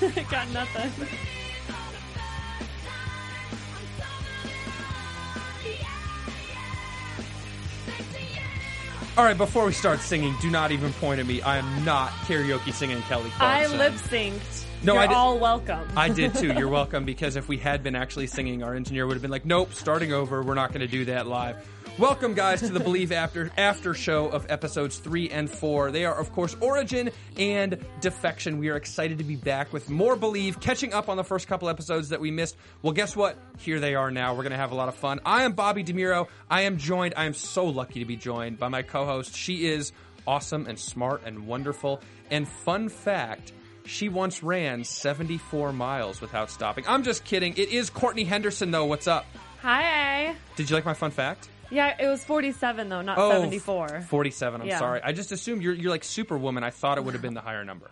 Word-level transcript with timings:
Got 0.30 0.48
nothing. 0.50 1.08
All 9.16 9.24
right, 9.24 9.36
before 9.36 9.64
we 9.66 9.72
start 9.72 9.98
singing, 10.00 10.34
do 10.40 10.48
not 10.48 10.70
even 10.70 10.92
point 10.94 11.18
at 11.18 11.26
me. 11.26 11.42
I 11.42 11.56
am 11.58 11.84
not 11.84 12.10
karaoke 12.28 12.72
singing 12.72 13.02
Kelly 13.02 13.32
I 13.40 13.66
Clarkson. 13.66 13.78
lip 13.78 13.92
synced. 13.94 14.64
No, 14.84 14.92
You're 14.94 15.02
I 15.02 15.06
did- 15.08 15.16
all 15.16 15.38
welcome. 15.40 15.88
I 15.96 16.08
did 16.08 16.34
too. 16.36 16.52
You're 16.52 16.68
welcome 16.82 17.04
because 17.04 17.34
if 17.34 17.48
we 17.48 17.56
had 17.56 17.82
been 17.82 17.96
actually 17.96 18.28
singing, 18.28 18.62
our 18.62 18.74
engineer 18.76 19.08
would 19.08 19.14
have 19.14 19.22
been 19.22 19.30
like, 19.32 19.44
"Nope, 19.44 19.72
starting 19.74 20.12
over. 20.12 20.40
We're 20.44 20.54
not 20.54 20.68
going 20.68 20.82
to 20.82 20.86
do 20.86 21.04
that 21.06 21.26
live." 21.26 21.56
Welcome, 21.98 22.34
guys, 22.34 22.60
to 22.60 22.68
the 22.68 22.78
Believe 22.78 23.10
After 23.10 23.50
After 23.58 23.92
Show 23.92 24.28
of 24.28 24.46
episodes 24.48 24.98
three 24.98 25.30
and 25.30 25.50
four. 25.50 25.90
They 25.90 26.04
are, 26.04 26.14
of 26.14 26.32
course, 26.32 26.54
Origin 26.60 27.10
and 27.36 27.84
Defection. 28.00 28.58
We 28.58 28.68
are 28.68 28.76
excited 28.76 29.18
to 29.18 29.24
be 29.24 29.34
back 29.34 29.72
with 29.72 29.90
more 29.90 30.14
Believe, 30.14 30.60
catching 30.60 30.94
up 30.94 31.08
on 31.08 31.16
the 31.16 31.24
first 31.24 31.48
couple 31.48 31.68
episodes 31.68 32.10
that 32.10 32.20
we 32.20 32.30
missed. 32.30 32.56
Well, 32.82 32.92
guess 32.92 33.16
what? 33.16 33.36
Here 33.58 33.80
they 33.80 33.96
are 33.96 34.12
now. 34.12 34.32
We're 34.34 34.44
going 34.44 34.52
to 34.52 34.58
have 34.58 34.70
a 34.70 34.76
lot 34.76 34.88
of 34.88 34.94
fun. 34.94 35.18
I 35.26 35.42
am 35.42 35.54
Bobby 35.54 35.82
DeMiro. 35.82 36.28
I 36.48 36.62
am 36.62 36.76
joined. 36.76 37.14
I 37.16 37.24
am 37.24 37.34
so 37.34 37.66
lucky 37.66 37.98
to 37.98 38.06
be 38.06 38.14
joined 38.14 38.60
by 38.60 38.68
my 38.68 38.82
co-host. 38.82 39.34
She 39.34 39.66
is 39.66 39.90
awesome 40.24 40.66
and 40.68 40.78
smart 40.78 41.22
and 41.26 41.48
wonderful. 41.48 42.00
And 42.30 42.46
fun 42.46 42.90
fact. 42.90 43.52
She 43.86 44.08
once 44.08 44.44
ran 44.44 44.84
74 44.84 45.72
miles 45.72 46.20
without 46.20 46.52
stopping. 46.52 46.84
I'm 46.86 47.02
just 47.02 47.24
kidding. 47.24 47.54
It 47.56 47.70
is 47.70 47.90
Courtney 47.90 48.22
Henderson, 48.22 48.70
though. 48.70 48.84
What's 48.84 49.08
up? 49.08 49.26
Hi. 49.62 50.36
Did 50.54 50.70
you 50.70 50.76
like 50.76 50.84
my 50.84 50.94
fun 50.94 51.10
fact? 51.10 51.48
Yeah, 51.70 51.94
it 52.00 52.06
was 52.08 52.24
47 52.24 52.88
though, 52.88 53.02
not 53.02 53.18
Oh, 53.18 53.30
74. 53.30 54.02
47. 54.08 54.60
I'm 54.62 54.66
Yeah. 54.66 54.78
sorry. 54.78 55.00
I 55.02 55.12
just 55.12 55.32
assumed 55.32 55.62
you're, 55.62 55.74
you're 55.74 55.90
like 55.90 56.04
Superwoman. 56.04 56.64
I 56.64 56.70
thought 56.70 56.98
it 56.98 57.04
would 57.04 57.14
have 57.14 57.22
been 57.22 57.34
the 57.34 57.40
higher 57.42 57.64
number. 57.64 57.90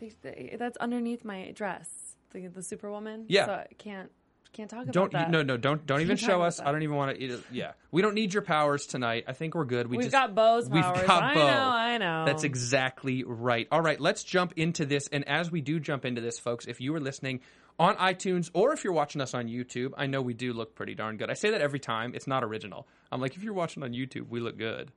They- 0.00 0.54
That's 0.58 0.76
underneath 0.76 1.24
my 1.24 1.50
dress. 1.52 1.88
The, 2.32 2.46
the 2.46 2.62
Superwoman. 2.62 3.24
Yeah. 3.28 3.46
So 3.46 3.52
I 3.52 3.66
can't 3.78 4.10
can't 4.52 4.70
talk 4.70 4.86
Don't 4.86 5.08
about 5.08 5.26
that. 5.26 5.30
no 5.30 5.42
no 5.42 5.56
don't 5.58 5.86
don't 5.86 6.00
even 6.00 6.16
talk 6.16 6.26
show 6.26 6.36
about 6.36 6.46
us. 6.46 6.56
that. 6.56 6.66
I 6.66 6.72
don't 6.72 6.82
even 6.82 6.96
want 6.96 7.18
to. 7.18 7.40
Yeah, 7.52 7.72
we 7.90 8.00
don't 8.02 8.14
need 8.14 8.32
your 8.32 8.42
powers 8.42 8.86
tonight. 8.86 9.24
I 9.28 9.32
think 9.34 9.54
we're 9.54 9.64
good. 9.66 9.88
We 9.88 9.98
We've 9.98 10.06
just, 10.06 10.12
got 10.12 10.34
Bo's 10.34 10.68
We've 10.70 10.82
powers. 10.82 11.06
got 11.06 11.22
I 11.22 11.34
Bo. 11.34 11.40
know, 11.46 11.46
I 11.68 11.98
know. 11.98 12.24
That's 12.24 12.44
exactly 12.44 13.24
right. 13.24 13.68
All 13.70 13.80
right, 13.82 14.00
let's 14.00 14.24
jump 14.24 14.54
into 14.56 14.86
this. 14.86 15.06
And 15.08 15.28
as 15.28 15.50
we 15.50 15.60
do 15.60 15.78
jump 15.80 16.04
into 16.06 16.20
this, 16.22 16.38
folks, 16.38 16.66
if 16.66 16.80
you 16.80 16.94
are 16.94 17.00
listening 17.00 17.40
on 17.78 17.96
iTunes 17.96 18.50
or 18.54 18.72
if 18.72 18.84
you're 18.84 18.92
watching 18.92 19.20
us 19.20 19.34
on 19.34 19.46
YouTube, 19.46 19.92
I 19.96 20.06
know 20.06 20.20
we 20.20 20.34
do 20.34 20.52
look 20.52 20.74
pretty 20.74 20.94
darn 20.94 21.16
good. 21.16 21.30
I 21.30 21.34
say 21.34 21.50
that 21.50 21.60
every 21.60 21.78
time. 21.78 22.12
It's 22.14 22.26
not 22.26 22.42
original. 22.44 22.86
I'm 23.12 23.20
like, 23.20 23.36
if 23.36 23.42
you're 23.42 23.54
watching 23.54 23.82
on 23.82 23.92
YouTube, 23.92 24.28
we 24.28 24.40
look 24.40 24.58
good. 24.58 24.90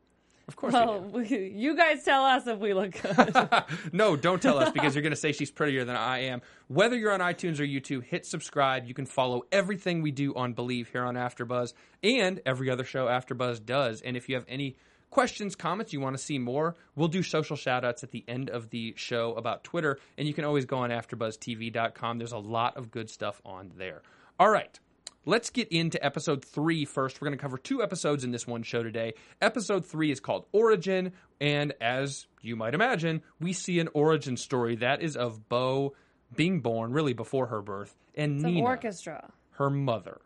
Of 0.48 0.56
course 0.56 0.74
we. 0.74 0.80
Well, 0.80 1.02
we- 1.02 1.54
you 1.56 1.78
guys 1.78 2.04
tell 2.04 2.26
us 2.26 2.48
if 2.48 2.60
we 2.60 2.74
look 2.74 3.00
good. 3.02 3.64
no, 3.94 4.16
don't 4.16 4.42
tell 4.42 4.58
us 4.58 4.72
because 4.72 4.96
you're 4.96 5.04
going 5.04 5.12
to 5.12 5.16
say 5.20 5.32
she's 5.32 5.52
prettier 5.52 5.86
than 5.86 5.96
I 5.96 6.24
am. 6.26 6.42
Whether 6.68 6.98
you're 6.98 7.14
on 7.14 7.20
iTunes 7.20 7.60
or 7.60 7.64
YouTube, 7.64 8.04
hit 8.04 8.26
subscribe. 8.26 8.86
You 8.86 8.94
can 8.94 9.06
follow 9.06 9.44
everything 9.52 10.02
we 10.02 10.12
do 10.12 10.34
on 10.36 10.54
Believe 10.54 10.90
here 10.90 11.04
on 11.06 11.16
AfterBuzz 11.16 11.74
and 12.04 12.42
every 12.46 12.70
other 12.70 12.84
show 12.84 13.06
AfterBuzz 13.06 13.66
does. 13.66 14.02
And 14.02 14.18
if 14.18 14.28
you 14.28 14.36
have 14.36 14.46
any 14.50 14.76
questions, 15.12 15.56
comments, 15.56 15.94
you 15.94 16.00
want 16.00 16.18
to 16.18 16.24
see 16.24 16.40
more, 16.40 16.76
we'll 16.96 17.08
do 17.08 17.22
social 17.22 17.56
shoutouts 17.56 18.02
at 18.04 18.10
the 18.12 18.24
end 18.28 18.50
of 18.50 18.72
the 18.72 18.94
show 18.98 19.34
about 19.36 19.64
Twitter. 19.64 20.00
And 20.18 20.28
you 20.28 20.34
can 20.34 20.44
always 20.46 20.66
go 20.66 20.78
on 20.78 20.90
AfterBuzzTV.com. 20.90 22.18
There's 22.18 22.32
a 22.32 22.38
lot 22.40 22.78
of 22.78 22.90
good 22.90 23.10
stuff 23.10 23.40
on 23.46 23.72
there. 23.78 24.02
All 24.40 24.50
right. 24.50 24.80
Let's 25.24 25.52
get 25.52 25.68
into 25.68 26.04
episode 26.04 26.44
three 26.44 26.84
first. 26.84 27.22
We're 27.22 27.28
going 27.28 27.38
to 27.38 27.42
cover 27.42 27.60
two 27.60 27.84
episodes 27.84 28.24
in 28.24 28.32
this 28.32 28.48
one 28.48 28.64
show 28.64 28.82
today. 28.82 29.14
Episode 29.40 29.86
three 29.86 30.10
is 30.12 30.20
called 30.20 30.46
Origin, 30.52 31.12
and 31.40 31.74
as 31.80 32.26
you 32.42 32.56
might 32.56 32.74
imagine, 32.74 33.22
we 33.40 33.54
see 33.54 33.80
an 33.80 33.90
origin 33.94 34.36
story 34.36 34.78
that 34.78 35.04
is 35.04 35.16
of 35.16 35.48
Bo 35.48 35.94
being 36.36 36.62
born 36.62 36.92
really 36.92 37.14
before 37.14 37.46
her 37.48 37.62
birth, 37.62 37.96
and 38.16 38.38
It's 38.38 38.44
Nina, 38.46 38.64
orchestra. 38.66 39.32
her 39.52 39.70
mother. 39.70 40.22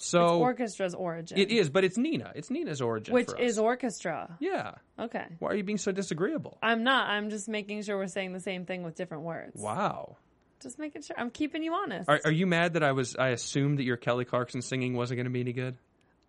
It's 0.00 0.08
So 0.08 0.40
orchestra's 0.40 0.94
origin. 0.94 1.36
it 1.38 1.50
is, 1.50 1.68
but 1.68 1.84
it's 1.84 1.98
Nina. 1.98 2.32
It's 2.34 2.50
Nina's 2.50 2.80
origin, 2.80 3.12
Which 3.12 3.26
for 3.28 3.36
us. 3.38 3.50
is 3.50 3.58
orchestra. 3.58 4.34
yeah. 4.40 4.76
Okay. 4.98 5.26
Why 5.38 5.50
are 5.50 5.54
you 5.54 5.62
being 5.62 5.76
so 5.78 5.92
disagreeable? 5.92 6.56
I'm 6.62 6.84
not. 6.84 7.08
I'm 7.10 7.28
just 7.28 7.48
making 7.48 7.82
sure 7.82 7.96
we're 7.98 8.06
saying 8.06 8.32
the 8.32 8.40
same 8.40 8.64
thing 8.64 8.82
with 8.82 8.94
different 8.94 9.24
words. 9.24 9.60
Wow. 9.60 10.16
Just 10.62 10.78
making 10.78 11.02
sure. 11.02 11.16
I'm 11.18 11.30
keeping 11.30 11.62
you 11.62 11.74
honest. 11.74 12.08
Are, 12.08 12.20
are 12.24 12.32
you 12.32 12.46
mad 12.46 12.74
that 12.74 12.82
I 12.82 12.92
was? 12.92 13.14
I 13.16 13.28
assumed 13.28 13.78
that 13.78 13.84
your 13.84 13.96
Kelly 13.98 14.24
Clarkson 14.24 14.62
singing 14.62 14.94
wasn't 14.94 15.18
going 15.18 15.24
to 15.26 15.30
be 15.30 15.40
any 15.40 15.52
good. 15.52 15.76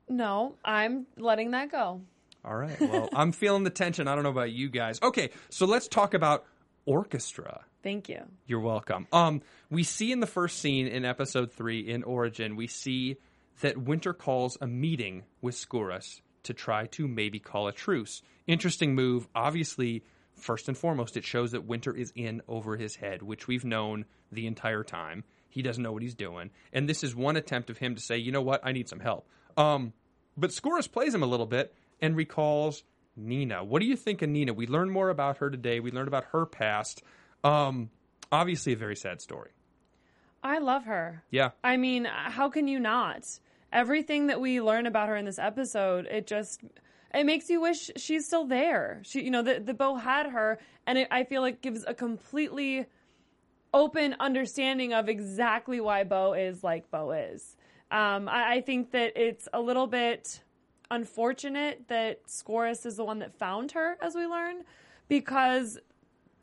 No, 0.09 0.55
I'm 0.65 1.05
letting 1.17 1.51
that 1.51 1.71
go. 1.71 2.01
All 2.43 2.55
right. 2.55 2.79
Well, 2.79 3.07
I'm 3.13 3.31
feeling 3.31 3.63
the 3.63 3.69
tension. 3.69 4.07
I 4.09 4.15
don't 4.15 4.23
know 4.23 4.29
about 4.31 4.51
you 4.51 4.69
guys. 4.69 4.99
Okay, 5.01 5.29
so 5.49 5.65
let's 5.65 5.87
talk 5.87 6.13
about 6.13 6.45
orchestra. 6.85 7.61
Thank 7.83 8.09
you. 8.09 8.21
You're 8.45 8.59
welcome. 8.59 9.07
Um, 9.13 9.41
we 9.69 9.83
see 9.83 10.11
in 10.11 10.19
the 10.19 10.27
first 10.27 10.59
scene 10.59 10.87
in 10.87 11.05
episode 11.05 11.51
three 11.53 11.79
in 11.81 12.03
Origin, 12.03 12.55
we 12.55 12.67
see 12.67 13.17
that 13.61 13.77
Winter 13.77 14.13
calls 14.13 14.57
a 14.61 14.67
meeting 14.67 15.23
with 15.41 15.55
Skouras 15.55 16.21
to 16.43 16.53
try 16.53 16.85
to 16.87 17.07
maybe 17.07 17.39
call 17.39 17.67
a 17.67 17.71
truce. 17.71 18.21
Interesting 18.47 18.95
move. 18.95 19.27
Obviously, 19.33 20.03
first 20.35 20.67
and 20.67 20.77
foremost, 20.77 21.17
it 21.17 21.23
shows 21.23 21.51
that 21.51 21.65
Winter 21.65 21.95
is 21.95 22.11
in 22.15 22.41
over 22.47 22.75
his 22.75 22.95
head, 22.95 23.21
which 23.21 23.47
we've 23.47 23.65
known 23.65 24.05
the 24.31 24.47
entire 24.47 24.83
time. 24.83 25.23
He 25.49 25.61
doesn't 25.61 25.83
know 25.83 25.91
what 25.91 26.01
he's 26.01 26.15
doing, 26.15 26.49
and 26.71 26.87
this 26.87 27.03
is 27.03 27.15
one 27.15 27.35
attempt 27.35 27.69
of 27.69 27.77
him 27.77 27.95
to 27.95 28.01
say, 28.01 28.17
"You 28.17 28.31
know 28.31 28.41
what? 28.41 28.61
I 28.63 28.71
need 28.71 28.87
some 28.87 28.99
help." 29.01 29.27
Um, 29.57 29.93
but 30.37 30.51
Skouras 30.51 30.91
plays 30.91 31.13
him 31.13 31.23
a 31.23 31.27
little 31.27 31.45
bit 31.45 31.73
and 31.99 32.15
recalls 32.15 32.83
Nina. 33.17 33.63
What 33.63 33.81
do 33.81 33.85
you 33.85 33.97
think 33.97 34.21
of 34.21 34.29
Nina? 34.29 34.53
We 34.53 34.65
learned 34.65 34.91
more 34.91 35.09
about 35.09 35.37
her 35.37 35.49
today. 35.49 35.81
We 35.81 35.91
learned 35.91 36.07
about 36.07 36.25
her 36.31 36.45
past. 36.45 37.03
Um, 37.43 37.89
obviously, 38.31 38.73
a 38.73 38.77
very 38.77 38.95
sad 38.95 39.21
story. 39.21 39.51
I 40.41 40.59
love 40.59 40.85
her. 40.85 41.23
Yeah. 41.29 41.51
I 41.63 41.77
mean, 41.77 42.05
how 42.05 42.49
can 42.49 42.67
you 42.67 42.79
not? 42.79 43.27
Everything 43.71 44.27
that 44.27 44.41
we 44.41 44.61
learn 44.61 44.85
about 44.85 45.09
her 45.09 45.15
in 45.15 45.25
this 45.25 45.39
episode, 45.39 46.05
it 46.07 46.27
just 46.27 46.61
it 47.13 47.25
makes 47.25 47.49
you 47.49 47.61
wish 47.61 47.89
she's 47.95 48.25
still 48.25 48.45
there. 48.45 49.01
She, 49.03 49.23
you 49.23 49.31
know, 49.31 49.41
the 49.41 49.59
the 49.59 49.73
Bo 49.73 49.95
had 49.95 50.27
her, 50.27 50.59
and 50.85 50.97
it, 50.97 51.07
I 51.11 51.23
feel 51.23 51.41
like 51.41 51.61
gives 51.61 51.83
a 51.87 51.93
completely 51.93 52.85
open 53.73 54.15
understanding 54.19 54.93
of 54.93 55.07
exactly 55.07 55.79
why 55.79 56.03
Bo 56.03 56.33
is 56.33 56.63
like 56.63 56.91
Bo 56.91 57.11
is. 57.11 57.55
Um, 57.89 58.27
I, 58.29 58.55
I 58.55 58.61
think 58.61 58.91
that 58.91 59.13
it's 59.15 59.47
a 59.53 59.61
little 59.61 59.87
bit 59.87 60.41
unfortunate 60.89 61.87
that 61.87 62.27
Skouras 62.27 62.85
is 62.85 62.97
the 62.97 63.05
one 63.05 63.19
that 63.19 63.33
found 63.33 63.71
her, 63.71 63.97
as 64.01 64.15
we 64.15 64.25
learn, 64.25 64.63
because 65.07 65.79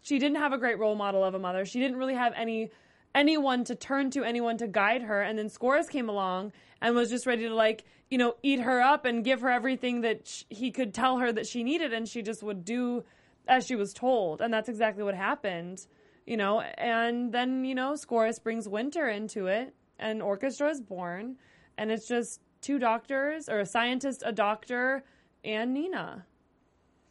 she 0.00 0.18
didn't 0.18 0.38
have 0.38 0.52
a 0.52 0.58
great 0.58 0.78
role 0.78 0.94
model 0.94 1.22
of 1.22 1.34
a 1.34 1.38
mother. 1.38 1.64
She 1.66 1.78
didn't 1.78 1.98
really 1.98 2.14
have 2.14 2.32
any 2.34 2.70
anyone 3.18 3.64
to 3.64 3.74
turn 3.74 4.10
to, 4.12 4.22
anyone 4.22 4.56
to 4.58 4.68
guide 4.68 5.02
her. 5.02 5.20
And 5.22 5.36
then 5.36 5.48
Skouras 5.48 5.90
came 5.90 6.08
along 6.08 6.52
and 6.80 6.94
was 6.94 7.10
just 7.10 7.26
ready 7.26 7.48
to 7.48 7.54
like, 7.54 7.84
you 8.10 8.16
know, 8.16 8.36
eat 8.42 8.60
her 8.60 8.80
up 8.80 9.04
and 9.04 9.24
give 9.24 9.40
her 9.40 9.50
everything 9.50 10.02
that 10.02 10.44
he 10.48 10.70
could 10.70 10.94
tell 10.94 11.18
her 11.18 11.32
that 11.32 11.46
she 11.46 11.64
needed, 11.64 11.92
and 11.92 12.08
she 12.08 12.22
just 12.22 12.42
would 12.42 12.64
do 12.64 13.04
as 13.48 13.66
she 13.66 13.74
was 13.74 13.92
told. 13.92 14.40
And 14.40 14.54
that's 14.54 14.68
exactly 14.68 15.02
what 15.02 15.14
happened, 15.14 15.86
you 16.26 16.36
know. 16.36 16.60
And 16.60 17.32
then 17.32 17.64
you 17.64 17.74
know, 17.74 17.92
Skouras 17.94 18.42
brings 18.42 18.68
Winter 18.68 19.08
into 19.08 19.46
it, 19.48 19.74
and 19.98 20.22
Orchestra 20.22 20.70
is 20.70 20.80
born, 20.80 21.36
and 21.76 21.90
it's 21.90 22.06
just 22.06 22.40
two 22.60 22.78
doctors 22.78 23.48
or 23.48 23.58
a 23.58 23.66
scientist, 23.66 24.22
a 24.24 24.32
doctor, 24.32 25.04
and 25.44 25.74
Nina. 25.74 26.24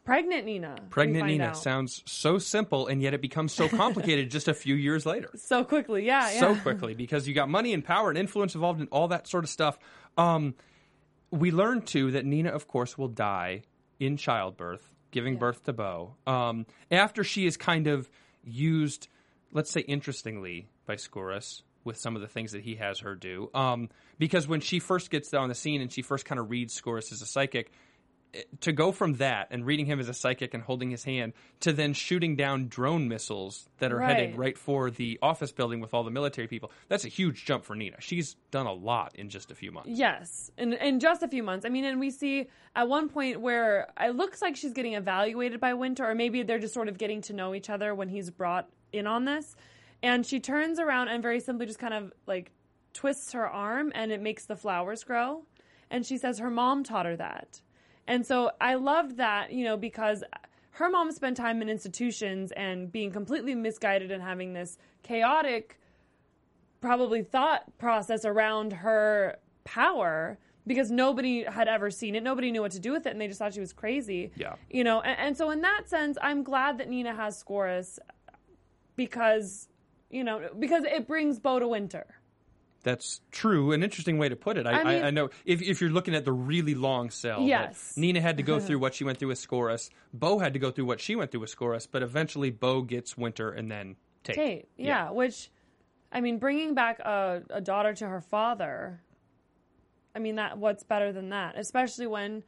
Pregnant 0.08 0.46
Nina. 0.46 0.76
Pregnant 0.88 1.26
Nina 1.26 1.44
out. 1.48 1.58
sounds 1.58 2.02
so 2.06 2.38
simple, 2.38 2.86
and 2.86 3.02
yet 3.02 3.12
it 3.12 3.20
becomes 3.20 3.52
so 3.52 3.68
complicated 3.68 4.30
just 4.30 4.48
a 4.48 4.54
few 4.54 4.74
years 4.74 5.04
later. 5.04 5.28
so 5.34 5.64
quickly. 5.64 6.06
Yeah, 6.06 6.32
yeah. 6.32 6.40
So 6.40 6.56
quickly 6.56 6.94
because 6.94 7.28
you 7.28 7.34
got 7.34 7.50
money 7.50 7.74
and 7.74 7.84
power 7.84 8.08
and 8.08 8.16
influence 8.16 8.54
involved 8.54 8.80
in 8.80 8.86
all 8.86 9.08
that 9.08 9.28
sort 9.28 9.44
of 9.44 9.50
stuff. 9.50 9.78
Um, 10.16 10.54
we 11.30 11.50
learn 11.50 11.82
too 11.82 12.12
that 12.12 12.24
Nina, 12.24 12.48
of 12.48 12.66
course, 12.66 12.96
will 12.96 13.08
die 13.08 13.64
in 14.00 14.16
childbirth, 14.16 14.94
giving 15.10 15.36
birth 15.36 15.64
to 15.64 15.74
Bo, 15.74 16.14
um, 16.26 16.64
after 16.90 17.22
she 17.22 17.44
is 17.44 17.58
kind 17.58 17.86
of 17.86 18.08
used, 18.42 19.08
let's 19.52 19.70
say, 19.70 19.80
interestingly 19.80 20.70
by 20.86 20.96
Skouras 20.96 21.60
with 21.84 21.98
some 21.98 22.16
of 22.16 22.22
the 22.22 22.28
things 22.28 22.52
that 22.52 22.62
he 22.62 22.76
has 22.76 23.00
her 23.00 23.14
do. 23.14 23.50
Um, 23.52 23.90
because 24.18 24.48
when 24.48 24.60
she 24.60 24.78
first 24.78 25.10
gets 25.10 25.34
on 25.34 25.50
the 25.50 25.54
scene 25.54 25.82
and 25.82 25.92
she 25.92 26.00
first 26.00 26.24
kind 26.24 26.38
of 26.38 26.48
reads 26.48 26.80
Skouras 26.80 27.12
as 27.12 27.20
a 27.20 27.26
psychic, 27.26 27.72
to 28.60 28.72
go 28.72 28.92
from 28.92 29.14
that 29.14 29.48
and 29.50 29.64
reading 29.64 29.86
him 29.86 29.98
as 30.00 30.08
a 30.08 30.14
psychic 30.14 30.52
and 30.54 30.62
holding 30.62 30.90
his 30.90 31.04
hand 31.04 31.32
to 31.60 31.72
then 31.72 31.94
shooting 31.94 32.36
down 32.36 32.68
drone 32.68 33.08
missiles 33.08 33.68
that 33.78 33.90
are 33.92 33.96
Right. 33.98 34.16
headed 34.16 34.36
right 34.36 34.58
for 34.58 34.90
the 34.90 35.18
office 35.22 35.50
building 35.50 35.80
with 35.80 35.94
all 35.94 36.04
the 36.04 36.10
military 36.10 36.46
people, 36.46 36.70
that's 36.88 37.04
a 37.04 37.08
huge 37.08 37.44
jump 37.46 37.64
for 37.64 37.74
Nina. 37.74 37.96
She's 38.00 38.34
done 38.50 38.66
a 38.66 38.72
lot 38.72 39.14
in 39.16 39.30
just 39.30 39.50
a 39.50 39.54
few 39.54 39.72
months. 39.72 39.88
Yes, 39.90 40.50
in 40.58 40.74
in 40.74 41.00
just 41.00 41.22
a 41.22 41.28
few 41.28 41.42
months. 41.42 41.64
I 41.64 41.70
mean, 41.70 41.84
and 41.84 41.98
we 41.98 42.10
see 42.10 42.48
at 42.76 42.88
one 42.88 43.08
point 43.08 43.40
where 43.40 43.88
it 43.98 44.14
looks 44.14 44.42
like 44.42 44.56
she's 44.56 44.72
getting 44.74 44.94
evaluated 44.94 45.58
by 45.60 45.74
Winter, 45.74 46.04
or 46.08 46.14
maybe 46.14 46.42
they're 46.42 46.58
just 46.58 46.74
sort 46.74 46.88
of 46.88 46.98
getting 46.98 47.22
to 47.22 47.32
know 47.32 47.54
each 47.54 47.70
other 47.70 47.94
when 47.94 48.08
he's 48.08 48.30
brought 48.30 48.68
in 48.92 49.06
on 49.06 49.24
this. 49.24 49.56
And 50.02 50.24
she 50.24 50.38
turns 50.38 50.78
around 50.78 51.08
and 51.08 51.22
very 51.22 51.40
simply 51.40 51.66
just 51.66 51.78
kind 51.78 51.94
of 51.94 52.12
like 52.26 52.52
twists 52.92 53.32
her 53.32 53.48
arm, 53.48 53.90
and 53.94 54.12
it 54.12 54.20
makes 54.20 54.46
the 54.46 54.56
flowers 54.56 55.02
grow. 55.02 55.44
And 55.90 56.04
she 56.04 56.18
says 56.18 56.38
her 56.38 56.50
mom 56.50 56.84
taught 56.84 57.06
her 57.06 57.16
that. 57.16 57.62
And 58.08 58.26
so 58.26 58.50
I 58.58 58.74
loved 58.74 59.18
that, 59.18 59.52
you 59.52 59.64
know, 59.64 59.76
because 59.76 60.24
her 60.70 60.88
mom 60.88 61.12
spent 61.12 61.36
time 61.36 61.60
in 61.60 61.68
institutions 61.68 62.52
and 62.52 62.90
being 62.90 63.12
completely 63.12 63.54
misguided 63.54 64.10
and 64.10 64.22
having 64.22 64.54
this 64.54 64.78
chaotic 65.02 65.78
probably 66.80 67.22
thought 67.22 67.76
process 67.78 68.24
around 68.24 68.72
her 68.72 69.36
power 69.64 70.38
because 70.66 70.90
nobody 70.90 71.44
had 71.44 71.68
ever 71.68 71.90
seen 71.90 72.14
it. 72.14 72.22
Nobody 72.22 72.50
knew 72.50 72.62
what 72.62 72.72
to 72.72 72.80
do 72.80 72.92
with 72.92 73.06
it, 73.06 73.10
and 73.10 73.20
they 73.20 73.26
just 73.26 73.38
thought 73.38 73.52
she 73.52 73.60
was 73.60 73.72
crazy. 73.72 74.32
Yeah. 74.36 74.54
You 74.70 74.84
know, 74.84 75.00
and, 75.00 75.18
and 75.18 75.36
so 75.36 75.50
in 75.50 75.60
that 75.62 75.88
sense, 75.88 76.16
I'm 76.22 76.42
glad 76.42 76.78
that 76.78 76.88
Nina 76.88 77.14
has 77.14 77.42
Skouras 77.42 77.98
because, 78.96 79.68
you 80.10 80.24
know, 80.24 80.48
because 80.58 80.84
it 80.84 81.06
brings 81.06 81.38
Bo 81.38 81.58
to 81.58 81.68
winter. 81.68 82.06
That's 82.84 83.20
true. 83.32 83.72
An 83.72 83.82
interesting 83.82 84.18
way 84.18 84.28
to 84.28 84.36
put 84.36 84.56
it. 84.56 84.66
I, 84.66 84.70
I, 84.70 84.80
I 84.80 84.84
mean- 84.84 85.04
I 85.04 85.10
know 85.10 85.30
if, 85.44 85.60
if 85.62 85.80
you're 85.80 85.90
looking 85.90 86.14
at 86.14 86.24
the 86.24 86.32
really 86.32 86.74
long 86.74 87.10
cell, 87.10 87.42
Yes. 87.42 87.94
Nina 87.96 88.20
had 88.20 88.36
to 88.36 88.42
go 88.42 88.60
through 88.66 88.78
what 88.78 88.94
she 88.94 89.04
went 89.04 89.18
through 89.18 89.28
with 89.28 89.44
Skouras. 89.46 89.90
Bo 90.14 90.38
had 90.38 90.52
to 90.54 90.58
go 90.58 90.70
through 90.70 90.86
what 90.86 91.00
she 91.00 91.16
went 91.16 91.30
through 91.30 91.40
with 91.40 91.54
Skouras, 91.54 91.88
but 91.90 92.02
eventually 92.02 92.50
Bo 92.50 92.82
gets 92.82 93.16
Winter 93.16 93.50
and 93.50 93.70
then 93.70 93.96
Tate. 94.24 94.36
Tate, 94.36 94.68
yeah, 94.76 95.10
which, 95.10 95.50
I 96.12 96.20
mean, 96.20 96.38
bringing 96.38 96.74
back 96.74 96.98
a, 97.00 97.42
a 97.50 97.60
daughter 97.60 97.94
to 97.94 98.06
her 98.08 98.20
father, 98.20 99.00
I 100.14 100.18
mean, 100.20 100.36
that 100.36 100.58
what's 100.58 100.82
better 100.84 101.12
than 101.12 101.30
that? 101.30 101.58
Especially 101.58 102.06
when 102.06 102.42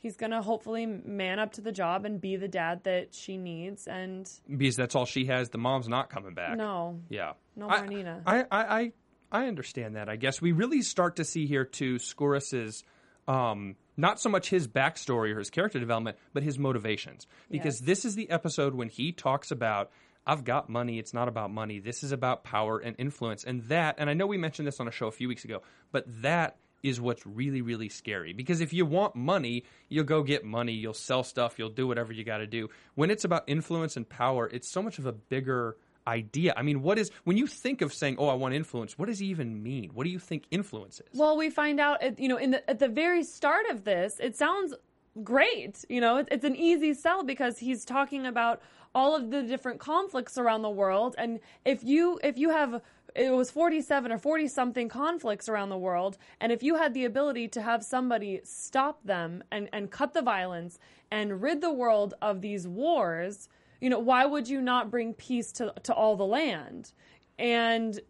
he's 0.00 0.16
going 0.16 0.30
to 0.30 0.42
hopefully 0.42 0.86
man 0.86 1.38
up 1.38 1.52
to 1.52 1.60
the 1.60 1.72
job 1.72 2.04
and 2.04 2.20
be 2.20 2.36
the 2.36 2.46
dad 2.48 2.84
that 2.84 3.14
she 3.14 3.36
needs. 3.36 3.86
And 3.88 4.30
Because 4.48 4.76
that's 4.76 4.94
all 4.94 5.06
she 5.06 5.26
has. 5.26 5.50
The 5.50 5.58
mom's 5.58 5.88
not 5.88 6.08
coming 6.10 6.34
back. 6.34 6.56
no, 6.56 7.00
Yeah. 7.08 7.32
No 7.56 7.68
I, 7.68 7.78
more 7.78 7.86
Nina. 7.88 8.22
I, 8.24 8.40
I, 8.42 8.46
I, 8.80 8.92
I 9.30 9.46
understand 9.46 9.96
that, 9.96 10.08
I 10.08 10.16
guess. 10.16 10.40
We 10.40 10.52
really 10.52 10.82
start 10.82 11.16
to 11.16 11.24
see 11.24 11.46
here, 11.46 11.64
too, 11.64 11.96
Skouras's, 11.96 12.84
um, 13.26 13.76
not 13.96 14.20
so 14.20 14.28
much 14.28 14.48
his 14.48 14.66
backstory 14.66 15.34
or 15.34 15.38
his 15.38 15.50
character 15.50 15.78
development, 15.78 16.16
but 16.32 16.42
his 16.42 16.58
motivations. 16.58 17.26
Because 17.50 17.80
Yes. 17.80 17.86
this 17.86 18.04
is 18.04 18.14
the 18.14 18.30
episode 18.30 18.74
when 18.74 18.88
he 18.88 19.12
talks 19.12 19.50
about, 19.50 19.90
I've 20.26 20.44
got 20.44 20.68
money, 20.68 20.98
it's 20.98 21.12
not 21.14 21.28
about 21.28 21.50
money. 21.50 21.78
This 21.78 22.02
is 22.02 22.12
about 22.12 22.44
power 22.44 22.78
and 22.78 22.94
influence. 22.98 23.44
And 23.44 23.62
that, 23.64 23.96
and 23.98 24.08
I 24.08 24.14
know 24.14 24.26
we 24.26 24.38
mentioned 24.38 24.66
this 24.68 24.80
on 24.80 24.88
a 24.88 24.90
show 24.90 25.08
a 25.08 25.12
few 25.12 25.28
weeks 25.28 25.44
ago, 25.44 25.62
but 25.92 26.04
that 26.22 26.56
is 26.82 27.00
what's 27.00 27.26
really, 27.26 27.60
really 27.60 27.88
scary. 27.88 28.32
Because 28.32 28.60
if 28.60 28.72
you 28.72 28.86
want 28.86 29.16
money, 29.16 29.64
you'll 29.88 30.04
go 30.04 30.22
get 30.22 30.44
money, 30.44 30.72
you'll 30.72 30.94
sell 30.94 31.24
stuff, 31.24 31.58
you'll 31.58 31.70
do 31.70 31.86
whatever 31.86 32.12
you 32.12 32.24
got 32.24 32.38
to 32.38 32.46
do. 32.46 32.68
When 32.94 33.10
it's 33.10 33.24
about 33.24 33.44
influence 33.46 33.96
and 33.96 34.08
power, 34.08 34.46
it's 34.46 34.70
so 34.70 34.80
much 34.80 34.98
of 34.98 35.06
a 35.06 35.12
bigger 35.12 35.76
idea. 36.08 36.54
I 36.56 36.62
mean, 36.62 36.82
what 36.82 36.98
is, 36.98 37.10
when 37.24 37.36
you 37.36 37.46
think 37.46 37.82
of 37.82 37.92
saying, 37.92 38.16
oh, 38.18 38.28
I 38.28 38.34
want 38.34 38.54
influence, 38.54 38.98
what 38.98 39.06
does 39.06 39.20
it 39.20 39.26
even 39.26 39.62
mean? 39.62 39.90
What 39.94 40.04
do 40.04 40.10
you 40.10 40.18
think 40.18 40.44
influence 40.50 41.00
is? 41.00 41.18
Well, 41.18 41.36
we 41.36 41.50
find 41.50 41.78
out, 41.78 42.18
you 42.18 42.28
know, 42.28 42.38
in 42.38 42.50
the, 42.52 42.68
at 42.68 42.78
the 42.78 42.88
very 42.88 43.22
start 43.22 43.66
of 43.70 43.84
this, 43.84 44.18
it 44.20 44.36
sounds 44.36 44.74
great. 45.22 45.84
You 45.88 46.00
know, 46.00 46.16
it, 46.18 46.28
it's 46.30 46.44
an 46.44 46.56
easy 46.56 46.94
sell 46.94 47.22
because 47.22 47.58
he's 47.58 47.84
talking 47.84 48.26
about 48.26 48.62
all 48.94 49.14
of 49.14 49.30
the 49.30 49.42
different 49.42 49.80
conflicts 49.80 50.38
around 50.38 50.62
the 50.62 50.70
world, 50.70 51.14
and 51.18 51.40
if 51.64 51.84
you 51.84 52.18
if 52.22 52.38
you 52.38 52.50
have 52.50 52.80
it 53.14 53.32
was 53.32 53.50
47 53.50 54.12
or 54.12 54.18
40 54.18 54.48
something 54.48 54.88
conflicts 54.88 55.48
around 55.48 55.70
the 55.70 55.78
world 55.78 56.18
and 56.40 56.52
if 56.52 56.62
you 56.62 56.76
had 56.76 56.92
the 56.92 57.06
ability 57.06 57.48
to 57.48 57.62
have 57.62 57.82
somebody 57.82 58.40
stop 58.44 59.02
them 59.02 59.42
and 59.50 59.68
and 59.72 59.90
cut 59.90 60.12
the 60.12 60.20
violence 60.20 60.78
and 61.10 61.42
rid 61.42 61.60
the 61.60 61.72
world 61.72 62.14
of 62.20 62.42
these 62.42 62.68
wars 62.68 63.48
you 63.80 63.88
know 63.90 63.98
why 63.98 64.24
would 64.26 64.48
you 64.48 64.60
not 64.60 64.90
bring 64.90 65.14
peace 65.14 65.52
to 65.52 65.72
to 65.82 65.94
all 65.94 66.16
the 66.16 66.26
land 66.26 66.92
and 67.38 68.00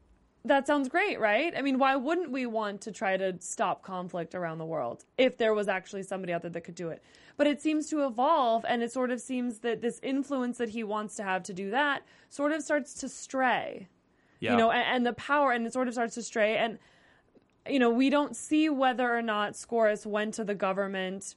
that 0.45 0.67
sounds 0.67 0.89
great, 0.89 1.21
right? 1.21 1.53
I 1.57 1.63
mean, 1.63 1.79
why 1.79 1.97
wouldn't 1.97 2.31
we 2.31 2.47
want 2.47 2.81
to 2.83 2.93
try 2.93 3.17
to 3.17 3.37
stop 3.41 3.83
conflict 3.83 4.35
around 4.35 4.59
the 4.59 4.65
world 4.65 5.05
if 5.19 5.37
there 5.37 5.53
was 5.53 5.69
actually 5.69 6.05
somebody 6.05 6.33
out 6.33 6.43
there 6.43 6.51
that 6.51 6.63
could 6.63 6.77
do 6.77 6.89
it? 6.89 7.03
But 7.37 7.47
it 7.47 7.61
seems 7.61 7.89
to 7.91 8.07
evolve, 8.07 8.65
and 8.67 8.83
it 8.83 8.91
sort 8.93 9.11
of 9.11 9.21
seems 9.21 9.59
that 9.59 9.83
this 9.83 10.01
influence 10.03 10.57
that 10.59 10.71
he 10.71 10.85
wants 10.85 11.17
to 11.17 11.23
have 11.23 11.43
to 11.45 11.53
do 11.53 11.71
that 11.71 12.03
sort 12.31 12.53
of 12.53 12.63
starts 12.63 12.95
to 12.95 13.09
stray, 13.09 13.89
Yeah. 14.41 14.53
you 14.53 14.57
know, 14.57 14.71
and, 14.71 14.85
and 14.97 15.07
the 15.07 15.13
power, 15.15 15.53
and 15.53 15.67
it 15.67 15.73
sort 15.73 15.89
of 15.89 15.95
starts 15.95 16.15
to 16.15 16.23
stray. 16.23 16.57
And, 16.57 16.79
you 17.69 17.79
know, 17.79 17.91
we 17.91 18.09
don't 18.09 18.35
see 18.35 18.71
whether 18.71 19.15
or 19.15 19.23
not 19.23 19.53
Skouras 19.53 20.07
went 20.07 20.35
to 20.35 20.45
the 20.45 20.55
government 20.55 21.35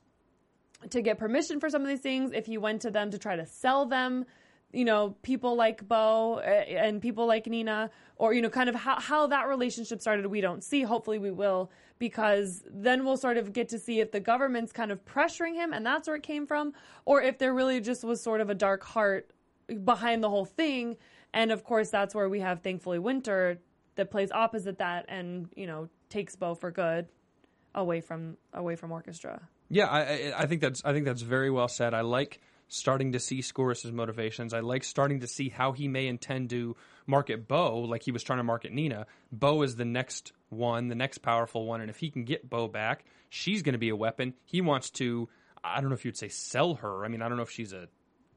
to 0.89 1.01
get 1.01 1.17
permission 1.17 1.59
for 1.59 1.69
some 1.69 1.81
of 1.81 1.87
these 1.87 2.01
things, 2.01 2.31
if 2.33 2.47
you 2.47 2.59
went 2.59 2.81
to 2.81 2.91
them 2.91 3.11
to 3.11 3.17
try 3.17 3.35
to 3.35 3.45
sell 3.45 3.85
them, 3.85 4.25
you 4.73 4.85
know, 4.85 5.15
people 5.21 5.55
like 5.55 5.87
Bo 5.87 6.35
uh, 6.35 6.41
and 6.41 7.01
people 7.01 7.25
like 7.27 7.45
Nina, 7.45 7.89
or, 8.15 8.33
you 8.33 8.41
know, 8.41 8.49
kind 8.49 8.69
of 8.69 8.75
how, 8.75 8.99
how 8.99 9.27
that 9.27 9.47
relationship 9.47 9.99
started, 10.01 10.25
we 10.27 10.41
don't 10.41 10.63
see. 10.63 10.81
Hopefully 10.83 11.19
we 11.19 11.31
will, 11.31 11.71
because 11.99 12.63
then 12.69 13.03
we'll 13.03 13.17
sort 13.17 13.37
of 13.37 13.51
get 13.51 13.69
to 13.69 13.79
see 13.79 13.99
if 13.99 14.11
the 14.11 14.19
government's 14.19 14.71
kind 14.71 14.91
of 14.91 15.03
pressuring 15.05 15.55
him 15.55 15.73
and 15.73 15.85
that's 15.85 16.07
where 16.07 16.15
it 16.15 16.23
came 16.23 16.47
from, 16.47 16.73
or 17.05 17.21
if 17.21 17.37
there 17.37 17.53
really 17.53 17.81
just 17.81 18.03
was 18.03 18.23
sort 18.23 18.41
of 18.41 18.49
a 18.49 18.55
dark 18.55 18.83
heart 18.83 19.31
behind 19.83 20.23
the 20.23 20.29
whole 20.29 20.45
thing. 20.45 20.97
And 21.33 21.51
of 21.51 21.63
course, 21.63 21.89
that's 21.89 22.15
where 22.15 22.29
we 22.29 22.39
have 22.39 22.61
Thankfully 22.61 22.99
Winter 22.99 23.59
that 23.95 24.09
plays 24.09 24.31
opposite 24.31 24.77
that 24.79 25.05
and, 25.09 25.49
you 25.55 25.67
know, 25.67 25.89
takes 26.09 26.35
Bo 26.35 26.55
for 26.55 26.71
good 26.71 27.07
away 27.75 28.01
from 28.01 28.37
away 28.53 28.75
from 28.75 28.91
orchestra. 28.91 29.41
Yeah, 29.73 29.85
I, 29.87 30.33
I- 30.37 30.45
think 30.47 30.61
that's 30.61 30.83
I 30.83 30.91
think 30.91 31.05
that's 31.05 31.21
very 31.21 31.49
well 31.49 31.69
said. 31.69 31.93
I 31.93 32.01
like 32.01 32.41
starting 32.67 33.13
to 33.13 33.19
see 33.19 33.39
Skouras's 33.39 33.91
motivations. 33.91 34.53
I 34.53 34.59
like 34.59 34.83
starting 34.83 35.21
to 35.21 35.27
see 35.27 35.49
how 35.49 35.71
he 35.71 35.87
may 35.87 36.07
intend 36.07 36.49
to 36.51 36.75
market 37.07 37.47
Bo, 37.47 37.79
like 37.79 38.03
he 38.03 38.11
was 38.11 38.21
trying 38.21 38.39
to 38.39 38.43
market 38.43 38.73
Nina. 38.73 39.07
Bo 39.31 39.61
is 39.61 39.77
the 39.77 39.85
next 39.85 40.33
one, 40.49 40.89
the 40.89 40.95
next 40.95 41.19
powerful 41.19 41.65
one, 41.65 41.79
and 41.81 41.89
if 41.89 41.97
he 41.97 42.09
can 42.11 42.25
get 42.25 42.49
Bo 42.49 42.67
back, 42.67 43.05
she's 43.29 43.61
going 43.61 43.73
to 43.73 43.79
be 43.79 43.89
a 43.89 43.95
weapon. 43.95 44.33
He 44.45 44.59
wants 44.61 44.89
to. 44.91 45.29
I 45.63 45.79
don't 45.79 45.89
know 45.89 45.95
if 45.95 46.03
you'd 46.03 46.17
say 46.17 46.27
sell 46.29 46.75
her. 46.75 47.05
I 47.05 47.07
mean, 47.07 47.21
I 47.21 47.29
don't 47.29 47.37
know 47.37 47.43
if 47.43 47.51
she's 47.51 47.71
a 47.71 47.87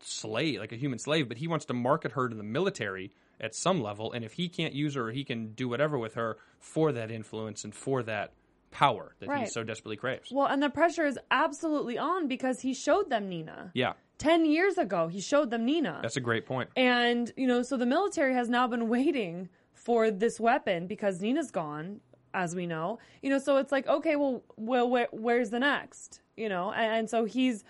slave, 0.00 0.60
like 0.60 0.72
a 0.72 0.76
human 0.76 0.98
slave, 1.00 1.26
but 1.28 1.38
he 1.38 1.48
wants 1.48 1.64
to 1.66 1.74
market 1.74 2.12
her 2.12 2.28
to 2.28 2.36
the 2.36 2.42
military 2.44 3.10
at 3.40 3.54
some 3.56 3.82
level. 3.82 4.12
And 4.12 4.24
if 4.24 4.34
he 4.34 4.48
can't 4.48 4.74
use 4.74 4.94
her, 4.94 5.10
he 5.10 5.24
can 5.24 5.52
do 5.54 5.68
whatever 5.68 5.98
with 5.98 6.14
her 6.14 6.36
for 6.60 6.92
that 6.92 7.10
influence 7.10 7.64
and 7.64 7.74
for 7.74 8.02
that 8.04 8.32
power 8.74 9.14
that 9.20 9.38
he 9.38 9.46
so 9.46 9.62
desperately 9.62 9.96
craves. 9.96 10.30
Well, 10.32 10.48
and 10.48 10.62
the 10.62 10.68
pressure 10.68 11.06
is 11.06 11.18
absolutely 11.30 11.96
on 11.96 12.26
because 12.26 12.60
he 12.60 12.74
showed 12.74 13.08
them 13.08 13.28
Nina. 13.28 13.70
yeah, 13.72 13.92
10 14.18 14.44
years 14.44 14.76
ago, 14.76 15.08
he 15.08 15.20
showed 15.20 15.50
them 15.50 15.64
Nina. 15.64 16.00
that's 16.02 16.16
a 16.16 16.20
great 16.20 16.44
point. 16.44 16.68
and, 16.76 17.32
you 17.36 17.46
know, 17.46 17.62
so 17.62 17.76
the 17.76 17.86
military 17.86 18.34
has 18.34 18.48
now 18.48 18.66
been 18.66 18.88
waiting 18.88 19.48
for 19.72 20.10
this 20.10 20.40
weapon 20.40 20.86
because 20.86 21.20
Nina's 21.20 21.50
gone, 21.50 22.00
as 22.32 22.54
we 22.54 22.66
know. 22.66 22.98
You 23.22 23.30
know, 23.30 23.38
so 23.38 23.58
it's 23.58 23.70
like, 23.70 23.86
okay, 23.86 24.16
well, 24.16 24.42
well 24.56 24.90
where, 24.90 25.08
where's 25.12 25.50
the 25.50 25.60
next? 25.60 26.20
You 26.36 26.48
know, 26.48 26.72
and, 26.72 26.92
and 26.92 27.10
so 27.10 27.24
he's 27.24 27.64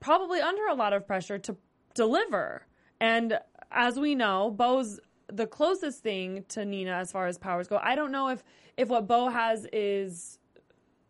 probably 0.00 0.40
under 0.40 0.66
a 0.66 0.74
lot 0.74 0.92
of 0.92 1.06
pressure 1.06 1.38
to 1.38 1.56
deliver. 1.94 2.66
And 3.00 3.38
as 3.70 3.98
we 3.98 4.14
know, 4.14 4.50
Bo's 4.50 4.98
the 5.28 5.46
closest 5.46 6.02
thing 6.02 6.44
to 6.48 6.64
Nina 6.64 6.92
as 6.92 7.12
far 7.12 7.26
as 7.26 7.38
powers 7.38 7.68
go. 7.68 7.80
I 7.82 7.94
don't 7.94 8.12
know 8.12 8.28
if 8.28 8.42
if 8.76 8.88
what 8.88 9.06
Bo 9.06 9.28
has 9.28 9.66
is 9.72 10.38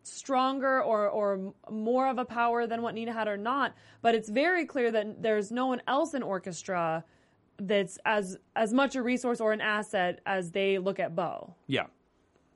stronger 0.04 0.83
or 0.83 1.09
or 1.09 1.54
more 1.71 2.09
of 2.09 2.19
a 2.19 2.25
power 2.25 2.66
than 2.66 2.83
what 2.83 2.95
Nina 2.95 3.12
had 3.12 3.28
or 3.28 3.37
not, 3.37 3.75
but 4.00 4.14
it's 4.14 4.28
very 4.28 4.66
clear 4.66 4.90
that 4.90 5.23
there's 5.23 5.52
no 5.52 5.66
one 5.66 5.81
else 5.87 6.14
in 6.14 6.23
orchestra 6.23 7.04
that's 7.59 7.99
as 8.04 8.37
as 8.57 8.73
much 8.73 8.97
a 8.97 9.02
resource 9.02 9.40
or 9.40 9.52
an 9.52 9.61
asset 9.61 10.21
as 10.26 10.50
they 10.50 10.78
look 10.78 10.99
at 10.99 11.14
Bo. 11.14 11.54
Yeah. 11.66 11.87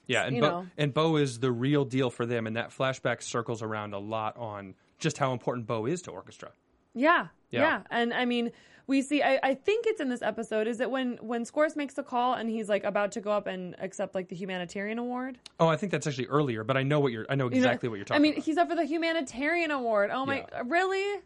Yeah, 0.09 0.25
and 0.25 0.37
You 0.37 0.43
Bo, 0.43 0.49
know. 0.49 0.67
and 0.79 0.95
Bo 0.95 1.17
is 1.17 1.41
the 1.41 1.51
real 1.51 1.85
deal 1.85 2.11
for 2.11 2.27
them, 2.27 2.47
and 2.47 2.57
that 2.57 2.71
flashback 2.71 3.23
circles 3.23 3.61
around 3.61 3.93
a 3.93 3.99
lot 3.99 4.37
on 4.37 4.75
just 4.99 5.19
how 5.19 5.33
important 5.33 5.67
Bo 5.67 5.87
is 5.87 6.01
to 6.03 6.13
orchestra. 6.13 6.51
Yeah, 6.95 7.27
Yeah. 7.51 7.61
yeah, 7.61 7.83
and 7.91 8.13
I 8.13 8.25
mean, 8.25 8.51
we 8.87 9.03
see. 9.03 9.23
I, 9.23 9.39
I 9.43 9.55
think 9.55 9.87
it's 9.87 10.01
in 10.01 10.09
this 10.09 10.23
episode. 10.23 10.67
Is 10.67 10.81
it 10.81 10.91
when 10.91 11.19
when 11.21 11.45
Skouras 11.45 11.77
makes 11.77 11.95
the 11.95 12.03
call 12.03 12.35
and 12.35 12.49
he's 12.49 12.69
like 12.69 12.85
about 12.85 13.13
to 13.13 13.21
go 13.21 13.31
up 13.33 13.47
and 13.47 13.75
accept 13.79 14.15
like 14.15 14.29
the 14.29 14.37
humanitarian 14.37 14.99
award? 14.99 15.39
Oh, 15.59 15.69
I 15.69 15.77
think 15.77 15.93
that's 15.93 16.07
actually 16.07 16.27
earlier, 16.27 16.65
but 16.65 16.77
I 16.77 16.83
know 16.83 17.01
what 17.01 17.13
you're. 17.13 17.27
I 17.29 17.35
know 17.35 17.45
You 17.45 17.51
know, 17.51 17.57
exactly 17.57 17.89
what 17.89 17.97
you're 17.97 18.05
talking. 18.05 18.21
I 18.21 18.23
mean, 18.23 18.33
about. 18.35 18.45
he's 18.45 18.57
up 18.59 18.69
for 18.69 18.75
the 18.77 18.85
humanitarian 18.85 19.71
award. 19.71 20.11
Oh 20.13 20.27
my, 20.27 20.39
Yeah. 20.51 20.63
really? 20.67 21.21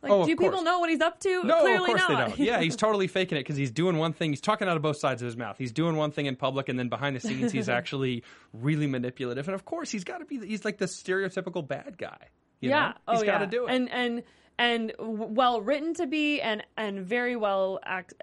Like, 0.00 0.12
Oh, 0.12 0.24
do 0.26 0.36
people 0.36 0.62
know 0.62 0.78
what 0.78 0.90
he's 0.90 1.00
up 1.00 1.18
to? 1.20 1.42
No, 1.42 1.60
Clearly 1.60 1.76
of 1.92 1.98
course 1.98 2.00
not. 2.02 2.08
they 2.08 2.14
don't. 2.14 2.38
Yeah, 2.46 2.60
he's 2.60 2.76
totally 2.76 3.08
faking 3.08 3.36
it 3.36 3.40
because 3.40 3.56
he's 3.56 3.72
doing 3.72 3.96
one 3.98 4.12
thing. 4.12 4.30
He's 4.30 4.40
talking 4.40 4.68
out 4.68 4.76
of 4.76 4.82
both 4.82 4.98
sides 4.98 5.22
of 5.22 5.26
his 5.26 5.36
mouth. 5.36 5.58
He's 5.58 5.72
doing 5.72 5.96
one 5.96 6.12
thing 6.12 6.26
in 6.26 6.36
public, 6.36 6.68
and 6.68 6.78
then 6.78 6.88
behind 6.88 7.16
the 7.16 7.20
scenes, 7.20 7.50
he's 7.50 7.68
actually 7.68 8.22
really 8.52 8.86
manipulative. 8.86 9.48
And 9.48 9.56
of 9.56 9.64
course, 9.64 9.90
he's 9.90 10.04
got 10.04 10.18
to 10.18 10.24
be. 10.24 10.46
He's 10.46 10.64
like 10.64 10.78
the 10.78 10.84
stereotypical 10.86 11.66
bad 11.66 11.98
guy. 11.98 12.28
You 12.60 12.70
yeah. 12.70 12.92
know? 13.06 13.12
he's 13.14 13.22
oh 13.22 13.26
got 13.26 13.32
yeah. 13.32 13.38
to 13.38 13.46
do 13.46 13.66
it. 13.66 13.74
And 13.74 13.90
and 13.90 14.22
and 14.58 14.92
well 14.98 15.60
written 15.60 15.94
to 15.94 16.06
be, 16.06 16.40
and 16.40 16.64
and 16.76 17.00
very 17.00 17.36
well 17.36 17.78
act, 17.84 18.14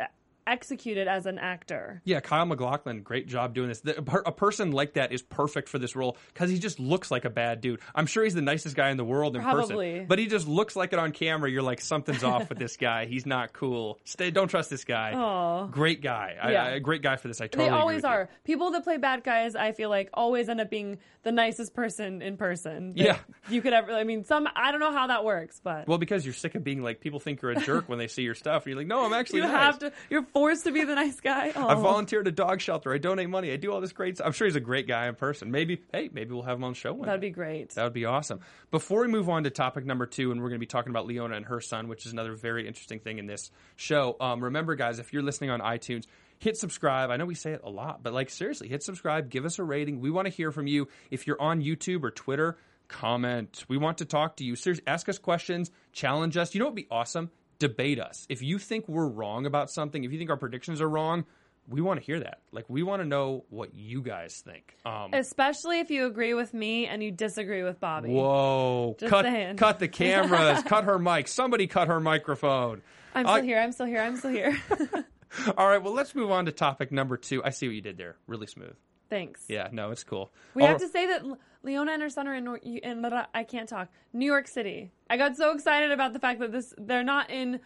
executed 0.48 1.08
as 1.08 1.25
an 1.25 1.38
actor. 1.40 2.02
Yeah, 2.06 2.20
Kyle 2.20 2.46
MacLachlan, 2.46 3.02
great 3.04 3.28
job 3.28 3.54
doing 3.54 3.70
this. 3.70 3.82
The- 3.82 3.98
a 4.25 4.32
person 4.32 4.72
like 4.72 4.94
that 4.94 5.12
is 5.12 5.22
perfect 5.22 5.70
for 5.70 5.80
this 5.80 5.96
role 5.96 6.18
because 6.34 6.50
he 6.50 6.60
just 6.60 6.80
looks 6.80 7.12
like 7.12 7.25
a 7.25 7.30
bad 7.30 7.62
dude. 7.62 7.80
I'm 7.94 8.06
sure 8.06 8.24
he's 8.24 8.34
the 8.34 8.42
nicest 8.42 8.75
guy 8.75 8.90
in 8.90 8.98
the 8.98 9.04
world 9.06 9.36
in 9.36 9.42
Probably. 9.42 9.92
person, 9.94 10.06
but 10.08 10.20
he 10.20 10.28
just 10.28 10.48
looks 10.48 10.75
like 10.75 10.94
it 10.94 11.00
on 11.00 11.12
camera. 11.12 11.50
You're 11.50 11.62
like, 11.62 11.82
something's 11.82 12.24
off 12.24 12.50
with 12.50 12.58
this 12.60 12.78
guy. 12.78 13.06
He's 13.06 13.25
not 13.25 13.54
cool. 13.54 14.00
Stay, 14.04 14.32
don't 14.32 14.48
trust 14.48 14.70
this 14.70 14.84
guy. 14.84 15.14
Aw. 15.16 15.68
Great 15.68 16.02
guy. 16.02 16.36
I- 16.42 16.52
Yeah. 16.52 16.64
I, 16.66 16.80
great 16.80 17.02
guy 17.02 17.16
for 17.18 17.28
this. 17.28 17.42
I 17.42 17.48
totally 17.48 17.70
They 17.70 17.75
always 17.75 17.96
with 17.98 18.04
you. 18.06 18.10
are. 18.10 18.30
People 18.44 18.72
that 18.72 18.84
play 18.84 18.98
bad 18.98 19.24
guys, 19.24 19.56
I 19.56 19.72
feel 19.72 19.90
like, 19.90 20.10
always 20.14 20.48
end 20.50 20.62
up 20.62 20.70
being 20.70 21.00
the 21.24 21.32
nicest 21.32 21.74
person 21.74 22.22
in 22.22 22.38
person. 22.38 22.94
Yeah. 22.96 23.18
You 23.50 23.62
could 23.62 23.74
ever. 23.74 23.92
I 23.92 24.04
mean, 24.04 24.24
some. 24.24 24.48
I 24.56 24.72
don't 24.72 24.80
know 24.80 24.92
how 24.92 25.08
that 25.08 25.24
works, 25.25 25.60
but 25.64 25.88
Well, 25.88 25.98
because 25.98 26.24
you're 26.24 26.34
sick 26.36 26.56
of 26.56 26.64
being 26.64 26.84
like 26.84 27.00
people 27.02 27.20
think 27.20 27.42
you're 27.42 27.52
a 27.52 27.60
jerk 27.60 27.90
when 27.90 27.98
they 28.00 28.08
see 28.08 28.22
your 28.22 28.36
stuff. 28.36 28.64
And 28.64 28.72
you're 28.72 28.78
like, 28.78 28.88
no, 28.88 29.04
I'm 29.06 29.14
actually 29.14 29.40
you 29.40 29.46
nice. 29.48 29.52
have 29.52 29.80
to. 29.80 29.92
You're 30.10 30.25
forced 30.36 30.65
to 30.65 30.72
be 30.74 30.84
the 30.84 30.94
nice 30.96 31.20
guy. 31.22 31.48
I 31.56 31.74
Oh. 31.74 31.80
volunteer 31.82 32.20
at 32.20 32.27
a 32.27 32.32
dog 32.32 32.60
shelter. 32.60 32.94
I 32.94 32.98
donate 32.98 33.30
money. 33.30 33.51
I 33.54 33.56
do 33.56 33.72
all 33.72 33.80
this 33.80 33.94
great 33.94 34.18
stuff. 34.18 34.27
I'm 34.27 34.34
sure 34.34 34.46
he's 34.46 34.58
a 34.58 34.60
great 34.60 34.86
guy 34.86 35.08
in 35.08 35.15
person. 35.15 35.50
Maybe, 35.50 35.82
hey, 35.94 36.10
maybe 36.12 36.34
we'll 36.34 36.44
have 36.44 36.58
him 36.58 36.65
on 36.65 36.74
the 36.74 36.77
show 36.77 36.92
one 36.94 37.06
That'd 37.06 37.22
day. 37.22 37.27
be 37.30 37.34
great. 37.34 37.70
That 37.72 37.86
would 37.86 37.94
be 37.94 38.04
awesome. 38.04 38.42
Before 38.70 39.00
we 39.01 39.08
move 39.08 39.30
on 39.30 39.46
to 39.46 39.50
topic 39.50 39.86
number 39.86 40.06
two, 40.06 40.32
and 40.34 40.42
we're 40.42 40.50
going 40.50 40.60
to 40.60 40.63
be 40.63 40.65
talking 40.65 40.89
about 40.89 41.08
Leona 41.08 41.36
and 41.38 41.46
her 41.46 41.62
son, 41.62 41.88
which 41.88 42.06
is 42.06 42.12
another 42.12 42.34
very 42.36 42.68
interesting 42.68 43.00
thing 43.00 43.18
in 43.18 43.27
this 43.27 43.50
show. 43.77 44.18
Um, 44.20 44.44
remember, 44.44 44.75
guys, 44.75 45.00
if 45.00 45.13
you're 45.13 45.24
listening 45.24 45.51
on 45.51 45.62
iTunes, 45.62 46.04
hit 46.38 46.58
subscribe. 46.58 47.12
I 47.12 47.15
know 47.15 47.25
we 47.25 47.36
say 47.36 47.54
it 47.54 47.62
a 47.63 47.70
lot, 47.70 48.04
but 48.04 48.12
like 48.13 48.30
seriously, 48.30 48.68
hit 48.68 48.84
subscribe. 48.84 49.30
Give 49.30 49.46
us 49.46 49.58
a 49.58 49.63
rating. 49.63 50.01
We 50.01 50.12
want 50.12 50.25
to 50.27 50.34
hear 50.34 50.51
from 50.51 50.68
you. 50.68 50.89
If 51.12 51.27
you're 51.27 51.42
on 51.42 51.62
YouTube 51.62 52.04
or 52.04 52.12
Twitter, 52.12 52.58
comment. 52.89 53.63
We 53.70 53.77
want 53.77 54.00
to 54.00 54.06
talk 54.06 54.36
to 54.38 54.44
you. 54.44 54.56
Seriously, 54.58 54.84
ask 54.86 55.08
us 55.10 55.18
questions. 55.18 55.72
Challenge 55.94 56.36
us. 56.38 56.54
You 56.54 56.60
know 56.60 56.65
what 56.65 56.74
would 56.74 56.84
be 56.84 56.88
awesome? 56.92 57.32
Debate 57.60 58.00
us. 58.00 58.26
If 58.30 58.42
you 58.42 58.60
think 58.60 58.88
we're 58.88 59.08
wrong 59.08 59.46
about 59.46 59.72
something, 59.72 60.04
if 60.04 60.12
you 60.12 60.18
think 60.18 60.30
our 60.30 60.38
predictions 60.38 60.82
are 60.82 60.90
wrong. 60.90 61.26
We 61.68 61.82
want 61.82 62.00
to 62.00 62.06
hear 62.06 62.20
that. 62.20 62.42
Like, 62.52 62.70
we 62.70 62.84
want 62.84 63.02
to 63.02 63.08
know 63.08 63.44
what 63.50 63.74
you 63.74 64.04
guys 64.04 64.44
think. 64.46 64.78
Um, 64.86 65.10
Especially 65.14 65.80
if 65.80 65.90
you 65.90 66.06
agree 66.06 66.36
with 66.36 66.54
me 66.54 66.86
and 66.86 67.02
you 67.02 67.10
disagree 67.10 67.64
with 67.64 67.80
Bobby. 67.80 68.10
Whoa! 68.10 68.96
Just 69.00 69.10
cut, 69.10 69.26
saying. 69.26 69.58
cut 69.58 69.80
the 69.80 69.88
cameras. 69.88 70.62
cut 70.68 70.84
her 70.84 71.00
mic. 71.00 71.28
Somebody 71.28 71.66
cut 71.66 71.88
her 71.88 72.00
microphone. 72.00 72.84
I'm 73.16 73.26
still 73.26 73.42
here. 73.42 73.60
I'm 73.60 73.72
still 73.72 73.88
here. 73.88 74.02
I'm 74.02 74.18
still 74.18 74.30
here. 74.30 74.56
All 75.58 75.68
right. 75.68 75.82
Well, 75.82 75.94
let's 75.94 76.14
move 76.14 76.30
on 76.30 76.46
to 76.46 76.52
topic 76.52 76.92
number 76.92 77.18
two. 77.18 77.44
I 77.44 77.50
see 77.50 77.68
what 77.68 77.74
you 77.76 77.82
did 77.82 77.98
there. 77.98 78.18
Really 78.28 78.46
smooth. 78.46 78.76
Thanks. 79.10 79.46
Yeah. 79.48 79.70
No, 79.72 79.92
it's 79.92 80.04
cool. 80.04 80.32
We 80.54 80.64
have 80.64 80.80
to 80.80 80.88
say 80.88 81.06
that 81.08 81.24
Leona 81.64 81.94
and 81.94 82.02
her 82.02 82.10
son 82.10 82.28
are 82.28 82.36
in, 82.36 82.44
Nor- 82.44 82.58
in 82.58 83.06
I 83.34 83.44
can't 83.44 83.68
talk 83.68 83.90
New 84.14 84.26
York 84.26 84.48
City. 84.48 84.92
I 85.10 85.18
got 85.18 85.36
so 85.36 85.52
excited 85.52 85.92
about 85.92 86.14
the 86.14 86.20
fact 86.20 86.40
that 86.40 86.52
this 86.52 86.74
they're 86.78 87.04
not 87.04 87.30
in 87.30 87.60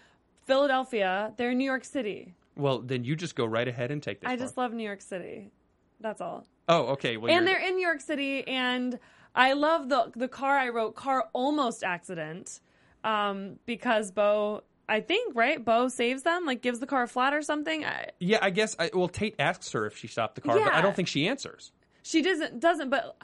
Philadelphia. 0.46 1.34
They're 1.38 1.52
in 1.52 1.58
New 1.58 1.66
York 1.66 1.86
City. 1.86 2.34
Well, 2.56 2.80
then 2.80 3.04
you 3.04 3.16
just 3.16 3.36
go 3.36 3.46
right 3.46 3.68
ahead 3.68 3.92
and 3.92 4.02
take 4.02 4.22
this. 4.22 4.28
I 4.28 4.32
part. 4.32 4.40
just 4.40 4.58
love 4.58 4.74
New 4.74 4.84
York 4.84 5.02
City. 5.02 5.52
That's 6.02 6.22
all. 6.22 6.46
Oh, 6.68 6.88
okay. 6.88 7.18
Well, 7.18 7.32
and 7.32 7.48
they're 7.48 7.66
in 7.66 7.76
New 7.76 7.86
York 7.86 8.02
City, 8.02 8.48
and 8.48 9.00
I 9.36 9.54
love 9.54 9.90
the 9.90 10.12
the 10.16 10.28
car. 10.28 10.58
I 10.58 10.70
wrote 10.70 10.96
car 10.96 11.30
almost 11.34 11.84
accident 11.84 12.62
um, 13.04 13.60
because 13.66 14.12
Bo. 14.12 14.64
I 14.90 15.02
think 15.02 15.36
right. 15.36 15.64
Bo 15.64 15.88
saves 15.88 16.24
them, 16.24 16.46
like 16.46 16.62
gives 16.62 16.80
the 16.80 16.88
car 16.88 17.04
a 17.04 17.08
flat 17.08 17.34
or 17.34 17.42
something. 17.42 17.86
I, 17.86 18.10
yeah. 18.20 18.40
I 18.42 18.50
guess. 18.50 18.76
I, 18.80 18.90
well, 18.94 19.08
Tate 19.08 19.36
asks 19.40 19.72
her 19.74 19.86
if 19.86 19.96
she 19.98 20.08
stopped 20.08 20.36
the 20.36 20.42
car, 20.42 20.56
but 20.58 20.64
I 20.72 20.76
Yeah. 20.78 20.82
don't 20.82 20.96
think 20.96 21.08
she 21.08 21.28
answers. 21.28 21.72
she 22.04 22.22
doesn't 22.22 22.60
doesn't 22.60 22.90
but 22.90 23.16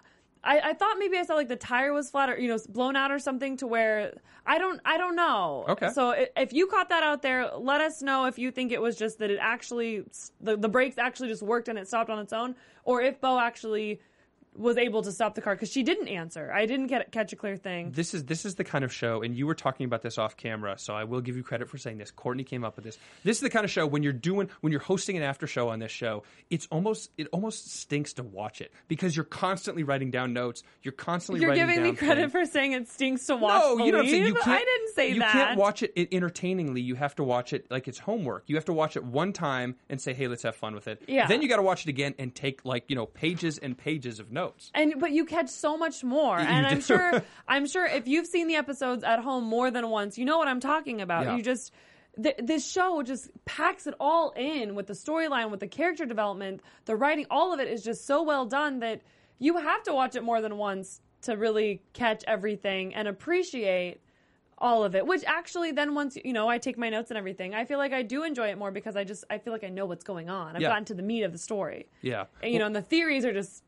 I, 0.43 0.59
I 0.59 0.73
thought 0.73 0.97
maybe 0.99 1.17
I 1.17 1.23
saw 1.23 1.33
like 1.33 1.47
the 1.47 1.55
tire 1.55 1.91
was 1.91 2.11
flat 2.11 2.29
or 2.29 2.37
you 2.37 2.47
know 2.47 2.59
blown 2.69 2.95
out 2.95 3.11
or 3.11 3.17
something 3.17 3.57
to 3.57 3.65
where 3.67 4.13
I 4.45 4.59
don't 4.59 4.79
I 4.85 4.97
don't 4.97 5.15
know. 5.15 5.65
Okay. 5.69 5.89
So 5.89 6.11
i- 6.11 6.29
if 6.37 6.53
you 6.53 6.67
caught 6.67 6.89
that 6.89 7.01
out 7.01 7.23
there, 7.23 7.49
let 7.57 7.81
us 7.81 8.01
know 8.03 8.25
if 8.25 8.37
you 8.37 8.51
think 8.51 8.71
it 8.71 8.79
was 8.81 8.95
just 8.95 9.17
that 9.19 9.31
it 9.31 9.39
actually 9.41 10.03
the 10.41 10.55
the 10.55 10.69
brakes 10.69 10.97
actually 10.99 11.29
just 11.29 11.41
worked 11.41 11.67
and 11.67 11.79
it 11.79 11.87
stopped 11.87 12.11
on 12.11 12.19
its 12.19 12.31
own, 12.31 12.55
or 12.83 13.01
if 13.01 13.19
Bo 13.19 13.39
actually 13.39 13.99
was 14.57 14.77
able 14.77 15.01
to 15.03 15.11
stop 15.11 15.35
the 15.35 15.41
car 15.41 15.55
because 15.55 15.71
she 15.71 15.83
didn't 15.83 16.07
answer. 16.07 16.51
I 16.51 16.65
didn't 16.65 16.87
get 16.87 17.11
catch 17.11 17.33
a 17.33 17.35
clear 17.35 17.57
thing. 17.57 17.91
This 17.91 18.13
is 18.13 18.25
this 18.25 18.45
is 18.45 18.55
the 18.55 18.63
kind 18.63 18.83
of 18.83 18.93
show, 18.93 19.21
and 19.21 19.35
you 19.35 19.47
were 19.47 19.55
talking 19.55 19.85
about 19.85 20.01
this 20.01 20.17
off 20.17 20.37
camera, 20.37 20.77
so 20.77 20.93
I 20.93 21.03
will 21.03 21.21
give 21.21 21.35
you 21.35 21.43
credit 21.43 21.69
for 21.69 21.77
saying 21.77 21.97
this. 21.97 22.11
Courtney 22.11 22.43
came 22.43 22.63
up 22.63 22.75
with 22.75 22.85
this. 22.85 22.97
This 23.23 23.37
is 23.37 23.41
the 23.41 23.49
kind 23.49 23.65
of 23.65 23.71
show 23.71 23.85
when 23.85 24.03
you're 24.03 24.13
doing 24.13 24.49
when 24.61 24.71
you're 24.71 24.81
hosting 24.81 25.17
an 25.17 25.23
after 25.23 25.47
show 25.47 25.69
on 25.69 25.79
this 25.79 25.91
show. 25.91 26.23
It's 26.49 26.67
almost 26.71 27.11
it 27.17 27.27
almost 27.31 27.73
stinks 27.79 28.13
to 28.13 28.23
watch 28.23 28.61
it 28.61 28.71
because 28.87 29.15
you're 29.15 29.25
constantly 29.25 29.83
writing 29.83 30.11
down 30.11 30.33
notes. 30.33 30.63
You're 30.83 30.91
constantly 30.93 31.41
You're 31.41 31.51
writing 31.51 31.67
giving 31.67 31.83
me 31.83 31.93
credit 31.93 32.31
things. 32.31 32.31
for 32.31 32.45
saying 32.45 32.71
it 32.73 32.87
stinks 32.87 33.25
to 33.27 33.35
watch. 33.35 33.61
No, 33.61 33.85
you 33.85 33.91
don't. 33.91 34.05
Say, 34.07 34.19
you 34.25 34.33
can't. 34.35 34.47
I 34.47 34.59
didn't 34.59 34.95
say 34.95 35.09
you 35.09 35.19
that. 35.19 35.33
You 35.33 35.39
can't 35.41 35.59
watch 35.59 35.83
it 35.83 35.93
entertainingly. 36.11 36.81
You 36.81 36.95
have 36.95 37.15
to 37.15 37.23
watch 37.23 37.53
it 37.53 37.69
like 37.69 37.87
it's 37.87 37.99
homework. 37.99 38.43
You 38.47 38.55
have 38.55 38.65
to 38.65 38.73
watch 38.73 38.95
it 38.95 39.03
one 39.03 39.33
time 39.33 39.75
and 39.89 39.99
say, 39.99 40.13
"Hey, 40.13 40.27
let's 40.27 40.43
have 40.43 40.55
fun 40.55 40.75
with 40.75 40.87
it." 40.87 41.03
Yeah. 41.07 41.27
Then 41.27 41.41
you 41.41 41.49
got 41.49 41.57
to 41.57 41.61
watch 41.61 41.83
it 41.85 41.89
again 41.89 42.15
and 42.19 42.33
take 42.33 42.63
like 42.65 42.85
you 42.87 42.95
know 42.95 43.05
pages 43.05 43.57
and 43.57 43.77
pages 43.77 44.19
of 44.19 44.31
notes. 44.31 44.44
And 44.73 44.95
but 44.99 45.11
you 45.11 45.25
catch 45.25 45.49
so 45.49 45.77
much 45.77 46.03
more 46.03 46.37
and 46.37 46.65
i'm 46.67 46.81
sure 46.81 47.21
i'm 47.47 47.65
sure 47.67 47.85
if 47.85 48.07
you've 48.07 48.27
seen 48.27 48.47
the 48.47 48.55
episodes 48.55 49.03
at 49.03 49.19
home 49.19 49.43
more 49.43 49.71
than 49.71 49.89
once 49.89 50.17
you 50.17 50.25
know 50.25 50.37
what 50.37 50.47
i'm 50.47 50.59
talking 50.59 51.01
about 51.01 51.25
Yeah. 51.25 51.35
you 51.37 51.43
just 51.43 51.71
th- 52.21 52.35
this 52.41 52.69
show 52.69 53.01
just 53.03 53.29
packs 53.45 53.87
it 53.87 53.93
all 53.99 54.31
in 54.35 54.75
with 54.75 54.87
the 54.87 54.93
storyline 54.93 55.49
with 55.51 55.59
the 55.59 55.67
character 55.67 56.05
development 56.05 56.61
the 56.85 56.95
writing 56.95 57.25
all 57.29 57.53
of 57.53 57.59
it 57.59 57.67
is 57.67 57.83
just 57.83 58.05
so 58.05 58.23
well 58.23 58.45
done 58.45 58.79
that 58.79 59.01
you 59.39 59.57
have 59.57 59.83
to 59.83 59.93
watch 59.93 60.15
it 60.15 60.23
more 60.23 60.41
than 60.41 60.57
once 60.57 61.01
to 61.21 61.35
really 61.35 61.81
catch 61.93 62.23
everything 62.27 62.93
and 62.95 63.07
appreciate 63.07 63.99
all 64.57 64.85
of 64.85 64.95
it 64.95 65.05
which 65.05 65.21
actually 65.27 65.73
then 65.73 65.93
once 65.93 66.17
you 66.23 66.31
know 66.31 66.47
i 66.47 66.57
take 66.57 66.77
my 66.77 66.89
notes 66.89 67.11
and 67.11 67.17
everything 67.17 67.53
i 67.53 67.65
feel 67.65 67.77
like 67.77 67.91
i 67.91 68.01
do 68.01 68.23
enjoy 68.23 68.47
it 68.47 68.57
more 68.57 68.71
because 68.71 68.95
i 68.95 69.03
just 69.03 69.25
i 69.29 69.37
feel 69.37 69.51
like 69.51 69.65
i 69.65 69.69
know 69.69 69.85
what's 69.85 70.05
going 70.05 70.29
on 70.29 70.55
i've 70.55 70.61
Yeah. 70.61 70.69
gotten 70.69 70.85
to 70.85 70.93
the 70.93 71.03
meat 71.03 71.23
of 71.23 71.33
the 71.33 71.37
story 71.37 71.87
Yeah. 72.01 72.25
and, 72.41 72.53
you 72.53 72.59
know 72.59 72.65
and 72.67 72.75
the 72.75 72.81
theories 72.81 73.25
are 73.25 73.33
just 73.33 73.63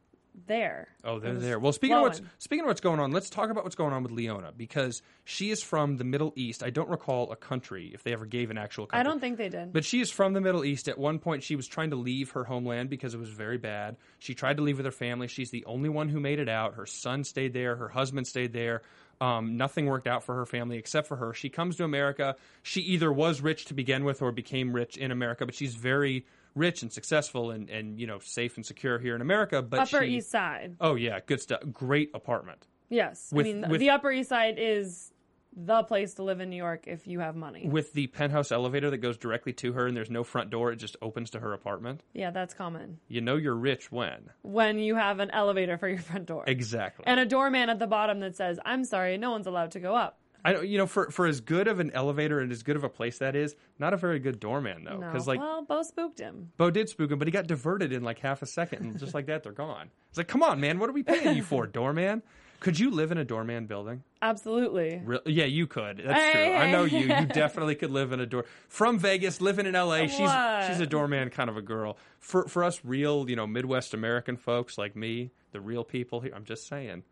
there 0.45 0.87
Oh, 1.03 1.19
they're 1.19 1.35
there. 1.35 1.57
Well, 1.57 1.71
speaking 1.71 1.95
of 1.95 2.01
what's 2.01 2.21
speaking 2.37 2.65
of 2.65 2.67
what's 2.67 2.81
going 2.81 2.99
on, 2.99 3.11
let's 3.11 3.29
talk 3.29 3.49
about 3.49 3.63
what's 3.63 3.77
going 3.77 3.93
on 3.93 4.03
with 4.03 4.11
Leona 4.11 4.51
because 4.55 5.01
she 5.23 5.51
is 5.51 5.63
from 5.63 5.95
the 5.95 6.03
Middle 6.03 6.33
East. 6.35 6.63
I 6.63 6.69
don't 6.69 6.89
recall 6.89 7.31
a 7.31 7.37
country 7.37 7.91
if 7.93 8.03
they 8.03 8.11
ever 8.11 8.25
gave 8.25 8.51
an 8.51 8.57
actual 8.57 8.87
country. 8.87 8.99
I 8.99 9.03
don't 9.03 9.21
think 9.21 9.37
they 9.37 9.47
did. 9.47 9.71
But 9.71 9.85
she 9.85 10.01
is 10.01 10.11
from 10.11 10.33
the 10.33 10.41
Middle 10.41 10.65
East. 10.65 10.89
At 10.89 10.97
one 10.97 11.19
point, 11.19 11.43
she 11.43 11.55
was 11.55 11.65
trying 11.65 11.91
to 11.91 11.95
leave 11.95 12.31
her 12.31 12.43
homeland 12.43 12.89
because 12.89 13.13
it 13.13 13.19
was 13.19 13.29
very 13.29 13.57
bad. 13.57 13.95
She 14.19 14.35
tried 14.35 14.57
to 14.57 14.63
leave 14.63 14.77
with 14.77 14.85
her 14.85 14.91
family. 14.91 15.27
She's 15.27 15.49
the 15.49 15.63
only 15.65 15.87
one 15.87 16.09
who 16.09 16.19
made 16.19 16.39
it 16.39 16.49
out. 16.49 16.73
Her 16.73 16.85
son 16.85 17.23
stayed 17.23 17.53
there. 17.53 17.77
Her 17.77 17.87
husband 17.87 18.27
stayed 18.27 18.51
there. 18.51 18.81
Um, 19.21 19.57
nothing 19.57 19.85
worked 19.85 20.07
out 20.07 20.23
for 20.23 20.35
her 20.35 20.45
family 20.45 20.77
except 20.77 21.07
for 21.07 21.15
her. 21.15 21.33
She 21.33 21.49
comes 21.49 21.77
to 21.77 21.85
America. 21.85 22.35
She 22.63 22.81
either 22.81 23.11
was 23.11 23.41
rich 23.41 23.65
to 23.65 23.73
begin 23.73 24.03
with 24.03 24.21
or 24.21 24.31
became 24.31 24.73
rich 24.73 24.97
in 24.97 25.11
America, 25.11 25.45
but 25.45 25.55
she's 25.55 25.73
very 25.73 26.25
rich 26.57 26.81
and 26.81 26.91
successful 26.91 27.51
and, 27.51 27.69
and 27.69 27.99
you 27.99 28.07
know 28.07 28.19
safe 28.19 28.55
and 28.57 28.65
secure 28.65 28.99
here 28.99 29.15
in 29.15 29.21
America. 29.21 29.61
But 29.61 29.81
Upper 29.81 30.03
she, 30.03 30.17
East 30.17 30.31
Side. 30.31 30.75
Oh 30.81 30.95
yeah, 30.95 31.19
good 31.25 31.41
stuff. 31.41 31.61
Great 31.71 32.11
apartment. 32.13 32.67
Yes. 32.89 33.29
With- 33.31 33.45
I 33.45 33.53
mean, 33.53 33.69
with- 33.69 33.79
the 33.79 33.91
Upper 33.91 34.11
East 34.11 34.29
Side 34.29 34.55
is 34.57 35.13
the 35.59 35.81
place 35.83 36.13
to 36.15 36.23
live 36.23 36.39
in 36.39 36.51
New 36.51 36.55
York 36.55 36.83
if 36.85 37.07
you 37.07 37.19
have 37.19 37.35
money. 37.35 37.67
With 37.67 37.91
the 37.93 38.05
penthouse 38.07 38.51
elevator 38.51 38.91
that 38.91 38.97
goes 38.99 39.17
directly 39.17 39.53
to 39.53 39.73
her 39.73 39.87
and 39.87 39.97
there's 39.97 40.11
no 40.11 40.23
front 40.23 40.51
door, 40.51 40.71
it 40.71 40.75
just 40.75 40.95
opens 41.01 41.31
to 41.31 41.39
her 41.39 41.51
apartment. 41.53 42.03
Yeah, 42.13 42.29
that's 42.29 42.53
common. 42.53 42.99
You 43.07 43.21
know 43.21 43.37
you're 43.37 43.55
rich 43.55 43.91
when. 43.91 44.29
When 44.43 44.77
you 44.77 44.93
have 44.95 45.19
an 45.19 45.31
elevator 45.31 45.77
for 45.79 45.87
your 45.87 45.97
front 45.99 46.27
door. 46.27 46.43
Exactly. 46.45 47.05
And 47.07 47.19
a 47.19 47.25
doorman 47.25 47.69
at 47.71 47.79
the 47.79 47.87
bottom 47.87 48.19
that 48.19 48.35
says, 48.35 48.59
I'm 48.65 48.85
sorry, 48.85 49.17
no 49.17 49.31
one's 49.31 49.47
allowed 49.47 49.71
to 49.71 49.79
go 49.79 49.95
up. 49.95 50.19
I 50.47 50.53
don't, 50.53 50.67
you 50.67 50.77
know, 50.77 50.87
for 50.87 51.09
for 51.11 51.25
as 51.27 51.41
good 51.41 51.67
of 51.67 51.79
an 51.79 51.91
elevator 51.91 52.39
and 52.39 52.51
as 52.51 52.63
good 52.63 52.75
of 52.77 52.83
a 52.83 52.89
place 52.89 53.17
that 53.17 53.35
is, 53.35 53.55
not 53.79 53.93
a 53.93 53.97
very 53.97 54.19
good 54.19 54.39
doorman 54.39 54.83
though, 54.85 54.97
No. 54.97 55.07
because 55.07 55.27
like 55.27 55.39
well, 55.39 55.63
Bo 55.63 55.83
spooked 55.83 56.19
him. 56.19 56.51
Bo 56.57 56.71
did 56.71 56.87
spook 56.89 57.11
him, 57.11 57.19
but 57.19 57.27
he 57.27 57.31
got 57.31 57.47
diverted 57.47 57.91
in 57.91 58.03
like 58.03 58.19
half 58.19 58.41
a 58.41 58.45
second, 58.45 58.83
and 58.85 58.97
just 58.99 59.13
like 59.13 59.25
that, 59.25 59.43
they're 59.43 59.51
gone. 59.51 59.89
It's 60.09 60.17
like, 60.17 60.27
come 60.27 60.41
on, 60.43 60.59
man, 60.61 60.79
what 60.79 60.89
are 60.89 60.93
we 60.93 61.03
paying 61.03 61.35
you 61.35 61.43
for, 61.43 61.67
doorman? 61.79 62.23
Could 62.59 62.79
you 62.79 62.89
live 62.89 63.11
in 63.11 63.19
a 63.19 63.23
doorman 63.23 63.67
building? 63.67 64.01
Absolutely. 64.19 64.99
Re- 65.05 65.19
yeah, 65.27 65.45
you 65.45 65.67
could. 65.67 66.01
That's 66.03 66.19
Hey, 66.19 66.31
true. 66.47 66.55
I 66.55 66.71
know 66.71 66.85
hey, 66.85 66.99
you. 67.01 67.15
You 67.15 67.25
definitely 67.43 67.75
could 67.75 67.91
live 67.91 68.11
in 68.13 68.19
a 68.19 68.25
door 68.25 68.45
from 68.67 68.97
Vegas, 68.97 69.41
living 69.41 69.65
in 69.67 69.73
LA. 69.73 70.07
She's 70.07 70.31
she's 70.67 70.79
a 70.79 70.87
doorman 70.87 71.29
kind 71.29 71.49
of 71.51 71.57
a 71.57 71.61
girl. 71.61 71.97
For 72.19 72.47
for 72.47 72.63
us 72.63 72.81
real, 72.83 73.29
you 73.29 73.35
know, 73.35 73.45
Midwest 73.45 73.93
American 73.93 74.37
folks 74.37 74.75
like 74.77 74.95
me, 74.95 75.29
the 75.51 75.61
real 75.61 75.83
people 75.83 76.21
here. 76.21 76.31
I'm 76.35 76.45
just 76.45 76.67
saying, 76.67 77.03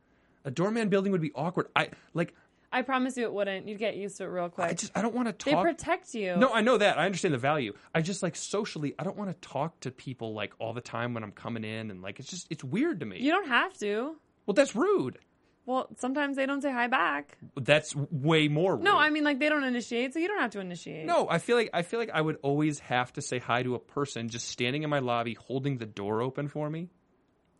a 0.46 0.50
doorman 0.52 0.90
building 0.90 1.12
would 1.12 1.22
be 1.22 1.32
awkward. 1.36 1.68
I 1.76 1.90
like. 2.16 2.34
I 2.76 2.82
promise 2.82 3.16
you 3.16 3.24
it 3.24 3.34
wouldn't. 3.34 3.70
You'd 3.70 3.80
get 3.80 3.96
used 3.96 4.18
to 4.18 4.26
it 4.26 4.28
real 4.28 4.50
quick. 4.50 4.68
I 4.68 4.74
just 4.74 4.92
I 4.98 5.02
don't 5.02 5.16
want 5.16 5.28
to 5.28 5.32
talk. 5.32 5.64
they 5.64 5.72
protect 5.72 6.14
you. 6.14 6.36
no, 6.36 6.52
I 6.52 6.60
know 6.60 6.78
that. 6.78 6.98
I 6.98 7.06
understand 7.06 7.34
the 7.34 7.38
value. 7.38 7.72
I 7.94 8.02
just 8.02 8.22
like 8.22 8.36
socially, 8.36 8.94
I 9.00 9.06
don't 9.06 9.16
want 9.16 9.30
to 9.30 9.48
talk 9.48 9.80
to 9.80 9.92
people 9.92 10.34
like 10.34 10.54
all 10.60 10.74
the 10.74 10.82
time 10.82 11.14
when 11.14 11.24
I'm 11.24 11.32
coming 11.32 11.64
in, 11.64 11.90
and 11.90 12.02
like 12.02 12.20
it's 12.20 12.30
just 12.30 12.48
it's 12.50 12.66
weird 12.66 13.00
to 13.00 13.06
me. 13.06 13.20
you 13.22 13.32
don't 13.32 13.48
have 13.48 13.74
to. 13.78 14.18
well, 14.46 14.54
that's 14.54 14.76
rude. 14.76 15.20
Well, 15.66 15.88
sometimes 15.98 16.36
they 16.36 16.46
don't 16.46 16.62
say 16.62 16.72
hi 16.72 16.88
back. 16.88 17.38
That's 17.56 17.96
way 17.96 18.50
more. 18.50 18.76
Rude. 18.76 18.84
No, 18.84 18.98
I 18.98 19.10
mean 19.10 19.24
like 19.24 19.40
they 19.40 19.48
don't 19.48 19.64
initiate, 19.64 20.14
so 20.14 20.20
you 20.20 20.28
don't 20.28 20.42
have 20.42 20.52
to 20.52 20.60
initiate. 20.60 21.06
No, 21.06 21.30
I 21.30 21.38
feel 21.38 21.56
like 21.56 21.70
I 21.74 21.82
feel 21.82 22.00
like 22.00 22.12
I 22.14 22.20
would 22.20 22.40
always 22.42 22.80
have 22.80 23.14
to 23.14 23.22
say 23.22 23.40
hi 23.40 23.64
to 23.64 23.76
a 23.76 23.80
person 23.80 24.28
just 24.28 24.50
standing 24.50 24.84
in 24.84 24.90
my 24.90 25.00
lobby 25.00 25.34
holding 25.34 25.78
the 25.78 25.86
door 25.86 26.22
open 26.22 26.50
for 26.50 26.70
me. 26.70 26.90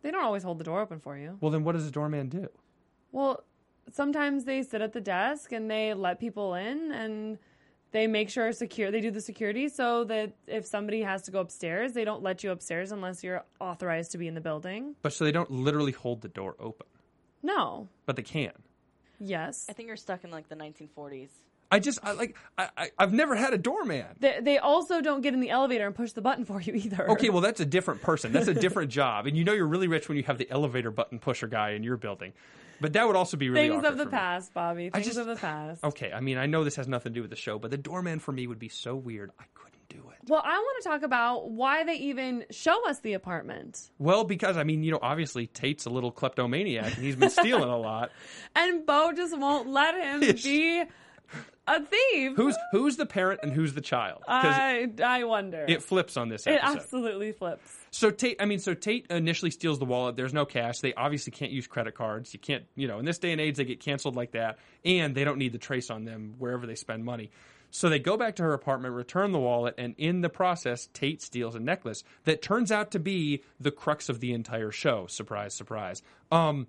They 0.02 0.10
don't 0.10 0.22
always 0.24 0.42
hold 0.42 0.58
the 0.58 0.64
door 0.64 0.82
open 0.82 1.00
for 1.00 1.16
you. 1.16 1.38
Well, 1.40 1.50
then 1.50 1.64
what 1.64 1.72
does 1.72 1.86
a 1.86 1.90
doorman 1.90 2.28
do? 2.28 2.48
Well, 3.12 3.42
sometimes 3.92 4.44
they 4.44 4.62
sit 4.62 4.80
at 4.80 4.92
the 4.92 5.00
desk 5.00 5.52
and 5.52 5.70
they 5.70 5.94
let 5.94 6.18
people 6.20 6.54
in 6.54 6.92
and 6.92 7.38
they 7.92 8.06
make 8.06 8.28
sure 8.28 8.52
secure 8.52 8.90
they 8.90 9.00
do 9.00 9.10
the 9.10 9.20
security 9.20 9.68
so 9.68 10.04
that 10.04 10.32
if 10.46 10.66
somebody 10.66 11.02
has 11.02 11.22
to 11.22 11.30
go 11.30 11.40
upstairs, 11.40 11.92
they 11.92 12.04
don't 12.04 12.22
let 12.22 12.44
you 12.44 12.50
upstairs 12.50 12.92
unless 12.92 13.22
you're 13.24 13.44
authorized 13.60 14.12
to 14.12 14.18
be 14.18 14.26
in 14.28 14.34
the 14.34 14.40
building. 14.40 14.94
But 15.02 15.12
so 15.12 15.24
they 15.24 15.32
don't 15.32 15.50
literally 15.50 15.92
hold 15.92 16.20
the 16.20 16.28
door 16.28 16.56
open, 16.58 16.86
No. 17.42 17.88
but 18.04 18.16
they 18.16 18.22
can. 18.22 18.52
Yes. 19.18 19.66
I 19.70 19.72
think 19.72 19.86
you're 19.86 19.96
stuck 19.96 20.24
in 20.24 20.30
like 20.30 20.48
the 20.48 20.56
1940s. 20.56 21.28
I 21.70 21.80
just 21.80 21.98
I 22.04 22.12
like 22.12 22.36
I, 22.56 22.68
I 22.76 22.90
I've 22.96 23.12
never 23.12 23.34
had 23.34 23.52
a 23.52 23.58
doorman. 23.58 24.04
They, 24.20 24.38
they 24.40 24.58
also 24.58 25.00
don't 25.00 25.20
get 25.20 25.34
in 25.34 25.40
the 25.40 25.50
elevator 25.50 25.84
and 25.86 25.94
push 25.96 26.12
the 26.12 26.20
button 26.20 26.44
for 26.44 26.60
you 26.60 26.74
either. 26.74 27.10
Okay, 27.10 27.28
well 27.28 27.40
that's 27.40 27.58
a 27.60 27.64
different 27.66 28.02
person. 28.02 28.30
That's 28.30 28.46
a 28.46 28.54
different 28.54 28.90
job, 29.00 29.26
and 29.26 29.36
you 29.36 29.42
know 29.42 29.52
you're 29.52 29.66
really 29.66 29.88
rich 29.88 30.06
when 30.08 30.16
you 30.16 30.22
have 30.24 30.38
the 30.38 30.48
elevator 30.48 30.92
button 30.92 31.18
pusher 31.18 31.48
guy 31.48 31.70
in 31.70 31.82
your 31.82 31.96
building. 31.96 32.34
But 32.80 32.92
that 32.94 33.06
would 33.06 33.16
also 33.16 33.36
be 33.36 33.48
really 33.48 33.68
Things 33.68 33.84
of 33.84 33.96
the 33.96 34.04
for 34.04 34.10
me. 34.10 34.16
past, 34.16 34.52
Bobby. 34.54 34.90
Things 34.90 35.06
just- 35.06 35.18
of 35.18 35.26
the 35.26 35.36
past. 35.36 35.82
Okay, 35.84 36.12
I 36.12 36.20
mean 36.20 36.38
I 36.38 36.46
know 36.46 36.64
this 36.64 36.76
has 36.76 36.88
nothing 36.88 37.12
to 37.12 37.14
do 37.14 37.22
with 37.22 37.30
the 37.30 37.36
show, 37.36 37.58
but 37.58 37.70
the 37.70 37.76
doorman 37.78 38.18
for 38.18 38.32
me 38.32 38.46
would 38.46 38.58
be 38.58 38.68
so 38.68 38.94
weird. 38.96 39.30
I 39.38 39.44
couldn't 39.54 39.88
do 39.88 40.10
it. 40.10 40.16
Well, 40.28 40.42
I 40.44 40.56
want 40.58 40.82
to 40.82 40.88
talk 40.88 41.02
about 41.02 41.50
why 41.50 41.84
they 41.84 41.94
even 41.96 42.44
show 42.50 42.88
us 42.88 42.98
the 43.00 43.12
apartment. 43.14 43.90
Well, 43.98 44.24
because 44.24 44.56
I 44.56 44.64
mean, 44.64 44.82
you 44.82 44.90
know, 44.90 44.98
obviously 45.00 45.46
Tate's 45.46 45.86
a 45.86 45.90
little 45.90 46.10
kleptomaniac 46.10 46.96
and 46.96 47.04
he's 47.04 47.16
been 47.16 47.30
stealing 47.30 47.68
a 47.68 47.78
lot. 47.78 48.10
And 48.56 48.84
Bo 48.86 49.12
just 49.14 49.38
won't 49.38 49.68
let 49.68 49.94
him 49.94 50.20
be 50.42 50.84
a 51.66 51.82
thief. 51.82 52.32
Who's 52.36 52.56
who's 52.72 52.96
the 52.96 53.06
parent 53.06 53.40
and 53.42 53.52
who's 53.52 53.74
the 53.74 53.80
child? 53.80 54.22
I, 54.28 54.88
I 55.04 55.24
wonder. 55.24 55.64
it 55.68 55.82
flips 55.82 56.16
on 56.16 56.28
this 56.28 56.46
It 56.46 56.60
absolutely 56.62 57.32
flips. 57.32 57.62
So 57.90 58.10
Tate, 58.10 58.40
I 58.40 58.44
mean, 58.44 58.58
so 58.58 58.74
Tate 58.74 59.06
initially 59.10 59.50
steals 59.50 59.78
the 59.78 59.84
wallet. 59.84 60.16
There's 60.16 60.34
no 60.34 60.44
cash. 60.44 60.78
They 60.80 60.94
obviously 60.94 61.32
can't 61.32 61.50
use 61.50 61.66
credit 61.66 61.94
cards. 61.94 62.32
You 62.32 62.40
can't, 62.40 62.64
you 62.76 62.88
know, 62.88 62.98
in 62.98 63.04
this 63.04 63.18
day 63.18 63.32
and 63.32 63.40
age, 63.40 63.56
they 63.56 63.64
get 63.64 63.80
canceled 63.80 64.16
like 64.16 64.32
that, 64.32 64.58
and 64.84 65.14
they 65.14 65.24
don't 65.24 65.38
need 65.38 65.52
the 65.52 65.58
trace 65.58 65.90
on 65.90 66.04
them 66.04 66.34
wherever 66.38 66.66
they 66.66 66.74
spend 66.74 67.04
money. 67.04 67.30
So 67.70 67.88
they 67.88 67.98
go 67.98 68.16
back 68.16 68.36
to 68.36 68.42
her 68.42 68.52
apartment, 68.52 68.94
return 68.94 69.32
the 69.32 69.38
wallet, 69.38 69.74
and 69.76 69.94
in 69.98 70.20
the 70.20 70.28
process, 70.28 70.88
Tate 70.94 71.20
steals 71.20 71.54
a 71.54 71.60
necklace 71.60 72.04
that 72.24 72.40
turns 72.40 72.70
out 72.70 72.92
to 72.92 72.98
be 72.98 73.42
the 73.60 73.70
crux 73.70 74.08
of 74.08 74.20
the 74.20 74.32
entire 74.32 74.70
show. 74.70 75.06
Surprise, 75.08 75.54
surprise. 75.54 76.02
Um, 76.30 76.68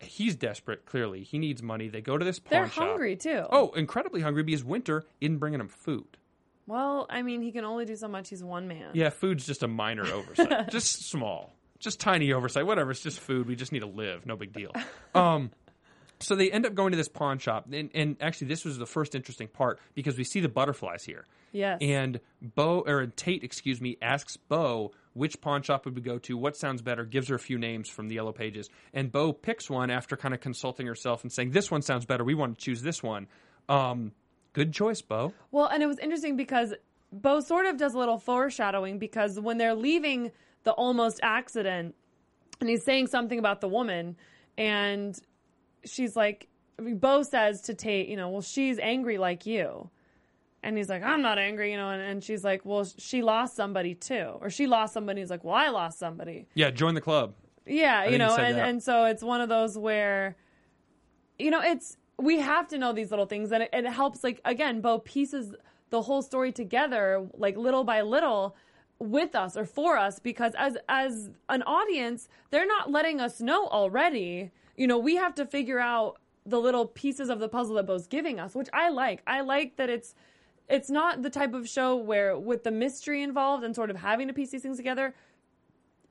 he's 0.00 0.36
desperate. 0.36 0.86
Clearly, 0.86 1.22
he 1.22 1.38
needs 1.38 1.62
money. 1.62 1.88
They 1.88 2.00
go 2.00 2.18
to 2.18 2.24
this 2.24 2.38
pawn 2.38 2.50
They're 2.50 2.68
shop. 2.68 2.84
hungry 2.88 3.16
too. 3.16 3.44
Oh, 3.50 3.70
incredibly 3.70 4.20
hungry 4.20 4.42
because 4.42 4.64
Winter 4.64 5.04
isn't 5.20 5.38
bringing 5.38 5.60
him 5.60 5.68
food. 5.68 6.16
Well, 6.66 7.06
I 7.10 7.22
mean, 7.22 7.42
he 7.42 7.52
can 7.52 7.64
only 7.64 7.84
do 7.84 7.96
so 7.96 8.08
much. 8.08 8.28
He's 8.28 8.42
one 8.42 8.68
man. 8.68 8.90
Yeah, 8.94 9.10
food's 9.10 9.46
just 9.46 9.62
a 9.62 9.68
minor 9.68 10.06
oversight. 10.06 10.68
just 10.70 11.08
small. 11.10 11.54
Just 11.78 11.98
tiny 11.98 12.32
oversight. 12.32 12.66
Whatever, 12.66 12.92
it's 12.92 13.00
just 13.00 13.18
food. 13.18 13.46
We 13.48 13.56
just 13.56 13.72
need 13.72 13.80
to 13.80 13.86
live. 13.86 14.26
No 14.26 14.36
big 14.36 14.52
deal. 14.52 14.70
Um 15.14 15.50
so 16.20 16.36
they 16.36 16.52
end 16.52 16.64
up 16.66 16.74
going 16.74 16.92
to 16.92 16.96
this 16.96 17.08
pawn 17.08 17.40
shop 17.40 17.66
and, 17.72 17.90
and 17.94 18.16
actually 18.20 18.46
this 18.46 18.64
was 18.64 18.78
the 18.78 18.86
first 18.86 19.16
interesting 19.16 19.48
part 19.48 19.80
because 19.94 20.16
we 20.16 20.22
see 20.22 20.38
the 20.38 20.48
butterflies 20.48 21.02
here. 21.02 21.26
Yes. 21.50 21.78
And 21.80 22.20
Bo 22.40 22.84
or 22.86 23.06
Tate, 23.06 23.42
excuse 23.42 23.80
me, 23.80 23.98
asks 24.00 24.36
Bo 24.36 24.92
which 25.14 25.40
pawn 25.40 25.62
shop 25.62 25.84
would 25.84 25.94
we 25.94 26.02
go 26.02 26.18
to, 26.18 26.36
what 26.36 26.56
sounds 26.56 26.82
better, 26.82 27.04
gives 27.04 27.28
her 27.28 27.34
a 27.34 27.40
few 27.40 27.58
names 27.58 27.88
from 27.88 28.08
the 28.08 28.14
yellow 28.14 28.32
pages. 28.32 28.68
And 28.92 29.10
Bo 29.10 29.32
picks 29.32 29.68
one 29.68 29.90
after 29.90 30.16
kind 30.16 30.34
of 30.34 30.40
consulting 30.40 30.86
herself 30.86 31.22
and 31.22 31.32
saying, 31.32 31.50
This 31.50 31.70
one 31.70 31.82
sounds 31.82 32.06
better, 32.06 32.24
we 32.24 32.34
want 32.34 32.58
to 32.58 32.64
choose 32.64 32.82
this 32.82 33.02
one. 33.02 33.26
Um 33.68 34.12
good 34.52 34.72
choice, 34.72 35.00
Bo. 35.02 35.32
Well, 35.50 35.66
and 35.66 35.82
it 35.82 35.86
was 35.86 35.98
interesting 35.98 36.36
because 36.36 36.74
Bo 37.12 37.40
sort 37.40 37.66
of 37.66 37.76
does 37.76 37.94
a 37.94 37.98
little 37.98 38.18
foreshadowing 38.18 38.98
because 38.98 39.38
when 39.38 39.58
they're 39.58 39.74
leaving 39.74 40.32
the 40.64 40.72
almost 40.72 41.20
accident, 41.22 41.94
and 42.60 42.68
he's 42.68 42.84
saying 42.84 43.08
something 43.08 43.38
about 43.38 43.60
the 43.60 43.68
woman, 43.68 44.16
and 44.56 45.18
she's 45.84 46.16
like, 46.16 46.48
Bo 46.78 47.22
says 47.22 47.62
to 47.62 47.74
Tate, 47.74 48.08
you 48.08 48.16
know, 48.16 48.30
well, 48.30 48.42
she's 48.42 48.78
angry 48.78 49.18
like 49.18 49.46
you. 49.46 49.90
And 50.62 50.76
he's 50.76 50.88
like, 50.88 51.02
I'm 51.02 51.22
not 51.22 51.38
angry, 51.38 51.72
you 51.72 51.76
know, 51.76 51.90
and, 51.90 52.00
and 52.00 52.22
she's 52.22 52.44
like, 52.44 52.64
well, 52.64 52.86
she 52.96 53.20
lost 53.20 53.56
somebody 53.56 53.94
too. 53.94 54.36
Or 54.40 54.48
she 54.48 54.66
lost 54.66 54.94
somebody. 54.94 55.20
He's 55.20 55.30
like, 55.30 55.42
well, 55.42 55.56
I 55.56 55.68
lost 55.68 55.98
somebody. 55.98 56.46
Yeah, 56.54 56.70
join 56.70 56.94
the 56.94 57.00
club. 57.00 57.34
Yeah, 57.66 58.06
you 58.06 58.18
know, 58.18 58.34
and, 58.36 58.56
that. 58.56 58.68
and 58.68 58.82
so 58.82 59.04
it's 59.04 59.22
one 59.22 59.40
of 59.40 59.48
those 59.48 59.76
where, 59.76 60.36
you 61.38 61.50
know, 61.50 61.60
it's 61.60 61.96
we 62.18 62.38
have 62.40 62.68
to 62.68 62.78
know 62.78 62.92
these 62.92 63.10
little 63.10 63.26
things, 63.26 63.52
and 63.52 63.64
it, 63.64 63.70
it 63.72 63.86
helps. 63.86 64.22
Like 64.22 64.40
again, 64.44 64.80
Bo 64.80 64.98
pieces 64.98 65.54
the 65.90 66.02
whole 66.02 66.22
story 66.22 66.52
together, 66.52 67.26
like 67.34 67.56
little 67.56 67.84
by 67.84 68.02
little, 68.02 68.56
with 68.98 69.34
us 69.34 69.56
or 69.56 69.64
for 69.64 69.96
us, 69.96 70.18
because 70.18 70.52
as 70.56 70.76
as 70.88 71.30
an 71.48 71.62
audience, 71.62 72.28
they're 72.50 72.66
not 72.66 72.90
letting 72.90 73.20
us 73.20 73.40
know 73.40 73.66
already. 73.68 74.50
You 74.76 74.86
know, 74.86 74.98
we 74.98 75.16
have 75.16 75.34
to 75.36 75.46
figure 75.46 75.78
out 75.78 76.18
the 76.44 76.60
little 76.60 76.86
pieces 76.86 77.28
of 77.28 77.38
the 77.38 77.48
puzzle 77.48 77.76
that 77.76 77.86
Bo's 77.86 78.06
giving 78.06 78.40
us, 78.40 78.54
which 78.54 78.68
I 78.72 78.88
like. 78.88 79.22
I 79.26 79.42
like 79.42 79.76
that 79.76 79.90
it's 79.90 80.14
it's 80.68 80.90
not 80.90 81.22
the 81.22 81.30
type 81.30 81.54
of 81.54 81.68
show 81.68 81.96
where 81.96 82.38
with 82.38 82.64
the 82.64 82.70
mystery 82.70 83.22
involved 83.22 83.64
and 83.64 83.74
sort 83.74 83.90
of 83.90 83.96
having 83.96 84.28
to 84.28 84.34
piece 84.34 84.50
these 84.50 84.62
things 84.62 84.76
together 84.76 85.14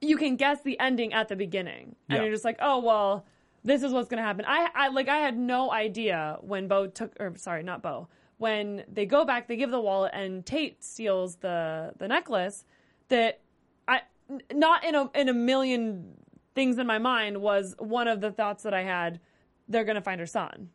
you 0.03 0.17
can 0.17 0.35
guess 0.35 0.61
the 0.63 0.79
ending 0.79 1.13
at 1.13 1.27
the 1.27 1.35
beginning. 1.35 1.95
And 2.09 2.17
Yeah. 2.17 2.23
you're 2.23 2.31
just 2.33 2.43
like 2.45 2.57
oh 2.59 2.79
well 2.79 3.25
this 3.63 3.83
is 3.83 3.91
what's 3.93 4.09
going 4.09 4.17
to 4.17 4.23
happen. 4.23 4.43
I, 4.47 4.69
I 4.73 4.87
like 4.87 5.07
i 5.07 5.17
had 5.17 5.37
no 5.37 5.71
idea 5.71 6.37
when 6.41 6.67
bo 6.67 6.87
took 6.87 7.11
or 7.19 7.33
sorry 7.37 7.63
not 7.63 7.81
bo. 7.83 8.07
When 8.37 8.83
they 8.91 9.05
go 9.05 9.23
back 9.25 9.47
they 9.47 9.55
give 9.55 9.69
the 9.69 9.79
wallet 9.79 10.11
and 10.15 10.43
tate 10.45 10.83
steals 10.83 11.35
the 11.37 11.93
the 11.97 12.07
necklace 12.07 12.65
that 13.09 13.41
i 13.87 14.01
n- 14.29 14.41
not 14.53 14.83
in 14.83 14.95
a 14.95 15.09
in 15.13 15.29
a 15.29 15.33
million 15.33 16.15
things 16.55 16.79
in 16.79 16.87
my 16.87 16.97
mind 16.97 17.37
was 17.41 17.75
one 17.77 18.07
of 18.07 18.19
the 18.21 18.31
thoughts 18.31 18.63
that 18.63 18.73
i 18.73 18.81
had 18.81 19.19
they're 19.67 19.83
going 19.85 19.95
to 19.95 20.01
find 20.01 20.19
her 20.19 20.25
son 20.25 20.69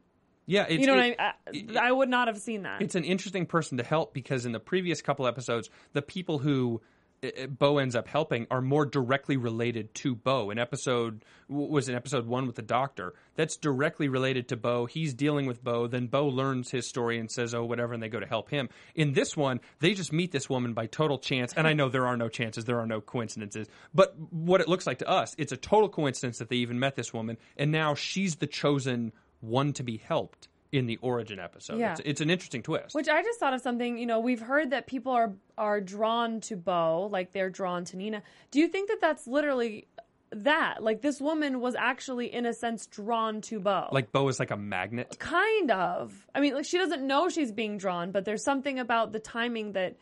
Yeah, 0.47 0.67
it's, 0.69 0.81
you 0.81 0.87
know 0.87 0.99
it- 0.99 1.17
what 1.19 1.21
I, 1.21 1.33
it- 1.53 1.77
I 1.77 1.89
i 1.89 1.93
would 1.93 2.09
not 2.09 2.29
have 2.29 2.39
seen 2.39 2.63
that 2.63 2.81
it's 2.83 2.95
an 2.95 3.05
interesting 3.05 3.47
person 3.47 3.79
to 3.79 3.85
help 3.85 4.15
because 4.15 4.47
in 4.47 4.53
the 4.53 4.61
previous 4.61 5.03
couple 5.03 5.27
episodes, 5.27 5.69
the 5.93 6.03
people 6.03 6.39
who 6.39 6.81
uh, 7.25 7.47
Bo 7.47 7.79
ends 7.79 7.97
up 7.97 8.07
helping 8.09 8.47
are 8.51 8.61
more 8.61 8.85
directly 8.85 9.37
related 9.39 9.95
to 9.97 10.15
Bo. 10.15 10.51
In 10.51 10.59
episode 10.59 11.25
was 11.49 11.89
in 11.89 11.95
episode 11.95 12.27
one 12.27 12.47
with 12.47 12.57
the 12.57 12.63
doctor. 12.63 13.15
That's 13.37 13.57
directly 13.57 14.09
related 14.09 14.49
to 14.49 14.57
Bo. 14.57 14.85
He's 14.87 15.15
dealing 15.15 15.47
with 15.47 15.65
Bo. 15.65 15.87
Then 15.87 16.09
Bo 16.09 16.27
learns 16.29 16.71
his 16.71 16.87
story 16.87 17.19
and 17.19 17.31
says, 17.31 17.55
"Oh, 17.55 17.65
whatever," 17.65 17.95
and 17.95 18.03
they 18.03 18.09
go 18.11 18.21
to 18.21 18.27
help 18.27 18.51
him. 18.51 18.69
In 18.95 19.15
this 19.15 19.35
one, 19.37 19.61
they 19.81 19.95
just 19.95 20.13
meet 20.13 20.31
this 20.31 20.51
woman 20.51 20.75
by 20.75 20.87
total 20.87 21.19
chance. 21.19 21.55
And 21.57 21.67
I 21.67 21.73
know 21.73 21.89
there 21.89 22.07
are 22.07 22.17
no 22.19 22.29
chances, 22.29 22.67
there 22.67 22.79
are 22.81 22.87
no 22.87 23.01
coincidences. 23.01 23.67
But 23.95 24.15
what 24.31 24.61
it 24.61 24.69
looks 24.69 24.87
like 24.87 24.99
to 24.99 25.09
us, 25.09 25.35
it's 25.39 25.53
a 25.53 25.57
total 25.57 25.89
coincidence 25.89 26.39
that 26.39 26.51
they 26.51 26.57
even 26.57 26.79
met 26.79 26.97
this 26.97 27.15
woman, 27.15 27.39
and 27.57 27.73
now 27.73 27.95
she's 27.95 28.37
the 28.37 28.47
chosen 28.47 29.13
one 29.47 29.73
to 29.75 29.83
be 29.83 29.97
helped 29.97 30.49
in 30.73 30.87
the 30.87 30.97
origin 30.99 31.39
episode. 31.39 31.79
Yeah. 31.79 31.93
It's, 31.93 32.01
it's 32.05 32.21
an 32.21 32.31
interesting 32.31 32.63
twist. 32.63 32.95
Which 32.95 33.09
I 33.09 33.23
just 33.23 33.39
thought 33.39 33.55
of 33.55 33.61
something, 33.61 33.99
you 33.99 34.07
know, 34.07 34.21
we've 34.21 34.41
heard 34.41 34.71
that 34.71 34.87
people 34.87 35.13
are 35.13 35.33
are 35.57 35.81
drawn 35.81 36.41
to 36.43 36.57
Bo, 36.57 37.09
like 37.11 37.33
they're 37.33 37.51
drawn 37.51 37.85
to 37.87 37.97
Nina. 37.97 38.23
Do 38.51 38.59
you 38.59 38.69
think 38.69 38.89
that 38.89 39.01
that's 39.01 39.27
literally 39.27 39.87
that? 40.33 40.83
Like 40.83 41.03
this 41.03 41.21
woman 41.21 41.61
was 41.61 41.75
actually 41.75 42.33
in 42.33 42.47
a 42.47 42.53
sense 42.53 42.87
drawn 42.87 43.41
to 43.43 43.61
Bo. 43.61 43.89
like 43.93 44.13
Bo 44.13 44.29
is 44.29 44.39
like 44.39 44.51
a 44.51 44.57
magnet. 44.57 45.17
kind 45.19 45.71
of. 45.71 46.27
I 46.35 46.41
mean, 46.41 46.55
like 46.55 46.65
she 46.65 46.79
doesn't 46.79 47.07
know 47.07 47.29
she's 47.29 47.53
being 47.53 47.79
drawn, 47.79 48.11
but 48.11 48.25
there's 48.25 48.45
something 48.45 48.79
about 48.79 49.13
the 49.13 49.21
timing 49.21 49.73
that 49.73 49.97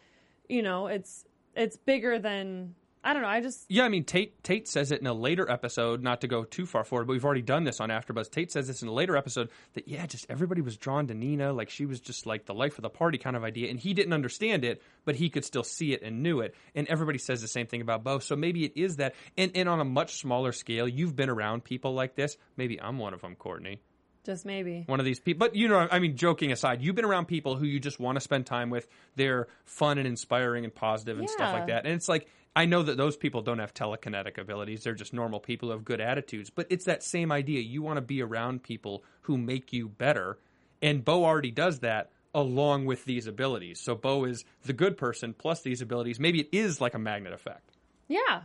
you 0.49 0.63
know, 0.63 0.87
it's 0.89 1.25
it's 1.55 1.77
bigger 1.77 2.19
than 2.19 2.75
I 3.05 3.13
don't 3.13 3.21
know. 3.21 3.29
I 3.29 3.43
just 3.43 3.67
Yeah, 3.69 3.85
I 3.85 3.91
mean 3.91 4.05
Tate 4.05 4.43
Tate 4.43 4.67
says 4.67 4.91
it 4.91 5.01
in 5.01 5.07
a 5.07 5.13
later 5.13 5.49
episode, 5.51 6.03
not 6.03 6.23
to 6.23 6.27
go 6.27 6.43
too 6.43 6.65
far 6.65 6.85
forward, 6.85 7.07
but 7.07 7.13
we've 7.13 7.25
already 7.25 7.43
done 7.43 7.65
this 7.65 7.79
on 7.79 7.91
AfterBuzz. 7.91 8.31
Tate 8.31 8.51
says 8.51 8.67
this 8.67 8.81
in 8.81 8.89
a 8.89 8.93
later 8.93 9.15
episode 9.15 9.51
that 9.75 9.87
yeah, 9.87 10.07
just 10.07 10.27
everybody 10.31 10.63
was 10.63 10.79
drawn 10.79 11.07
to 11.09 11.15
Nina, 11.15 11.53
like 11.53 11.69
she 11.69 11.85
was 11.85 12.01
just 12.01 12.25
like 12.25 12.47
the 12.47 12.55
life 12.55 12.79
of 12.79 12.83
the 12.83 12.89
party 12.89 13.19
kind 13.19 13.37
of 13.37 13.45
idea, 13.45 13.69
and 13.71 13.79
he 13.79 13.93
didn't 13.93 14.15
understand 14.15 14.65
it, 14.65 14.83
but 15.05 15.17
he 15.17 15.29
could 15.29 15.45
still 15.45 15.63
see 15.63 15.93
it 15.93 16.03
and 16.03 16.23
knew 16.23 16.41
it. 16.41 16.55
And 16.75 16.89
everybody 16.89 17.19
says 17.19 17.43
the 17.43 17.49
same 17.49 17.67
thing 17.67 17.83
about 17.83 18.03
Bo, 18.05 18.21
so 18.21 18.37
maybe 18.37 18.65
it 18.65 18.73
is 18.75 18.97
that. 18.97 19.15
And 19.37 19.53
and 19.55 19.69
on 19.69 19.81
a 19.81 19.85
much 19.85 20.17
smaller 20.17 20.53
scale, 20.53 20.89
you've 20.89 21.15
been 21.15 21.29
around 21.29 21.63
people 21.63 21.93
like 21.93 22.15
this. 22.15 22.39
Maybe 22.57 22.81
I'm 22.81 22.99
one 22.99 23.13
of 23.13 23.21
them, 23.21 23.37
Courtney. 23.37 23.81
just 24.25 24.47
maybe. 24.47 24.85
one 24.87 24.99
of 24.99 25.05
these 25.05 25.21
people. 25.21 25.47
But 25.47 25.57
you 25.57 25.69
know, 25.69 25.87
I 25.91 25.99
mean, 25.99 26.17
joking 26.17 26.53
aside, 26.53 26.81
you've 26.81 26.95
been 26.95 27.05
around 27.05 27.27
people 27.27 27.57
who 27.57 27.67
you 27.67 27.81
just 27.81 28.01
want 28.01 28.17
to 28.17 28.21
spend 28.21 28.47
time 28.47 28.71
with. 28.71 28.89
They're 29.17 29.49
fun 29.67 29.99
and 29.99 30.07
inspiring 30.07 30.65
and 30.65 30.75
positive 30.75 31.19
and 31.19 31.29
stuff 31.29 31.53
like 31.53 31.67
that. 31.67 31.85
And 31.85 31.95
it's 31.95 32.09
like 32.09 32.29
I 32.57 32.67
know 32.67 32.83
that 32.83 32.97
those 32.97 33.17
people 33.17 33.43
don't 33.43 33.59
have 33.59 33.75
telekinetic 33.75 34.39
abilities. 34.39 34.85
They're 34.85 34.95
just 34.95 35.13
normal 35.13 35.41
people 35.41 35.69
who 35.69 35.73
have 35.73 35.85
good 35.85 36.01
attitudes. 36.01 36.51
But 36.51 36.67
it's 36.71 36.85
that 36.85 37.03
same 37.03 37.33
idea. 37.33 37.61
You 37.61 37.83
want 37.83 37.97
to 37.97 38.03
be 38.03 38.23
around 38.23 38.63
people 38.63 39.03
who 39.23 39.37
make 39.37 39.73
you 39.73 39.89
better. 39.89 40.39
And 40.81 41.05
Bo 41.05 41.25
already 41.25 41.51
does 41.51 41.81
that 41.81 42.11
along 42.33 42.87
with 42.87 43.05
these 43.05 43.27
abilities. 43.27 43.81
So 43.81 43.95
Bo 43.95 44.25
is 44.25 44.45
the 44.65 44.73
good 44.73 44.97
person 44.97 45.35
plus 45.37 45.63
these 45.63 45.81
abilities. 45.81 46.21
Maybe 46.21 46.41
it 46.41 46.49
is 46.53 46.81
like 46.81 46.95
a 46.95 46.99
magnet 46.99 47.33
effect. 47.33 47.71
Yeah. 48.09 48.43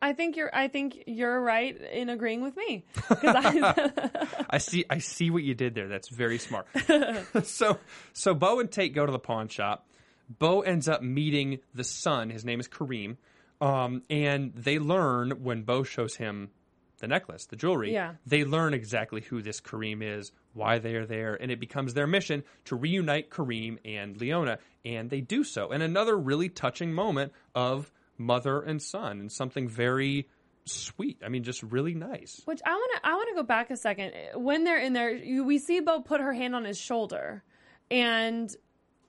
I 0.00 0.14
think 0.14 0.36
you're 0.36 0.50
I 0.52 0.66
think 0.66 1.04
you're 1.06 1.40
right 1.40 1.80
in 1.80 2.08
agreeing 2.08 2.42
with 2.42 2.56
me. 2.56 2.84
I, 3.10 4.26
I 4.50 4.58
see 4.58 4.84
I 4.90 4.98
see 4.98 5.30
what 5.30 5.44
you 5.44 5.54
did 5.54 5.76
there. 5.76 5.86
That's 5.86 6.08
very 6.08 6.38
smart. 6.38 6.66
so 7.44 7.78
so 8.12 8.34
Bo 8.34 8.58
and 8.58 8.70
Tate 8.70 8.94
go 8.94 9.06
to 9.06 9.12
the 9.12 9.20
pawn 9.20 9.46
shop. 9.46 9.86
Bo 10.28 10.62
ends 10.62 10.88
up 10.88 11.02
meeting 11.02 11.60
the 11.72 11.84
son. 11.84 12.30
His 12.30 12.44
name 12.44 12.58
is 12.58 12.66
Kareem. 12.66 13.16
Um, 13.62 14.02
and 14.10 14.52
they 14.54 14.80
learn 14.80 15.44
when 15.44 15.62
Bo 15.62 15.84
shows 15.84 16.16
him 16.16 16.50
the 16.98 17.06
necklace, 17.06 17.46
the 17.46 17.54
jewelry. 17.54 17.92
Yeah. 17.92 18.14
They 18.26 18.44
learn 18.44 18.74
exactly 18.74 19.20
who 19.20 19.40
this 19.40 19.60
Kareem 19.60 20.02
is, 20.02 20.32
why 20.52 20.78
they 20.78 20.96
are 20.96 21.06
there, 21.06 21.34
and 21.40 21.50
it 21.52 21.60
becomes 21.60 21.94
their 21.94 22.08
mission 22.08 22.42
to 22.64 22.76
reunite 22.76 23.30
Kareem 23.30 23.78
and 23.84 24.20
Leona, 24.20 24.58
and 24.84 25.08
they 25.08 25.20
do 25.20 25.44
so. 25.44 25.70
And 25.70 25.80
another 25.80 26.16
really 26.16 26.48
touching 26.48 26.92
moment 26.92 27.32
of 27.54 27.92
mother 28.18 28.60
and 28.60 28.82
son, 28.82 29.20
and 29.20 29.30
something 29.30 29.68
very 29.68 30.28
sweet. 30.64 31.20
I 31.24 31.28
mean, 31.28 31.44
just 31.44 31.62
really 31.62 31.94
nice. 31.94 32.40
Which 32.44 32.60
I 32.66 32.72
want 32.72 32.92
to 32.96 33.08
I 33.08 33.14
want 33.14 33.28
to 33.28 33.34
go 33.36 33.42
back 33.44 33.70
a 33.70 33.76
second. 33.76 34.12
When 34.34 34.64
they're 34.64 34.80
in 34.80 34.92
there, 34.92 35.14
you, 35.14 35.44
we 35.44 35.58
see 35.58 35.78
Bo 35.80 36.00
put 36.00 36.20
her 36.20 36.32
hand 36.32 36.56
on 36.56 36.64
his 36.64 36.78
shoulder, 36.78 37.44
and 37.92 38.54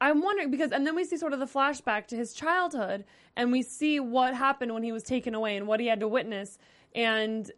I'm 0.04 0.22
wondering 0.22 0.52
because 0.52 0.72
and 0.72 0.86
then 0.86 0.96
we 0.96 1.06
see 1.06 1.16
sort 1.16 1.32
of 1.32 1.40
the 1.40 1.46
flashback 1.46 2.08
to 2.08 2.18
his 2.18 2.34
childhood, 2.34 3.06
and 3.38 3.52
we 3.52 3.62
see 3.62 4.00
what 4.02 4.36
happened 4.36 4.74
when 4.74 4.84
he 4.84 4.92
was 4.92 5.04
taken 5.04 5.34
away 5.34 5.56
and 5.56 5.66
what 5.66 5.80
he 5.80 5.88
had 5.88 6.02
to 6.02 6.08
witness. 6.08 6.60
And 6.94 7.50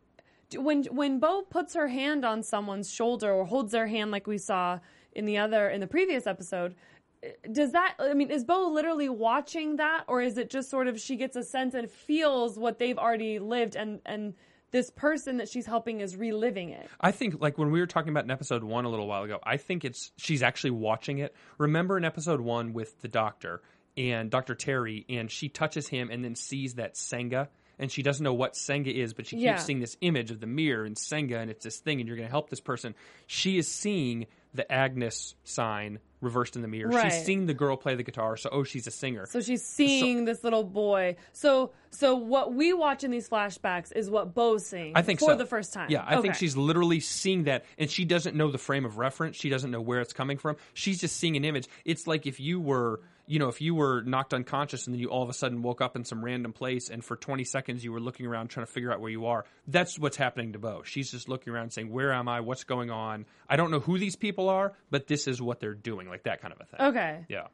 when 0.56 0.84
when 0.86 1.20
Bo 1.20 1.42
puts 1.42 1.74
her 1.74 1.88
hand 1.88 2.24
on 2.24 2.44
someone's 2.44 2.92
shoulder 2.92 3.32
or 3.32 3.46
holds 3.46 3.72
their 3.72 3.88
hand 3.88 4.12
like 4.12 4.28
we 4.28 4.38
saw 4.38 4.80
in 5.14 5.26
the 5.26 5.40
other 5.40 5.70
in 5.70 5.82
the 5.82 5.88
previous 5.88 6.28
episode. 6.28 6.76
Eh, 7.24 7.32
does 7.52 7.72
that 7.72 7.96
I 7.98 8.14
mean 8.14 8.30
is 8.30 8.44
Bo 8.44 8.68
literally 8.68 9.10
watching 9.10 9.78
that 9.78 10.04
or 10.08 10.22
is 10.22 10.38
it 10.38 10.52
just 10.52 10.70
sort 10.70 10.88
of 10.88 11.00
she 11.00 11.16
gets 11.16 11.36
a 11.36 11.44
sense 11.44 11.74
and 11.74 11.90
feels 11.90 12.60
what 12.60 12.78
they've 12.78 12.98
already 12.98 13.40
lived 13.40 13.76
and 13.76 14.02
and 14.06 14.36
this 14.76 14.90
person 14.90 15.38
that 15.38 15.48
she's 15.48 15.66
helping 15.66 16.02
is 16.02 16.18
reliving 16.18 16.72
it. 16.72 16.90
I 17.00 17.12
think 17.12 17.40
like 17.40 17.58
when 17.58 17.72
we 17.72 17.80
were 17.80 17.86
talking 17.88 18.10
about 18.10 18.26
in 18.26 18.32
episode 18.32 18.62
one 18.62 18.84
a 18.84 18.90
little 18.90 19.08
while 19.08 19.24
ago, 19.24 19.40
I 19.42 19.56
think 19.56 19.86
it's 19.86 20.12
she's 20.18 20.44
actually 20.44 20.72
watching 20.72 21.20
it. 21.20 21.34
Remember 21.58 21.96
in 21.98 22.04
episode 22.04 22.42
one 22.42 22.74
with 22.74 23.00
the 23.00 23.08
doctor 23.08 23.62
and 23.96 24.30
Dr. 24.30 24.54
Terry, 24.54 25.06
and 25.08 25.32
she 25.32 25.48
touches 25.48 25.88
him 25.88 26.10
and 26.12 26.26
then 26.26 26.36
sees 26.36 26.74
that 26.74 26.98
Senga, 26.98 27.48
and 27.80 27.90
she 27.90 28.02
doesn't 28.04 28.22
know 28.22 28.34
what 28.34 28.58
Senga 28.58 28.92
is, 28.94 29.14
but 29.14 29.26
she 29.28 29.38
keeps 29.38 29.44
Yeah. 29.46 29.56
seeing 29.56 29.80
this 29.80 29.96
image 30.02 30.30
of 30.30 30.42
the 30.42 30.46
mirror 30.48 30.84
and 30.84 30.98
Senga, 30.98 31.40
and 31.40 31.50
it's 31.50 31.64
this 31.64 31.78
thing, 31.80 32.02
and 32.02 32.08
you're 32.10 32.18
going 32.18 32.28
to 32.28 32.32
help 32.32 32.50
this 32.50 32.60
person. 32.60 32.96
She 33.28 33.58
is 33.58 33.70
seeing 33.70 34.28
the 34.54 34.70
Agnes 34.70 35.36
sign 35.46 36.00
reversed 36.22 36.56
in 36.56 36.62
the 36.62 36.68
mirror. 36.68 36.90
Right. 36.90 37.12
She's 37.12 37.26
seeing 37.26 37.46
the 37.46 37.54
girl 37.54 37.78
play 37.78 37.96
the 37.96 38.04
guitar, 38.04 38.38
so 38.38 38.50
oh, 38.52 38.64
she's 38.64 38.88
a 38.88 38.92
singer. 38.92 39.26
So 39.28 39.42
she's 39.42 39.64
seeing 39.64 40.26
this 40.26 40.44
little 40.44 40.64
boy. 40.64 41.16
So 41.34 41.72
so 41.96 42.16
what 42.16 42.54
we 42.54 42.74
watch 42.74 43.04
in 43.04 43.12
these 43.12 43.30
flashbacks 43.30 43.96
is 43.96 44.10
what 44.10 44.34
Bo's 44.34 44.66
seeing 44.66 44.94
I 44.96 45.02
think 45.02 45.20
for 45.20 45.32
so. 45.32 45.36
the 45.38 45.46
first 45.46 45.74
time. 45.74 45.90
Yeah, 45.90 46.04
I 46.06 46.22
think 46.22 46.36
she's 46.36 46.58
literally 46.58 47.00
seeing 47.00 47.46
that, 47.46 47.66
and 47.78 47.90
she 47.90 48.06
doesn't 48.06 48.36
know 48.36 48.52
the 48.52 48.58
frame 48.58 48.86
of 48.86 48.98
reference. 48.98 49.38
She 49.38 49.50
doesn't 49.50 49.72
know 49.72 49.82
where 49.82 50.02
it's 50.02 50.14
coming 50.14 50.38
from. 50.38 50.58
She's 50.74 51.00
just 51.00 51.16
seeing 51.18 51.38
an 51.38 51.46
image. 51.46 51.68
It's 51.86 52.06
like 52.06 52.28
if 52.28 52.40
you 52.40 52.60
were, 52.60 53.00
you 53.28 53.40
know, 53.40 53.48
if 53.48 53.62
you 53.62 53.76
were 53.76 54.02
knocked 54.02 54.34
unconscious 54.34 54.88
and 54.88 54.94
then 54.94 55.00
you 55.00 55.08
all 55.08 55.24
of 55.24 55.30
a 55.30 55.34
sudden 55.34 55.62
woke 55.62 55.80
up 55.80 55.96
in 55.96 56.04
some 56.04 56.24
random 56.24 56.52
place, 56.52 56.90
and 56.90 57.04
for 57.04 57.16
20 57.16 57.46
seconds 57.46 57.84
you 57.84 57.94
were 57.94 58.02
looking 58.02 58.26
around 58.26 58.50
trying 58.50 58.66
to 58.66 58.72
figure 58.72 58.92
out 58.92 59.00
where 59.00 59.12
you 59.12 59.28
are. 59.28 59.46
That's 59.68 59.98
what's 59.98 60.18
happening 60.18 60.54
to 60.54 60.60
Bo. 60.60 60.84
She's 60.84 61.10
just 61.10 61.30
looking 61.30 61.54
around 61.54 61.72
saying, 61.72 61.90
"Where 61.90 62.12
am 62.12 62.28
I? 62.28 62.42
What's 62.42 62.66
going 62.66 62.92
on? 62.92 63.26
I 63.48 63.56
don't 63.56 63.72
know 63.72 63.80
who 63.80 63.98
these 63.98 64.18
people 64.18 64.50
are, 64.50 64.74
but 64.92 65.08
this 65.08 65.28
is 65.28 65.42
what 65.42 65.62
they're 65.62 65.74
doing." 65.74 66.05
Like 66.10 66.24
that 66.24 66.42
kind 66.42 66.54
of 66.54 66.62
a 66.62 66.66
thing. 66.66 66.88
Okay. 66.88 67.26
Yeah. 67.30 67.48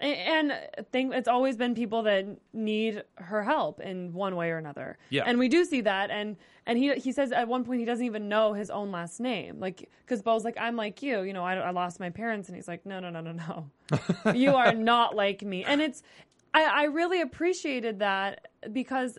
And 0.00 0.54
think 0.92 1.12
it's 1.12 1.28
always 1.28 1.58
been 1.58 1.74
people 1.74 2.04
that 2.04 2.26
need 2.54 3.04
her 3.16 3.42
help 3.42 3.80
in 3.80 4.14
one 4.14 4.34
way 4.34 4.50
or 4.50 4.56
another. 4.56 4.96
Yeah. 5.10 5.24
And 5.26 5.38
we 5.38 5.48
do 5.48 5.64
see 5.66 5.82
that. 5.82 6.10
And 6.10 6.36
and 6.64 6.78
he 6.78 6.94
he 6.94 7.12
says 7.12 7.32
at 7.32 7.48
one 7.48 7.64
point 7.64 7.80
he 7.80 7.84
doesn't 7.84 8.06
even 8.06 8.28
know 8.28 8.54
his 8.54 8.70
own 8.70 8.90
last 8.90 9.20
name. 9.20 9.60
Like 9.60 9.90
because 10.00 10.22
Bo's 10.22 10.42
like 10.42 10.56
I'm 10.58 10.74
like 10.74 11.02
you. 11.02 11.20
You 11.20 11.34
know 11.34 11.44
I, 11.44 11.56
I 11.56 11.70
lost 11.70 12.00
my 12.00 12.08
parents. 12.08 12.48
And 12.48 12.56
he's 12.56 12.66
like 12.66 12.86
no 12.86 12.98
no 12.98 13.10
no 13.10 13.20
no 13.20 13.32
no. 13.32 14.32
you 14.34 14.54
are 14.54 14.72
not 14.72 15.14
like 15.14 15.42
me. 15.42 15.64
And 15.64 15.82
it's 15.82 16.02
I 16.54 16.64
I 16.64 16.84
really 16.84 17.20
appreciated 17.20 17.98
that 17.98 18.48
because 18.72 19.18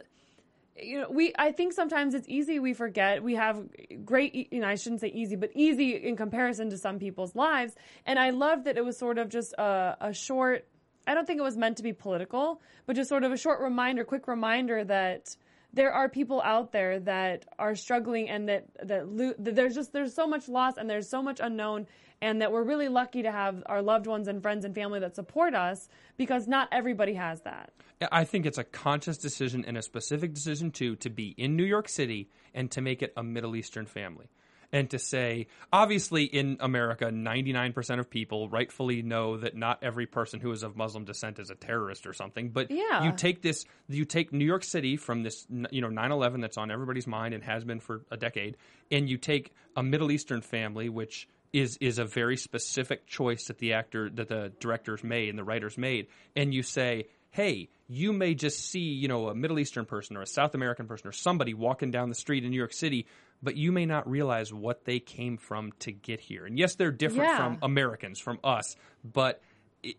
you 0.82 1.00
know 1.02 1.08
we 1.10 1.34
i 1.38 1.52
think 1.52 1.74
sometimes 1.74 2.14
it's 2.14 2.28
easy 2.28 2.60
we 2.60 2.74
forget. 2.74 3.24
We 3.24 3.36
have 3.36 3.64
great 4.04 4.52
you 4.52 4.60
know 4.60 4.68
i 4.68 4.76
shouldn't 4.76 5.02
say 5.02 5.08
easy 5.08 5.36
but 5.36 5.52
easy 5.56 5.92
in 5.96 6.16
comparison 6.16 6.70
to 6.72 6.78
some 6.78 7.00
people's 7.00 7.36
lives. 7.36 7.76
And 8.06 8.18
i 8.20 8.32
love 8.32 8.66
that 8.66 8.78
it 8.78 8.86
was 8.86 8.98
sort 8.98 9.18
of 9.18 9.30
just 9.30 9.54
a, 9.54 9.98
a 10.02 10.14
short 10.14 10.68
i 11.08 11.14
don't 11.14 11.26
think 11.26 11.40
it 11.40 11.44
was 11.44 11.58
meant 11.58 11.78
to 11.78 11.84
be 11.84 11.94
political 11.94 12.62
but 12.86 12.96
just 12.96 13.10
sort 13.10 13.24
of 13.24 13.32
a 13.32 13.38
short 13.38 13.60
reminder 13.62 14.04
quick 14.04 14.28
reminder 14.28 14.84
that 14.84 15.36
there 15.74 15.94
are 15.94 16.10
people 16.10 16.42
out 16.42 16.72
there 16.72 17.00
that 17.00 17.46
are 17.58 17.76
struggling 17.76 18.30
and 18.30 18.50
that 18.50 18.66
that, 18.84 19.08
lo- 19.08 19.34
that 19.40 19.56
there's 19.56 19.76
just 19.76 19.94
there's 19.94 20.14
so 20.14 20.28
much 20.28 20.48
loss 20.48 20.78
and 20.78 20.90
there's 20.90 21.10
so 21.10 21.22
much 21.22 21.40
unknown 21.42 21.88
and 22.22 22.42
that 22.42 22.52
we're 22.52 22.64
really 22.64 22.88
lucky 22.88 23.24
to 23.24 23.32
have 23.32 23.64
our 23.66 23.82
loved 23.82 24.08
ones 24.08 24.28
and 24.28 24.42
friends 24.42 24.66
and 24.66 24.76
family 24.76 25.00
that 25.00 25.16
support 25.16 25.56
us 25.56 25.90
because 26.18 26.48
not 26.48 26.68
everybody 26.72 27.14
has 27.16 27.42
that 27.42 27.72
I 28.12 28.24
think 28.24 28.46
it's 28.46 28.58
a 28.58 28.64
conscious 28.64 29.18
decision 29.18 29.64
and 29.68 29.78
a 29.78 29.82
specific 29.82 30.34
decision 30.34 30.72
too 30.72 30.96
to 30.98 31.10
be 31.10 31.36
in 31.38 31.56
New 31.56 31.64
York 31.66 31.88
City 31.88 32.30
and 32.54 32.72
to 32.72 32.82
make 32.82 33.02
it 33.04 33.14
a 33.16 33.22
Middle 33.24 33.56
Eastern 33.56 33.86
family. 33.86 34.28
And 34.74 34.90
to 34.92 35.00
say, 35.00 35.48
obviously, 35.74 36.24
in 36.24 36.56
America, 36.62 37.06
99% 37.12 38.00
of 38.00 38.10
people 38.10 38.48
rightfully 38.48 39.02
know 39.02 39.36
that 39.38 39.54
not 39.56 39.84
every 39.84 40.06
person 40.08 40.40
who 40.40 40.50
is 40.54 40.64
of 40.64 40.78
Muslim 40.78 41.04
descent 41.04 41.40
is 41.40 41.50
a 41.50 41.56
terrorist 41.56 42.08
or 42.08 42.14
something. 42.14 42.50
But 42.52 42.72
Yeah. 42.72 43.04
you 43.04 43.12
take 43.12 43.42
this, 43.42 43.66
you 43.90 44.06
take 44.06 44.32
New 44.32 44.46
York 44.46 44.64
City 44.64 44.96
from 44.96 45.24
this, 45.24 45.46
you 45.72 45.82
know, 45.82 45.90
9 45.90 46.12
11 46.12 46.40
that's 46.40 46.58
on 46.58 46.72
everybody's 46.72 47.06
mind 47.06 47.34
and 47.34 47.44
has 47.44 47.66
been 47.66 47.82
for 47.82 48.06
a 48.12 48.18
decade, 48.18 48.56
and 48.90 49.10
you 49.10 49.18
take 49.18 49.54
a 49.76 49.84
Middle 49.84 50.10
Eastern 50.10 50.40
family, 50.42 50.88
which 50.88 51.28
is 51.54 51.78
is 51.82 51.98
a 52.00 52.06
very 52.06 52.38
specific 52.38 53.06
choice 53.08 53.46
that 53.46 53.58
the 53.58 53.74
actor 53.74 54.10
that 54.10 54.28
the 54.30 54.52
directors 54.60 55.04
made 55.04 55.30
and 55.30 55.38
the 55.38 55.44
writers 55.44 55.78
made 55.78 56.08
and 56.36 56.54
you 56.54 56.64
say 56.64 57.06
hey 57.32 57.70
you 57.88 58.14
may 58.14 58.34
just 58.34 58.60
see 58.70 58.80
you 58.80 59.08
know 59.08 59.28
a 59.28 59.36
middle 59.36 59.60
eastern 59.60 59.86
person 59.86 60.16
or 60.18 60.22
a 60.22 60.28
south 60.28 60.54
american 60.56 60.88
person 60.88 61.08
or 61.08 61.12
somebody 61.12 61.54
walking 61.54 61.92
down 61.92 62.10
the 62.10 62.16
street 62.16 62.44
in 62.46 62.52
new 62.52 62.58
york 62.58 62.74
city 62.74 63.06
but 63.44 63.56
you 63.58 63.72
may 63.72 63.86
not 63.86 64.10
realize 64.10 64.54
what 64.54 64.86
they 64.86 65.00
came 65.00 65.38
from 65.38 65.72
to 65.80 65.92
get 65.92 66.20
here 66.22 66.46
and 66.46 66.58
yes 66.58 66.76
they're 66.76 66.92
different 66.92 67.30
Yeah. 67.30 67.38
from 67.38 67.58
americans 67.62 68.20
from 68.20 68.40
us 68.44 68.76
but 69.04 69.42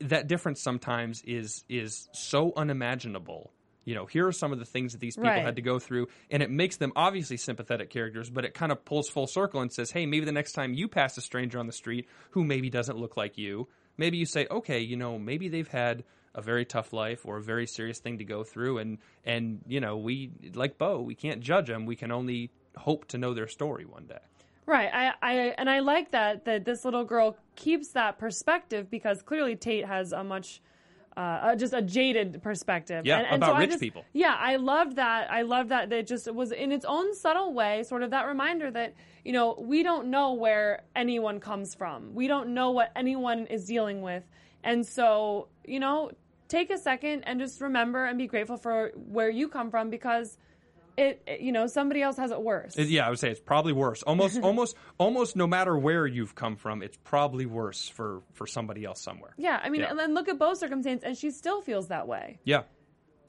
that 0.01 0.29
difference 0.29 0.62
sometimes 0.62 1.23
is 1.27 1.65
is 1.69 2.09
so 2.12 2.53
unimaginable 2.57 3.53
you 3.85 3.95
know 3.95 4.07
here 4.07 4.27
are 4.27 4.33
some 4.33 4.53
of 4.53 4.59
the 4.59 4.64
things 4.64 4.92
that 4.92 5.01
these 5.01 5.16
people 5.16 5.31
Right. 5.31 5.42
had 5.45 5.57
to 5.57 5.62
go 5.62 5.79
through 5.79 6.09
and 6.31 6.42
it 6.42 6.51
makes 6.51 6.77
them 6.77 6.92
obviously 6.97 7.37
sympathetic 7.37 7.90
characters 7.90 8.31
but 8.31 8.45
it 8.45 8.55
kind 8.55 8.73
of 8.73 8.85
pulls 8.85 9.09
full 9.09 9.27
circle 9.27 9.61
and 9.61 9.73
says 9.73 9.90
hey 9.90 10.07
maybe 10.07 10.25
the 10.25 10.33
next 10.33 10.53
time 10.53 10.75
you 10.75 10.88
pass 10.88 11.16
a 11.18 11.21
stranger 11.21 11.59
on 11.59 11.66
the 11.66 11.73
street 11.73 12.07
who 12.31 12.45
maybe 12.45 12.71
doesn't 12.71 12.97
look 12.99 13.16
like 13.16 13.38
you 13.38 13.68
maybe 13.97 14.16
you 14.16 14.27
say 14.27 14.47
okay 14.51 14.81
you 14.81 14.97
know 14.97 15.18
maybe 15.18 15.49
they've 15.49 15.68
had 15.68 16.05
a 16.35 16.40
very 16.40 16.64
tough 16.64 16.92
life 16.92 17.27
or 17.27 17.37
a 17.37 17.42
very 17.42 17.66
serious 17.66 17.99
thing 17.99 18.18
to 18.18 18.25
go 18.25 18.42
through 18.45 18.79
and 18.79 18.99
and 19.25 19.61
you 19.66 19.81
know 19.81 19.97
we 19.97 20.31
like 20.55 20.79
bo 20.79 21.01
we 21.01 21.14
can't 21.14 21.40
judge 21.40 21.66
them 21.66 21.85
we 21.87 21.97
can 21.97 22.11
only 22.11 22.51
hope 22.77 23.07
to 23.07 23.18
know 23.18 23.35
their 23.35 23.49
story 23.49 23.85
one 23.85 24.07
day 24.07 24.18
Right. 24.64 24.88
I, 24.95 25.12
I 25.21 25.33
and 25.59 25.68
I 25.68 25.81
like 25.81 26.12
that 26.12 26.45
that 26.45 26.64
this 26.64 26.85
little 26.85 27.05
girl 27.05 27.37
keeps 27.57 27.88
that 27.95 28.18
perspective 28.18 28.88
because 28.88 29.21
clearly 29.21 29.57
Tate 29.57 29.85
has 29.85 30.12
a 30.12 30.23
much 30.23 30.62
uh, 31.16 31.20
uh, 31.20 31.57
just 31.57 31.72
a 31.72 31.83
jaded 31.83 32.42
perspective. 32.42 33.05
Yeah, 33.05 33.18
and, 33.18 33.27
and 33.27 33.37
about 33.37 33.55
so 33.55 33.59
rich 33.59 33.70
just- 33.70 33.81
people. 33.81 34.05
Yeah, 34.12 34.35
I 34.38 34.57
loved 34.57 34.96
that. 34.96 35.31
I 35.31 35.42
loved 35.42 35.68
that. 35.70 35.90
That 35.90 35.98
it 36.01 36.07
just 36.07 36.33
was 36.33 36.53
in 36.53 36.72
its 36.72 36.85
own 36.85 37.14
subtle 37.14 37.53
way, 37.53 37.83
sort 37.83 38.03
of 38.03 38.11
that 38.11 38.27
reminder 38.27 38.70
that 38.70 38.94
you 39.25 39.33
know 39.33 39.57
we 39.59 39.83
don't 39.83 40.09
know 40.09 40.33
where 40.35 40.83
anyone 40.96 41.40
comes 41.40 41.75
from. 41.75 42.14
We 42.14 42.27
don't 42.27 42.55
know 42.55 42.70
what 42.70 42.92
anyone 42.96 43.46
is 43.46 43.66
dealing 43.66 44.03
with, 44.03 44.25
and 44.64 44.87
so 44.87 45.48
you 45.64 45.81
know 45.81 46.11
take 46.48 46.70
a 46.70 46.79
second 46.79 47.22
and 47.25 47.40
just 47.40 47.61
remember 47.61 48.05
and 48.05 48.18
be 48.18 48.27
grateful 48.27 48.57
for 48.57 48.92
where 48.94 49.31
you 49.31 49.48
come 49.48 49.70
from 49.70 49.90
because. 49.90 50.38
It, 50.96 51.22
it- 51.26 51.40
you 51.40 51.52
know 51.52 51.66
somebody 51.66 52.02
else 52.02 52.16
has 52.18 52.31
it 52.31 52.42
worse. 52.42 52.76
It- 52.76 52.88
yeah 52.88 53.07
i 53.07 53.11
would 53.11 53.18
say 53.18 53.31
it's 53.31 53.40
probably 53.40 53.72
worse 53.72 54.02
almost 54.02 54.40
almost 54.42 54.76
almost 54.98 55.37
no 55.37 55.46
matter 55.46 55.76
where 55.76 56.07
you've 56.07 56.35
come 56.35 56.57
from 56.57 56.83
it's 56.83 56.98
probably 57.05 57.46
worse 57.46 57.88
for 57.88 58.22
for 58.33 58.46
somebody 58.46 58.85
else 58.85 59.00
somewhere 59.00 59.35
Yeah, 59.38 59.59
I 59.62 59.70
mean, 59.70 59.81
Yeah. 59.83 59.90
and 59.90 59.98
then 59.98 60.14
look 60.14 60.28
at 60.28 60.38
Bo's 60.38 60.59
circumstance, 60.61 61.02
and 61.05 61.16
she 61.16 61.31
still 61.31 61.61
feels 61.62 61.88
that 61.88 62.07
way. 62.07 62.38
yeah 62.44 62.62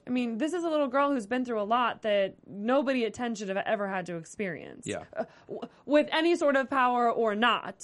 I 0.06 0.10
mean, 0.10 0.36
this 0.36 0.52
is 0.52 0.62
a 0.64 0.68
little 0.68 0.88
girl 0.88 1.10
who's 1.10 1.26
been 1.26 1.46
through 1.46 1.62
a 1.62 1.64
lot 1.64 2.02
that 2.02 2.34
nobody 2.46 3.06
at 3.06 3.14
10 3.14 3.36
should 3.36 3.48
have 3.48 3.56
ever 3.56 3.88
had 3.88 4.04
to 4.04 4.16
experience. 4.16 4.86
Yeah. 4.86 5.04
Uh, 5.16 5.24
w- 5.48 5.62
with 5.86 6.08
any 6.12 6.36
sort 6.36 6.56
of 6.56 6.68
power 6.68 7.10
or 7.10 7.34
not. 7.34 7.76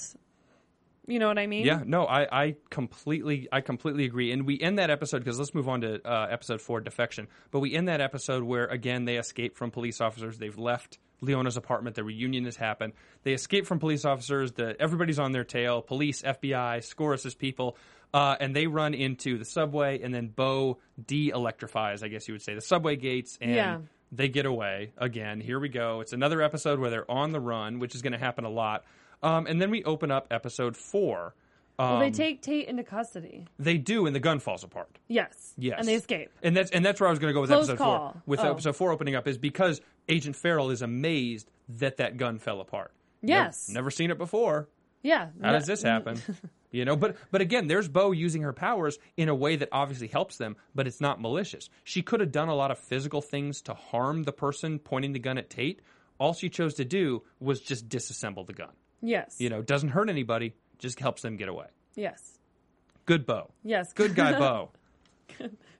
You 1.11 1.19
know 1.19 1.27
what 1.27 1.37
I 1.37 1.47
mean? 1.47 1.65
Yeah, 1.65 1.83
no, 1.85 2.05
I, 2.05 2.27
I 2.45 2.55
completely 2.69 3.47
I 3.51 3.61
completely 3.61 4.05
agree. 4.05 4.31
And 4.31 4.45
we 4.45 4.59
end 4.59 4.79
that 4.79 4.89
episode 4.89 5.19
because 5.19 5.37
let's 5.39 5.53
move 5.53 5.67
on 5.69 5.81
to 5.81 6.01
uh, 6.07 6.27
episode 6.29 6.61
four, 6.61 6.79
defection. 6.81 7.27
But 7.51 7.59
we 7.59 7.75
end 7.75 7.87
that 7.87 8.01
episode 8.01 8.43
where 8.43 8.65
again 8.65 9.05
they 9.05 9.17
escape 9.17 9.57
from 9.57 9.71
police 9.71 9.99
officers. 10.01 10.37
They've 10.37 10.57
left 10.57 10.99
Leona's 11.21 11.57
apartment. 11.57 11.95
The 11.95 12.03
reunion 12.03 12.45
has 12.45 12.55
happened. 12.55 12.93
They 13.23 13.33
escape 13.33 13.67
from 13.67 13.79
police 13.79 14.05
officers. 14.05 14.53
The, 14.53 14.75
everybody's 14.81 15.19
on 15.19 15.33
their 15.33 15.43
tail. 15.43 15.81
Police, 15.81 16.21
FBI, 16.23 16.77
Skouras' 16.79 17.37
people. 17.37 17.77
Uh, 18.13 18.35
and 18.39 18.55
they 18.55 18.67
run 18.67 18.93
into 18.93 19.37
the 19.37 19.45
subway, 19.45 20.01
and 20.01 20.13
then 20.13 20.27
Bo 20.27 20.79
de-electrifies, 21.05 22.03
I 22.03 22.07
guess 22.09 22.27
you 22.27 22.33
would 22.33 22.41
say, 22.41 22.55
the 22.55 22.61
subway 22.61 22.95
gates, 22.97 23.37
and 23.39 23.55
Yeah. 23.55 23.77
they 24.11 24.27
get 24.27 24.45
away 24.45 24.91
again. 24.97 25.39
Here 25.39 25.59
we 25.59 25.69
go. 25.69 26.01
It's 26.01 26.11
another 26.11 26.41
episode 26.41 26.79
where 26.79 26.89
they're 26.89 27.09
on 27.09 27.31
the 27.31 27.39
run, 27.39 27.79
which 27.79 27.95
is 27.95 28.01
going 28.01 28.13
to 28.13 28.19
happen 28.19 28.43
a 28.43 28.49
lot. 28.49 28.83
Um, 29.23 29.45
and 29.47 29.61
then 29.61 29.69
we 29.71 29.83
open 29.83 30.11
up 30.11 30.27
episode 30.31 30.75
four. 30.75 31.35
Um, 31.79 31.91
Well, 31.91 31.99
they 31.99 32.11
take 32.11 32.41
Tate 32.41 32.67
into 32.67 32.83
custody. 32.83 33.47
they 33.57 33.77
do, 33.77 34.05
and 34.05 34.15
the 34.15 34.19
gun 34.19 34.39
falls 34.39 34.63
apart. 34.63 34.97
Yes. 35.07 35.53
Yes, 35.57 35.77
And 35.79 35.87
they 35.87 35.95
escape. 35.95 36.29
and 36.43 36.55
that's 36.55 36.69
and 36.71 36.85
that's 36.85 36.99
where 36.99 37.07
I 37.07 37.11
was 37.11 37.19
going 37.19 37.29
to 37.31 37.33
go 37.33 37.41
with 37.41 37.49
Close 37.49 37.69
episode 37.69 37.77
call. 37.83 38.11
four. 38.13 38.21
With 38.25 38.39
Oh. 38.41 38.51
episode 38.51 38.75
four 38.75 38.91
opening 38.91 39.15
up 39.15 39.27
is 39.27 39.37
because 39.37 39.81
Agent 40.09 40.35
Farrell 40.35 40.69
is 40.69 40.81
amazed 40.81 41.49
that 41.69 41.97
that 41.97 42.17
gun 42.17 42.39
fell 42.39 42.61
apart. 42.61 42.93
Yes. 43.21 43.69
never, 43.69 43.79
never 43.83 43.91
seen 43.91 44.11
it 44.11 44.17
before. 44.17 44.67
Yeah. 45.03 45.29
How 45.41 45.51
does 45.53 45.65
this 45.65 45.81
happen? 45.81 46.21
you 46.71 46.85
know, 46.85 46.95
but 46.95 47.15
but 47.31 47.41
again, 47.41 47.67
there's 47.67 47.87
Bo 47.87 48.11
using 48.11 48.41
her 48.43 48.53
powers 48.53 48.99
in 49.17 49.29
a 49.29 49.35
way 49.35 49.55
that 49.55 49.69
obviously 49.71 50.07
helps 50.07 50.37
them, 50.37 50.57
but 50.75 50.85
it's 50.87 51.01
not 51.01 51.19
malicious. 51.21 51.69
She 51.83 52.01
could 52.03 52.19
have 52.19 52.31
done 52.31 52.49
a 52.49 52.55
lot 52.55 52.69
of 52.71 52.77
physical 52.77 53.21
things 53.21 53.61
to 53.63 53.73
harm 53.73 54.23
the 54.23 54.31
person 54.33 54.77
pointing 54.79 55.13
the 55.13 55.19
gun 55.19 55.37
at 55.39 55.49
Tate. 55.49 55.81
All 56.19 56.33
she 56.33 56.49
chose 56.49 56.75
to 56.75 56.85
do 56.85 57.23
was 57.39 57.61
just 57.61 57.89
disassemble 57.89 58.45
the 58.45 58.53
gun. 58.53 58.73
Yes. 59.01 59.35
You 59.39 59.49
know, 59.49 59.61
doesn't 59.61 59.89
hurt 59.89 60.09
anybody, 60.09 60.53
just 60.79 60.99
helps 60.99 61.21
them 61.21 61.37
get 61.37 61.49
away. 61.49 61.67
Yes. 61.95 62.37
Good 63.05 63.25
Bo. 63.25 63.49
Yes. 63.63 63.93
Good 63.93 64.15
guy 64.15 64.31
Bo. 64.39 64.69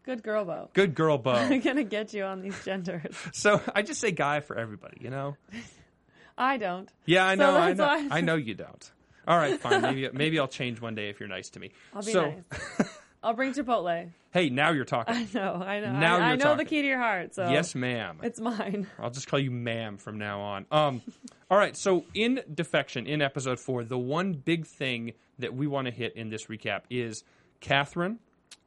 Good 0.03 0.23
girl, 0.23 0.45
Bo. 0.45 0.69
Good 0.73 0.95
girl 0.95 1.17
Bo. 1.17 1.31
I'm 1.31 1.59
gonna 1.61 1.83
get 1.83 2.13
you 2.13 2.23
on 2.23 2.41
these 2.41 2.63
genders. 2.65 3.15
So 3.33 3.61
I 3.75 3.81
just 3.83 3.99
say 4.01 4.11
guy 4.11 4.39
for 4.39 4.57
everybody, 4.57 4.97
you 5.01 5.09
know? 5.09 5.37
I 6.37 6.57
don't. 6.57 6.89
Yeah, 7.05 7.25
I 7.25 7.35
So 7.35 7.41
know, 7.41 7.57
I 7.57 7.73
know. 7.73 8.07
I 8.11 8.21
know 8.21 8.35
you 8.35 8.55
don't. 8.55 8.91
All 9.27 9.37
right, 9.37 9.59
fine. 9.59 9.81
Maybe 9.81 10.09
maybe 10.11 10.39
I'll 10.39 10.47
change 10.47 10.81
one 10.81 10.95
day 10.95 11.09
if 11.09 11.19
you're 11.19 11.29
nice 11.29 11.49
to 11.51 11.59
me. 11.59 11.71
I'll 11.93 12.01
be 12.01 12.11
so, 12.11 12.33
nice. 12.51 12.89
I'll 13.23 13.33
bring 13.33 13.53
Chipotle. 13.53 14.09
hey, 14.31 14.49
now 14.49 14.71
you're 14.71 14.85
talking. 14.85 15.15
I 15.15 15.27
know. 15.33 15.53
I 15.53 15.79
know. 15.79 15.91
Now 15.93 16.17
I, 16.17 16.31
I 16.31 16.35
know 16.35 16.55
the 16.55 16.65
key 16.65 16.81
to 16.81 16.87
your 16.87 16.97
heart. 16.97 17.35
So 17.35 17.49
Yes, 17.49 17.75
ma'am. 17.75 18.17
it's 18.23 18.39
mine. 18.39 18.87
I'll 18.99 19.11
just 19.11 19.27
call 19.27 19.39
you 19.39 19.51
ma'am 19.51 19.97
from 19.97 20.17
now 20.17 20.41
on. 20.41 20.65
Um, 20.71 21.01
all 21.51 21.57
right. 21.57 21.77
So 21.77 22.05
in 22.13 22.41
defection, 22.53 23.05
in 23.05 23.21
episode 23.21 23.59
four, 23.59 23.83
the 23.83 23.97
one 23.99 24.33
big 24.33 24.65
thing 24.65 25.13
that 25.39 25.53
we 25.53 25.67
want 25.67 25.85
to 25.85 25.91
hit 25.91 26.15
in 26.15 26.29
this 26.29 26.47
recap 26.47 26.81
is 26.89 27.23
Catherine 27.59 28.19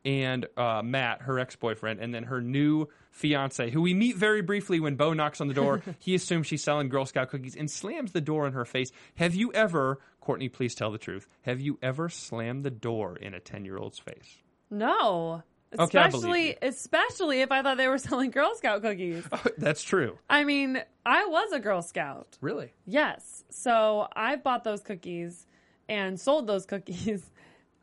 and 0.04 0.46
uh, 0.56 0.82
Matt, 0.84 1.22
her 1.22 1.38
ex-boyfriend, 1.38 1.98
and 1.98 2.14
then 2.14 2.24
her 2.24 2.40
new 2.42 2.86
fiance, 3.10 3.70
who 3.70 3.80
we 3.80 3.94
meet 3.94 4.16
very 4.16 4.42
briefly 4.42 4.78
when 4.78 4.96
Bo 4.96 5.14
knocks 5.14 5.40
on 5.40 5.48
the 5.48 5.54
door. 5.54 5.82
he 5.98 6.14
assumes 6.14 6.46
she's 6.46 6.62
selling 6.62 6.88
Girl 6.90 7.06
Scout 7.06 7.30
cookies 7.30 7.56
and 7.56 7.70
slams 7.70 8.12
the 8.12 8.20
door 8.20 8.46
in 8.46 8.52
her 8.52 8.64
face. 8.66 8.90
Have 9.14 9.34
you 9.34 9.50
ever, 9.54 9.98
Courtney? 10.20 10.48
Please 10.50 10.74
tell 10.74 10.90
the 10.90 10.98
truth. 10.98 11.26
Have 11.42 11.60
you 11.60 11.78
ever 11.82 12.08
slammed 12.10 12.64
the 12.64 12.70
door 12.70 13.16
in 13.16 13.32
a 13.34 13.40
ten-year-old's 13.40 13.98
face? 13.98 14.42
No. 14.74 15.42
Okay, 15.78 15.98
Especially, 15.98 16.56
especially 16.62 17.40
if 17.40 17.50
I 17.50 17.62
thought 17.62 17.76
they 17.78 17.88
were 17.88 17.98
selling 18.08 18.30
Girl 18.30 18.54
Scout 18.54 18.82
cookies. 18.82 19.24
Oh, 19.32 19.42
that's 19.58 19.82
true. 19.82 20.18
I 20.30 20.44
mean, 20.44 20.80
I 21.04 21.24
was 21.26 21.52
a 21.52 21.58
Girl 21.58 21.82
Scout. 21.82 22.38
Really? 22.40 22.72
Yes. 22.86 23.44
So 23.50 24.06
I 24.14 24.36
bought 24.36 24.62
those 24.62 24.82
cookies 24.82 25.46
and 25.88 26.20
sold 26.20 26.46
those 26.46 26.64
cookies. 26.64 27.28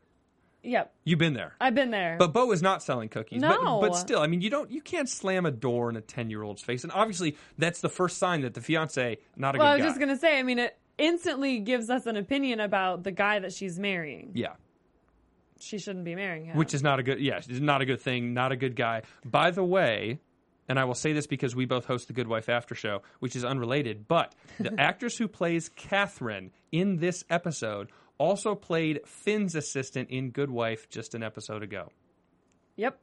yep. 0.63 0.93
You've 1.03 1.19
been 1.19 1.33
there. 1.33 1.53
I've 1.59 1.75
been 1.75 1.91
there. 1.91 2.15
But 2.17 2.31
Bo 2.31 2.51
is 2.53 2.61
not 2.61 2.81
selling 2.81 3.09
cookies. 3.09 3.41
No. 3.41 3.79
But, 3.81 3.89
but 3.89 3.95
still, 3.97 4.19
I 4.21 4.27
mean, 4.27 4.39
you 4.41 4.49
don't, 4.49 4.71
you 4.71 4.81
can't 4.81 5.09
slam 5.09 5.45
a 5.45 5.51
door 5.51 5.89
in 5.89 5.97
a 5.97 6.01
ten-year-old's 6.01 6.61
face, 6.61 6.83
and 6.83 6.93
obviously 6.93 7.35
that's 7.57 7.81
the 7.81 7.89
first 7.89 8.17
sign 8.19 8.41
that 8.41 8.53
the 8.53 8.61
fiance 8.61 9.17
not 9.35 9.55
a 9.55 9.59
well, 9.59 9.67
I 9.67 9.75
was 9.75 9.81
guy. 9.81 9.87
just 9.89 9.99
going 9.99 10.09
to 10.09 10.17
say, 10.17 10.39
I 10.39 10.43
mean, 10.43 10.59
it 10.59 10.77
instantly 10.97 11.59
gives 11.59 11.89
us 11.89 12.05
an 12.05 12.15
opinion 12.15 12.61
about 12.61 13.03
the 13.03 13.11
guy 13.11 13.39
that 13.39 13.51
she's 13.51 13.77
marrying. 13.77 14.31
yeah, 14.33 14.53
She 15.61 15.77
shouldn't 15.79 16.05
be 16.05 16.15
marrying 16.15 16.45
him. 16.45 16.57
which 16.57 16.73
is 16.73 16.81
not 16.83 16.99
a 16.99 17.03
good. 17.03 17.19
Yeah, 17.19 17.39
not 17.49 17.81
a 17.81 17.85
good 17.85 18.01
thing. 18.01 18.33
Not 18.33 18.51
a 18.51 18.55
good 18.55 18.75
guy. 18.75 19.03
By 19.25 19.51
the 19.51 19.63
way. 19.63 20.19
And 20.69 20.79
I 20.79 20.85
will 20.85 20.95
say 20.95 21.11
this 21.11 21.27
because 21.27 21.53
we 21.53 21.65
both 21.65 21.83
host 21.85 22.07
the 22.07 22.13
Good 22.13 22.27
Wife 22.29 22.47
After 22.47 22.75
Show, 22.75 23.01
which 23.19 23.35
is 23.35 23.43
unrelated. 23.43 24.07
But 24.07 24.33
the 24.57 24.73
actress 24.79 25.17
who 25.17 25.27
plays 25.27 25.67
Catherine 25.69 26.51
in 26.71 26.97
this 26.97 27.25
episode 27.29 27.89
also 28.17 28.55
played 28.55 29.01
Finn's 29.05 29.55
assistant 29.55 30.09
in 30.11 30.29
Good 30.29 30.49
Wife 30.49 30.87
just 30.89 31.13
an 31.13 31.23
episode 31.23 31.61
ago. 31.61 31.89
Yep. 32.77 32.99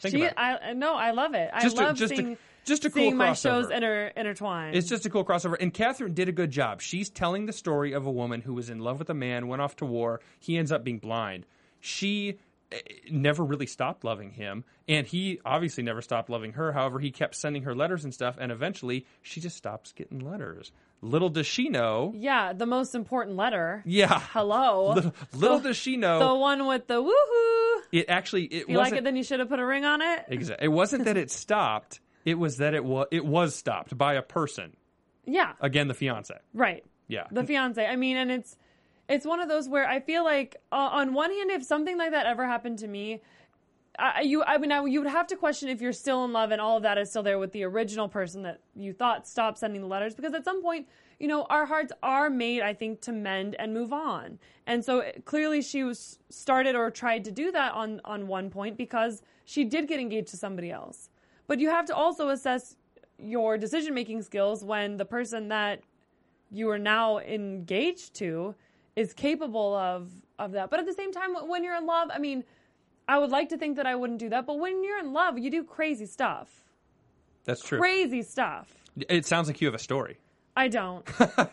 Think 0.00 0.14
she. 0.16 0.28
I 0.36 0.72
no, 0.72 0.94
I 0.94 1.12
love 1.12 1.34
it. 1.34 1.50
Just 1.62 1.78
I 1.78 1.82
a- 1.82 1.86
love 1.86 1.96
just 1.96 2.12
a- 2.14 2.36
just 2.64 2.84
a 2.86 2.90
cool 2.90 3.02
seeing 3.02 3.16
my 3.16 3.28
crossover. 3.30 3.42
shows 3.42 3.70
inter, 3.70 4.10
intertwined. 4.16 4.74
It's 4.74 4.88
just 4.88 5.04
a 5.06 5.10
cool 5.10 5.24
crossover. 5.24 5.54
And 5.60 5.72
Catherine 5.72 6.14
did 6.14 6.28
a 6.28 6.32
good 6.32 6.50
job. 6.50 6.80
She's 6.80 7.10
telling 7.10 7.44
the 7.46 7.52
story 7.52 7.92
of 7.92 8.06
a 8.06 8.10
woman 8.10 8.40
who 8.40 8.54
was 8.54 8.70
in 8.70 8.78
love 8.80 8.98
with 8.98 9.10
a 9.10 9.14
man, 9.14 9.46
went 9.48 9.60
off 9.62 9.76
to 9.76 9.84
war. 9.84 10.20
He 10.40 10.56
ends 10.56 10.72
up 10.72 10.82
being 10.82 10.98
blind. 10.98 11.44
She 11.84 12.38
eh, 12.72 12.78
never 13.10 13.44
really 13.44 13.66
stopped 13.66 14.04
loving 14.04 14.30
him. 14.30 14.64
And 14.88 15.06
he 15.06 15.40
obviously 15.44 15.82
never 15.82 16.00
stopped 16.02 16.30
loving 16.30 16.52
her. 16.54 16.72
However, 16.72 16.98
he 16.98 17.10
kept 17.10 17.34
sending 17.34 17.64
her 17.64 17.74
letters 17.74 18.04
and 18.04 18.12
stuff. 18.14 18.36
And 18.40 18.50
eventually, 18.50 19.06
she 19.22 19.40
just 19.40 19.56
stops 19.56 19.92
getting 19.92 20.18
letters. 20.20 20.72
Little 21.02 21.28
does 21.28 21.46
she 21.46 21.68
know. 21.68 22.14
yeah, 22.16 22.54
the 22.54 22.64
most 22.66 22.94
important 22.94 23.36
letter. 23.36 23.82
Yeah. 23.84 24.18
Hello. 24.32 24.94
Little, 24.94 25.14
little 25.34 25.58
The- 25.58 25.68
does 25.68 25.76
she 25.76 25.96
know 25.98 26.18
the 26.18 26.34
one 26.34 26.66
with 26.66 26.86
the 26.86 27.02
woohoo. 27.02 27.82
It 27.92 28.06
actually, 28.08 28.44
it 28.44 28.62
If 28.62 28.68
you 28.70 28.78
like 28.78 28.94
it, 28.94 29.04
then 29.04 29.14
you 29.14 29.22
should 29.22 29.40
have 29.40 29.48
put 29.50 29.58
a 29.58 29.66
ring 29.66 29.84
on 29.84 30.00
it. 30.00 30.24
exactly 30.28 30.64
It 30.64 30.68
wasn't 30.68 31.04
that 31.04 31.16
it 31.18 31.30
stopped. 31.30 32.00
It 32.24 32.38
was 32.38 32.56
that 32.56 32.72
it 32.72 32.82
was 32.84 33.06
it 33.10 33.24
was 33.24 33.54
stopped 33.54 33.96
by 33.96 34.14
a 34.14 34.22
person. 34.22 34.74
Yeah, 35.26 35.52
Again, 35.60 35.88
the 35.88 35.94
fiance. 35.94 36.34
right. 36.54 36.82
Yeah. 37.06 37.24
The 37.30 37.44
fiance. 37.44 37.84
I 37.86 37.96
mean, 37.96 38.16
and 38.16 38.30
it's 38.30 38.56
it's 39.08 39.26
one 39.26 39.40
of 39.40 39.48
those 39.48 39.68
where 39.68 39.88
I 39.88 40.00
feel 40.00 40.24
like 40.24 40.56
uh, 40.72 40.76
on 40.92 41.14
one 41.14 41.30
hand, 41.30 41.50
if 41.50 41.64
something 41.64 41.98
like 41.98 42.10
that 42.12 42.26
ever 42.26 42.46
happened 42.46 42.78
to 42.80 42.88
me, 42.88 43.20
I, 43.98 44.22
you 44.22 44.42
I 44.42 44.58
mean, 44.58 44.72
I, 44.72 44.84
you 44.84 45.00
would 45.00 45.10
have 45.10 45.26
to 45.28 45.36
question 45.36 45.68
if 45.68 45.80
you're 45.80 45.92
still 45.92 46.24
in 46.24 46.32
love 46.32 46.50
and 46.50 46.60
all 46.60 46.76
of 46.76 46.82
that 46.82 46.98
is 46.98 47.10
still 47.10 47.22
there 47.22 47.38
with 47.38 47.52
the 47.52 47.64
original 47.64 48.08
person 48.08 48.42
that 48.42 48.60
you 48.74 48.92
thought 48.92 49.28
stopped 49.28 49.58
sending 49.58 49.80
the 49.82 49.86
letters 49.86 50.14
because 50.14 50.34
at 50.34 50.44
some 50.44 50.62
point. 50.62 50.88
You 51.20 51.28
know, 51.28 51.44
our 51.44 51.64
hearts 51.64 51.92
are 52.02 52.28
made, 52.28 52.60
I 52.62 52.74
think, 52.74 53.00
to 53.02 53.12
mend 53.12 53.54
and 53.60 53.72
move 53.72 53.92
on. 53.92 54.40
And 54.66 54.84
so 54.84 54.98
it- 54.98 55.24
clearly 55.24 55.62
she 55.62 55.84
was 55.84 56.18
started 56.28 56.74
or 56.74 56.90
tried 56.90 57.24
to 57.26 57.30
do 57.30 57.52
that 57.52 57.72
on, 57.72 58.00
on 58.04 58.26
one 58.26 58.50
point 58.50 58.76
because 58.76 59.22
she 59.44 59.64
did 59.64 59.86
get 59.86 60.00
engaged 60.00 60.26
to 60.32 60.36
somebody 60.36 60.72
else. 60.72 61.10
But 61.46 61.60
you 61.60 61.70
have 61.70 61.86
to 61.86 61.94
also 61.94 62.30
assess 62.30 62.76
your 63.16 63.56
decision 63.56 63.94
making 63.94 64.22
skills 64.22 64.64
when 64.64 64.96
the 64.96 65.04
person 65.04 65.46
that 65.48 65.82
you 66.50 66.68
are 66.68 66.80
now 66.80 67.18
engaged 67.20 68.12
to 68.14 68.56
is 68.96 69.12
capable 69.12 69.74
of 69.74 70.10
of 70.38 70.52
that. 70.52 70.70
But 70.70 70.80
at 70.80 70.86
the 70.86 70.92
same 70.92 71.12
time, 71.12 71.34
when 71.48 71.62
you're 71.64 71.76
in 71.76 71.86
love, 71.86 72.10
I 72.12 72.18
mean, 72.18 72.44
I 73.08 73.18
would 73.18 73.30
like 73.30 73.48
to 73.50 73.58
think 73.58 73.76
that 73.76 73.86
I 73.86 73.94
wouldn't 73.94 74.18
do 74.18 74.28
that, 74.30 74.46
but 74.46 74.58
when 74.58 74.82
you're 74.84 74.98
in 74.98 75.12
love, 75.12 75.38
you 75.38 75.50
do 75.50 75.62
crazy 75.64 76.06
stuff. 76.06 76.64
That's 77.44 77.62
true. 77.62 77.78
Crazy 77.78 78.22
stuff. 78.22 78.68
It 79.08 79.26
sounds 79.26 79.48
like 79.48 79.60
you 79.60 79.66
have 79.68 79.74
a 79.74 79.78
story. 79.78 80.18
I 80.56 80.68
don't. 80.68 81.04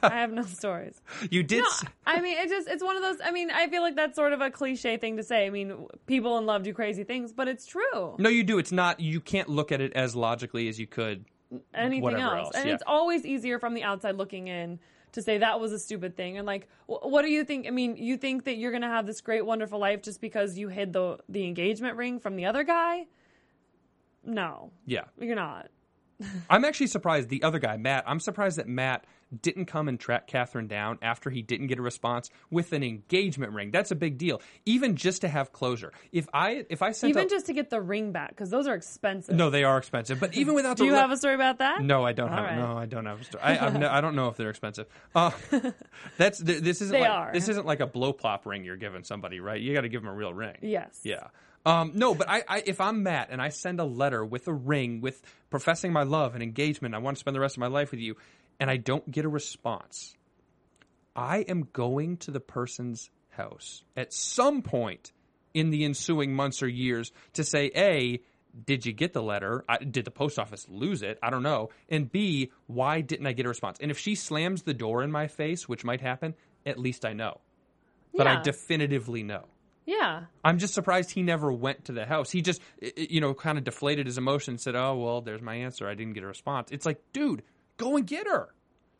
I 0.04 0.10
have 0.20 0.32
no 0.32 0.44
stories. 0.44 1.02
You 1.32 1.42
did. 1.42 1.60
No, 1.64 1.66
s- 1.68 1.84
I 2.06 2.22
mean, 2.22 2.38
it 2.38 2.50
just 2.50 2.68
it's 2.68 2.84
one 2.84 2.96
of 2.96 3.02
those. 3.02 3.18
I 3.24 3.32
mean, 3.32 3.50
I 3.50 3.68
feel 3.68 3.82
like 3.82 3.96
that's 3.96 4.16
sort 4.16 4.32
of 4.32 4.42
a 4.42 4.52
cliche 4.52 4.98
thing 4.98 5.18
to 5.18 5.24
say. 5.24 5.46
I 5.48 5.50
mean, 5.50 5.88
people 6.06 6.38
in 6.38 6.46
love 6.46 6.62
do 6.64 6.72
crazy 6.74 7.04
things, 7.04 7.34
but 7.34 7.48
it's 7.48 7.66
true. 7.66 8.16
No, 8.20 8.30
you 8.30 8.44
do. 8.44 8.60
It's 8.60 8.72
not. 8.72 9.00
You 9.00 9.20
can't 9.20 9.50
look 9.50 9.72
at 9.72 9.82
it 9.82 9.94
as 9.94 10.16
logically 10.16 10.68
as 10.70 10.80
you 10.80 10.86
could. 10.86 11.26
anything 11.74 12.14
else. 12.16 12.46
else, 12.48 12.56
And 12.56 12.68
yeah. 12.68 12.76
it's 12.76 12.84
always 12.86 13.26
easier 13.26 13.58
from 13.60 13.74
the 13.74 13.84
outside 13.84 14.16
looking 14.18 14.48
in 14.48 14.80
to 15.14 15.22
say 15.22 15.40
that 15.40 15.60
was 15.60 15.72
a 15.72 15.80
stupid 15.80 16.16
thing. 16.16 16.38
And 16.38 16.46
like, 16.48 16.68
wh- 16.88 17.04
what 17.06 17.24
do 17.24 17.30
you 17.30 17.44
think? 17.44 17.68
I 17.68 17.72
mean, 17.72 17.98
you 17.98 18.18
think 18.18 18.46
that 18.46 18.56
you're 18.58 18.72
going 18.72 18.82
to 18.84 18.88
have 18.88 19.06
this 19.06 19.22
great, 19.22 19.46
wonderful 19.46 19.80
life 19.80 20.02
just 20.02 20.22
because 20.22 20.58
you 20.58 20.68
hid 20.70 20.94
the 20.94 21.18
the 21.30 21.46
engagement 21.46 21.98
ring 21.98 22.20
from 22.20 22.36
the 22.36 22.46
other 22.46 22.64
guy? 22.64 23.08
No, 24.24 24.72
Yeah, 24.86 25.06
you're 25.20 25.36
not. 25.36 25.70
I'm 26.50 26.64
actually 26.64 26.88
surprised. 26.88 27.30
The 27.30 27.42
other 27.44 27.58
guy, 27.60 27.78
Matt. 27.78 28.04
I'm 28.08 28.20
surprised 28.20 28.58
that 28.58 28.68
Matt 28.68 29.06
didn't 29.42 29.66
come 29.66 29.88
and 29.88 30.00
track 30.00 30.28
Catherine 30.28 30.68
down 30.68 30.98
after 31.02 31.30
he 31.30 31.42
didn't 31.42 31.68
get 31.68 31.80
a 31.80 31.82
response 31.82 32.30
with 32.50 32.74
an 32.74 32.84
engagement 32.84 33.54
ring. 33.54 33.72
That's 33.72 33.92
a 33.92 33.96
big 33.96 34.18
deal. 34.18 34.42
Even 34.66 34.96
just 34.96 35.22
to 35.22 35.28
have 35.28 35.54
closure. 35.54 35.92
If 36.12 36.28
I 36.34 36.66
if 36.70 36.82
I 36.82 36.92
sent 36.92 37.12
Even 37.12 37.26
a- 37.28 37.30
just 37.30 37.46
to 37.48 37.54
get 37.54 37.70
the 37.70 37.80
ring 37.82 38.12
back 38.12 38.30
because 38.30 38.50
those 38.50 38.68
are 38.68 38.76
expensive. 38.76 39.36
no, 39.36 39.50
they 39.50 39.64
are 39.64 39.78
expensive. 39.78 40.20
But 40.20 40.36
even 40.36 40.54
without 40.56 40.78
Do 40.78 40.84
the 40.84 40.90
you 40.90 40.96
have 40.96 41.12
a 41.12 41.18
story 41.18 41.36
about 41.36 41.60
that? 41.60 41.82
No, 41.82 42.04
I 42.06 42.14
don't 42.14 42.30
All 42.30 42.36
have. 42.36 42.46
right. 42.46 42.58
No, 42.58 42.78
I 42.78 42.86
don't 42.86 43.06
have 43.06 43.22
a 43.22 43.24
story. 43.24 43.44
I, 43.44 43.70
no, 43.70 43.90
I 43.90 44.02
don't 44.02 44.16
know 44.16 44.28
if 44.28 44.38
they're 44.38 44.50
expensive. 44.50 44.88
Uh, 45.16 45.32
that's 46.18 46.42
th- 46.42 46.62
this 46.62 46.82
isn't 46.82 46.94
They 46.94 47.02
like 47.02 47.10
are. 47.10 47.32
this 47.34 47.48
isn't 47.50 47.66
like 47.66 47.80
a 47.80 47.88
blow 47.88 48.14
plop 48.14 48.46
ring 48.46 48.64
you're 48.64 48.76
giving 48.78 49.04
somebody, 49.04 49.40
right? 49.40 49.60
You 49.62 49.74
got 49.74 49.82
to 49.82 49.90
give 49.90 50.02
them 50.02 50.12
a 50.12 50.16
real 50.16 50.34
ring. 50.34 50.56
Yes. 50.62 51.00
Yeah. 51.04 51.28
Um, 51.64 51.92
no, 51.94 52.16
but 52.16 52.28
I, 52.28 52.44
I, 52.48 52.64
if 52.66 52.82
I'm 52.82 53.04
Matt 53.04 53.28
and 53.30 53.40
I 53.40 53.50
send 53.50 53.80
a 53.80 53.84
letter 53.86 54.26
with 54.26 54.48
a 54.48 54.54
ring 54.54 55.00
with 55.00 55.22
professing 55.52 55.94
my 55.94 56.02
love 56.04 56.34
and 56.34 56.42
engagement, 56.42 56.96
I 56.96 56.98
want 56.98 57.18
to 57.18 57.20
spend 57.20 57.36
the 57.36 57.40
rest 57.40 57.56
of 57.56 57.60
my 57.60 57.68
life 57.68 57.92
with 57.92 58.00
you, 58.00 58.16
and 58.62 58.70
I 58.70 58.78
don't 58.78 59.10
get 59.12 59.26
a 59.26 59.30
response, 59.30 60.16
I 61.16 61.40
am 61.40 61.68
going 61.74 62.18
to 62.18 62.32
the 62.32 62.40
person's 62.40 63.10
house 63.30 63.84
at 63.98 64.14
some 64.14 64.62
point 64.62 65.12
in 65.54 65.70
the 65.72 65.84
ensuing 65.84 66.34
months 66.34 66.62
or 66.64 66.68
years 66.68 67.12
to 67.34 67.44
say, 67.44 67.72
A, 67.76 68.22
did 68.66 68.86
you 68.86 68.94
get 68.94 69.14
the 69.14 69.24
letter? 69.24 69.64
I, 69.68 69.78
did 69.78 70.06
the 70.06 70.12
post 70.12 70.38
office 70.40 70.66
lose 70.70 71.02
it? 71.02 71.18
I 71.24 71.30
don't 71.30 71.44
know. 71.44 71.70
And 71.90 72.10
B, 72.12 72.52
why 72.68 73.02
didn't 73.02 73.28
I 73.28 73.34
get 73.34 73.46
a 73.46 73.50
response? 73.50 73.78
And 73.82 73.92
if 73.92 73.98
she 73.98 74.16
slams 74.16 74.64
the 74.64 74.74
door 74.74 75.04
in 75.04 75.12
my 75.12 75.28
face, 75.28 75.68
which 75.68 75.84
might 75.84 76.02
happen, 76.02 76.34
at 76.66 76.78
least 76.78 77.06
I 77.06 77.14
know. 77.14 77.40
But 78.16 78.28
I 78.28 78.34
Yeah. 78.34 78.42
definitively 78.44 79.24
know. 79.24 79.46
Yeah. 79.86 80.26
I'm 80.44 80.58
just 80.60 80.74
surprised 80.74 81.12
he 81.12 81.24
never 81.24 81.52
went 81.52 81.86
to 81.86 81.92
the 81.94 82.06
house. 82.06 82.30
He 82.30 82.42
just, 82.42 82.62
i- 82.84 82.92
i- 82.98 83.08
you 83.10 83.20
know, 83.22 83.34
kind 83.34 83.58
of 83.58 83.64
deflated 83.64 84.06
his 84.06 84.18
emotion 84.18 84.52
and 84.54 84.62
said, 84.62 84.76
"Oh 84.76 84.96
well, 84.98 85.22
there's 85.22 85.42
my 85.42 85.56
answer. 85.56 85.88
I 85.88 85.96
didn't 85.96 86.14
get 86.14 86.24
a 86.24 86.28
response." 86.28 86.72
It's 86.72 86.86
like, 86.86 87.02
dude, 87.14 87.42
go 87.82 87.98
and 87.98 88.06
get 88.08 88.28
her. 88.28 88.54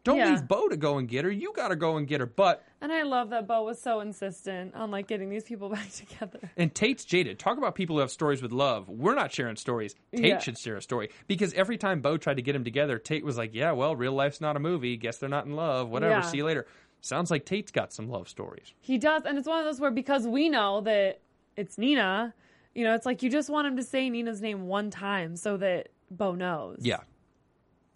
Don't 0.04 0.18
Yeah. 0.18 0.32
leave 0.32 0.48
Bo 0.48 0.68
to 0.68 0.78
go 0.78 0.98
and 0.98 1.08
get 1.08 1.26
her. 1.26 1.30
You 1.32 1.54
got 1.56 1.68
to 1.68 1.76
go 1.76 1.98
and 1.98 2.08
get 2.08 2.22
her. 2.22 2.26
But 2.26 2.64
And 2.82 2.92
I 2.92 3.04
love 3.04 3.30
that 3.30 3.48
Bo 3.48 3.62
was 3.64 3.80
so 3.80 4.00
insistent 4.00 4.74
on 4.74 4.90
like 4.90 5.06
getting 5.08 5.30
these 5.30 5.44
people 5.44 5.70
back 5.78 5.92
together. 5.92 6.40
and 6.58 6.74
Tate's 6.74 7.06
jaded. 7.06 7.38
Talk 7.38 7.60
about 7.60 7.76
people 7.76 7.96
who 7.98 8.00
have 8.00 8.10
stories 8.10 8.42
with 8.42 8.52
love. 8.52 8.90
We're 8.90 9.14
not 9.14 9.32
sharing 9.32 9.56
stories. 9.58 9.94
Tate 10.16 10.26
Yeah. 10.26 10.40
should 10.40 10.58
share 10.58 10.76
a 10.76 10.82
story 10.82 11.10
because 11.28 11.54
every 11.54 11.78
time 11.78 12.02
Bo 12.02 12.18
tried 12.18 12.38
to 12.38 12.42
get 12.42 12.56
him 12.56 12.64
together, 12.64 12.98
Tate 12.98 13.24
was 13.24 13.38
like, 13.38 13.54
"Yeah, 13.54 13.74
well, 13.74 13.96
real 13.96 14.14
life's 14.14 14.42
not 14.42 14.56
a 14.56 14.60
movie. 14.60 14.98
Guess 14.98 15.20
they're 15.20 15.30
not 15.30 15.46
in 15.46 15.56
love. 15.56 15.90
Whatever. 15.90 16.14
Yeah. 16.16 16.22
See 16.22 16.38
you 16.38 16.46
later." 16.46 16.66
Sounds 17.02 17.30
like 17.30 17.46
Tate's 17.46 17.72
got 17.72 17.94
some 17.94 18.10
love 18.10 18.28
stories. 18.28 18.74
He 18.80 18.98
does, 18.98 19.24
and 19.26 19.38
it's 19.38 19.48
one 19.48 19.60
of 19.60 19.66
those 19.66 19.80
where 19.80 19.92
because 19.92 20.26
we 20.28 20.50
know 20.50 20.82
that 20.82 21.20
it's 21.56 21.78
Nina, 21.78 22.34
you 22.74 22.84
know, 22.86 22.96
it's 22.96 23.06
like 23.06 23.22
you 23.22 23.30
just 23.30 23.50
want 23.52 23.68
him 23.68 23.78
to 23.78 23.84
say 23.84 24.10
Nina's 24.10 24.42
name 24.42 24.66
one 24.68 24.90
time 24.90 25.36
so 25.36 25.58
that 25.58 25.90
Bo 26.10 26.34
knows. 26.34 26.80
Yeah. 26.82 27.02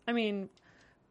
I 0.07 0.13
mean, 0.13 0.49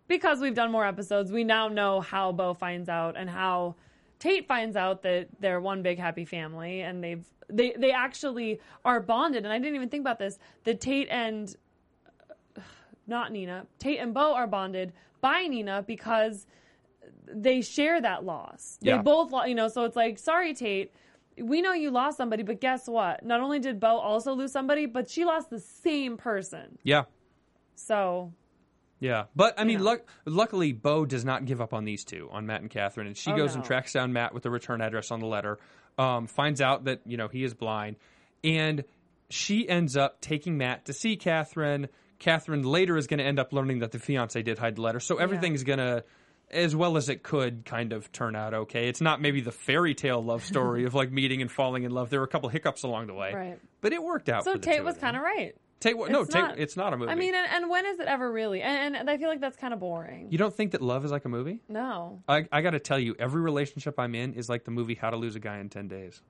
because 0.08 0.40
we've 0.40 0.54
done 0.54 0.70
more 0.70 0.86
episodes, 0.86 1.32
we 1.32 1.44
now 1.44 1.68
know 1.68 2.00
how 2.00 2.32
Bo 2.32 2.54
finds 2.54 2.88
out 2.88 3.16
and 3.16 3.28
how 3.28 3.76
Tate 4.18 4.46
finds 4.46 4.76
out 4.76 5.02
that 5.02 5.28
they're 5.40 5.60
one 5.60 5.82
big 5.82 5.98
happy 5.98 6.24
family 6.24 6.80
and 6.80 7.02
they've 7.02 7.24
they 7.48 7.74
they 7.76 7.90
actually 7.90 8.60
are 8.84 9.00
bonded. 9.00 9.44
And 9.44 9.52
I 9.52 9.58
didn't 9.58 9.76
even 9.76 9.88
think 9.88 10.02
about 10.02 10.18
this. 10.18 10.38
That 10.64 10.80
Tate 10.80 11.08
and 11.10 11.54
not 13.06 13.32
Nina, 13.32 13.66
Tate 13.78 13.98
and 13.98 14.14
Bo 14.14 14.34
are 14.34 14.46
bonded 14.46 14.92
by 15.20 15.46
Nina 15.46 15.82
because 15.86 16.46
they 17.26 17.60
share 17.62 18.00
that 18.00 18.24
loss. 18.24 18.78
Yeah. 18.80 18.96
They 18.96 19.02
both, 19.02 19.32
lo- 19.32 19.44
you 19.44 19.54
know, 19.54 19.68
so 19.68 19.84
it's 19.84 19.96
like, 19.96 20.18
sorry, 20.18 20.54
Tate. 20.54 20.92
We 21.36 21.62
know 21.62 21.72
you 21.72 21.90
lost 21.90 22.16
somebody, 22.16 22.44
but 22.44 22.60
guess 22.60 22.86
what? 22.86 23.24
Not 23.24 23.40
only 23.40 23.58
did 23.58 23.80
Bo 23.80 23.98
also 23.98 24.34
lose 24.34 24.52
somebody, 24.52 24.86
but 24.86 25.10
she 25.10 25.24
lost 25.24 25.50
the 25.50 25.58
same 25.58 26.16
person. 26.16 26.78
Yeah. 26.84 27.04
So 27.74 28.32
Yeah, 29.00 29.24
but 29.37 29.59
I 29.59 29.64
mean, 29.64 29.78
Yeah. 29.78 29.85
luck, 29.85 30.00
luckily, 30.24 30.72
Bo 30.72 31.04
does 31.04 31.24
not 31.24 31.44
give 31.44 31.61
up 31.61 31.74
on 31.74 31.85
these 31.85 32.04
two, 32.04 32.28
on 32.33 32.46
Matt 32.46 32.61
and 32.62 32.70
Catherine, 32.70 33.07
and 33.07 33.16
she 33.16 33.33
Oh, 33.33 33.37
goes 33.37 33.54
and 33.54 33.64
tracks 33.64 33.92
down 33.92 34.12
Matt 34.12 34.33
with 34.33 34.42
the 34.44 34.50
return 34.50 34.80
address 34.80 35.11
on 35.11 35.20
the 35.20 35.26
letter, 35.26 35.59
um, 35.98 36.26
finds 36.26 36.61
out 36.61 36.85
that 36.85 37.00
you 37.04 37.16
know 37.16 37.28
he 37.28 37.44
is 37.44 37.52
blind, 37.54 37.96
and 38.42 38.85
she 39.30 39.68
ends 39.68 39.96
up 39.96 40.20
taking 40.20 40.57
Matt 40.59 40.87
to 40.87 40.92
see 40.92 41.16
Catherine. 41.16 41.88
Catherine 42.18 42.62
later 42.62 42.96
is 42.96 43.07
going 43.07 43.18
to 43.18 43.24
end 43.24 43.38
up 43.38 43.52
learning 43.52 43.80
that 43.80 43.90
the 43.92 43.98
fiance 43.98 44.40
did 44.42 44.59
hide 44.59 44.76
the 44.76 44.83
letter, 44.83 45.00
so 45.00 45.16
everything's 45.16 45.64
going 45.64 45.80
to, 45.80 46.04
as 46.50 46.74
well 46.76 46.96
as 46.96 47.09
it 47.09 47.22
could, 47.22 47.64
kind 47.64 47.92
of 47.92 48.11
turn 48.12 48.37
out 48.37 48.54
okay. 48.54 48.88
It's 48.88 49.00
not 49.00 49.20
maybe 49.20 49.40
the 49.40 49.50
fairy 49.52 49.94
tale 49.94 50.22
love 50.24 50.44
story 50.44 50.85
of 50.87 50.94
like 50.94 51.11
meeting 51.11 51.42
and 51.42 51.50
falling 51.50 51.83
in 51.83 51.90
love. 51.90 52.11
There 52.11 52.20
were 52.20 52.24
a 52.26 52.28
couple 52.28 52.48
hiccups 52.48 52.85
along 52.85 53.09
the 53.09 53.14
way, 53.14 53.33
Right. 53.35 53.59
but 53.80 53.92
it 53.92 54.02
worked 54.02 54.28
out. 54.28 54.44
So 54.44 54.52
for 54.52 54.59
the 54.59 54.64
Tate 54.64 54.85
was 54.85 54.96
kind 54.96 55.16
of 55.16 55.22
right. 55.22 55.54
Tate. 55.84 55.96
wa- 55.98 56.08
No, 56.08 56.22
It's 56.22 56.32
Tate. 56.32 56.42
not- 56.42 56.58
it's 56.58 56.76
not 56.76 56.92
a 56.92 56.96
movie. 56.96 57.12
I 57.12 57.14
mean, 57.14 57.34
and, 57.34 57.46
and 57.50 57.70
when 57.70 57.86
is 57.86 58.00
it 58.00 58.06
ever 58.08 58.30
really? 58.32 58.60
And, 58.62 58.96
and 58.96 59.08
I 59.08 59.16
feel 59.18 59.28
like 59.28 59.40
that's 59.40 59.56
kind 59.56 59.72
of 59.72 59.80
boring. 59.80 60.28
you 60.30 60.38
don't 60.38 60.52
think 60.54 60.72
that 60.72 60.82
love 60.82 61.04
is 61.04 61.10
like 61.12 61.24
a 61.24 61.28
movie? 61.28 61.60
no. 61.68 62.22
I, 62.28 62.46
I 62.50 62.60
got 62.62 62.70
to 62.70 62.80
tell 62.80 62.98
you, 62.98 63.14
every 63.18 63.40
relationship 63.42 63.98
I'm 63.98 64.14
in 64.14 64.34
is 64.34 64.48
like 64.48 64.64
the 64.64 64.70
movie 64.72 64.94
How 64.94 65.10
to 65.10 65.16
Lose 65.16 65.36
a 65.36 65.40
Guy 65.40 65.58
in 65.58 65.68
10 65.68 65.86
Days. 65.88 66.20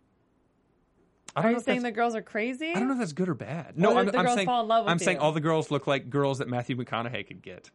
I 1.36 1.40
Are 1.40 1.42
don't 1.44 1.52
know 1.52 1.58
you 1.58 1.64
saying 1.64 1.82
the 1.82 1.90
girls 1.90 2.14
are 2.14 2.22
crazy? 2.22 2.70
I 2.70 2.74
don't 2.74 2.86
know 2.86 2.92
if 2.94 3.00
that's 3.00 3.12
good 3.12 3.28
or 3.28 3.34
bad. 3.34 3.76
No, 3.76 3.92
Or 3.94 3.98
I'm, 4.00 4.06
the 4.06 4.16
I'm 4.18 4.24
girls 4.24 4.36
saying 4.36 4.46
fall 4.46 4.62
in 4.62 4.68
love 4.68 4.84
with 4.84 4.92
I'm 4.92 4.98
saying 5.00 5.18
all 5.18 5.32
the 5.32 5.40
girls 5.40 5.70
look 5.70 5.86
like 5.86 6.08
girls 6.08 6.38
that 6.38 6.48
Matthew 6.48 6.76
McConaughey 6.76 7.26
could 7.26 7.42
get. 7.42 7.70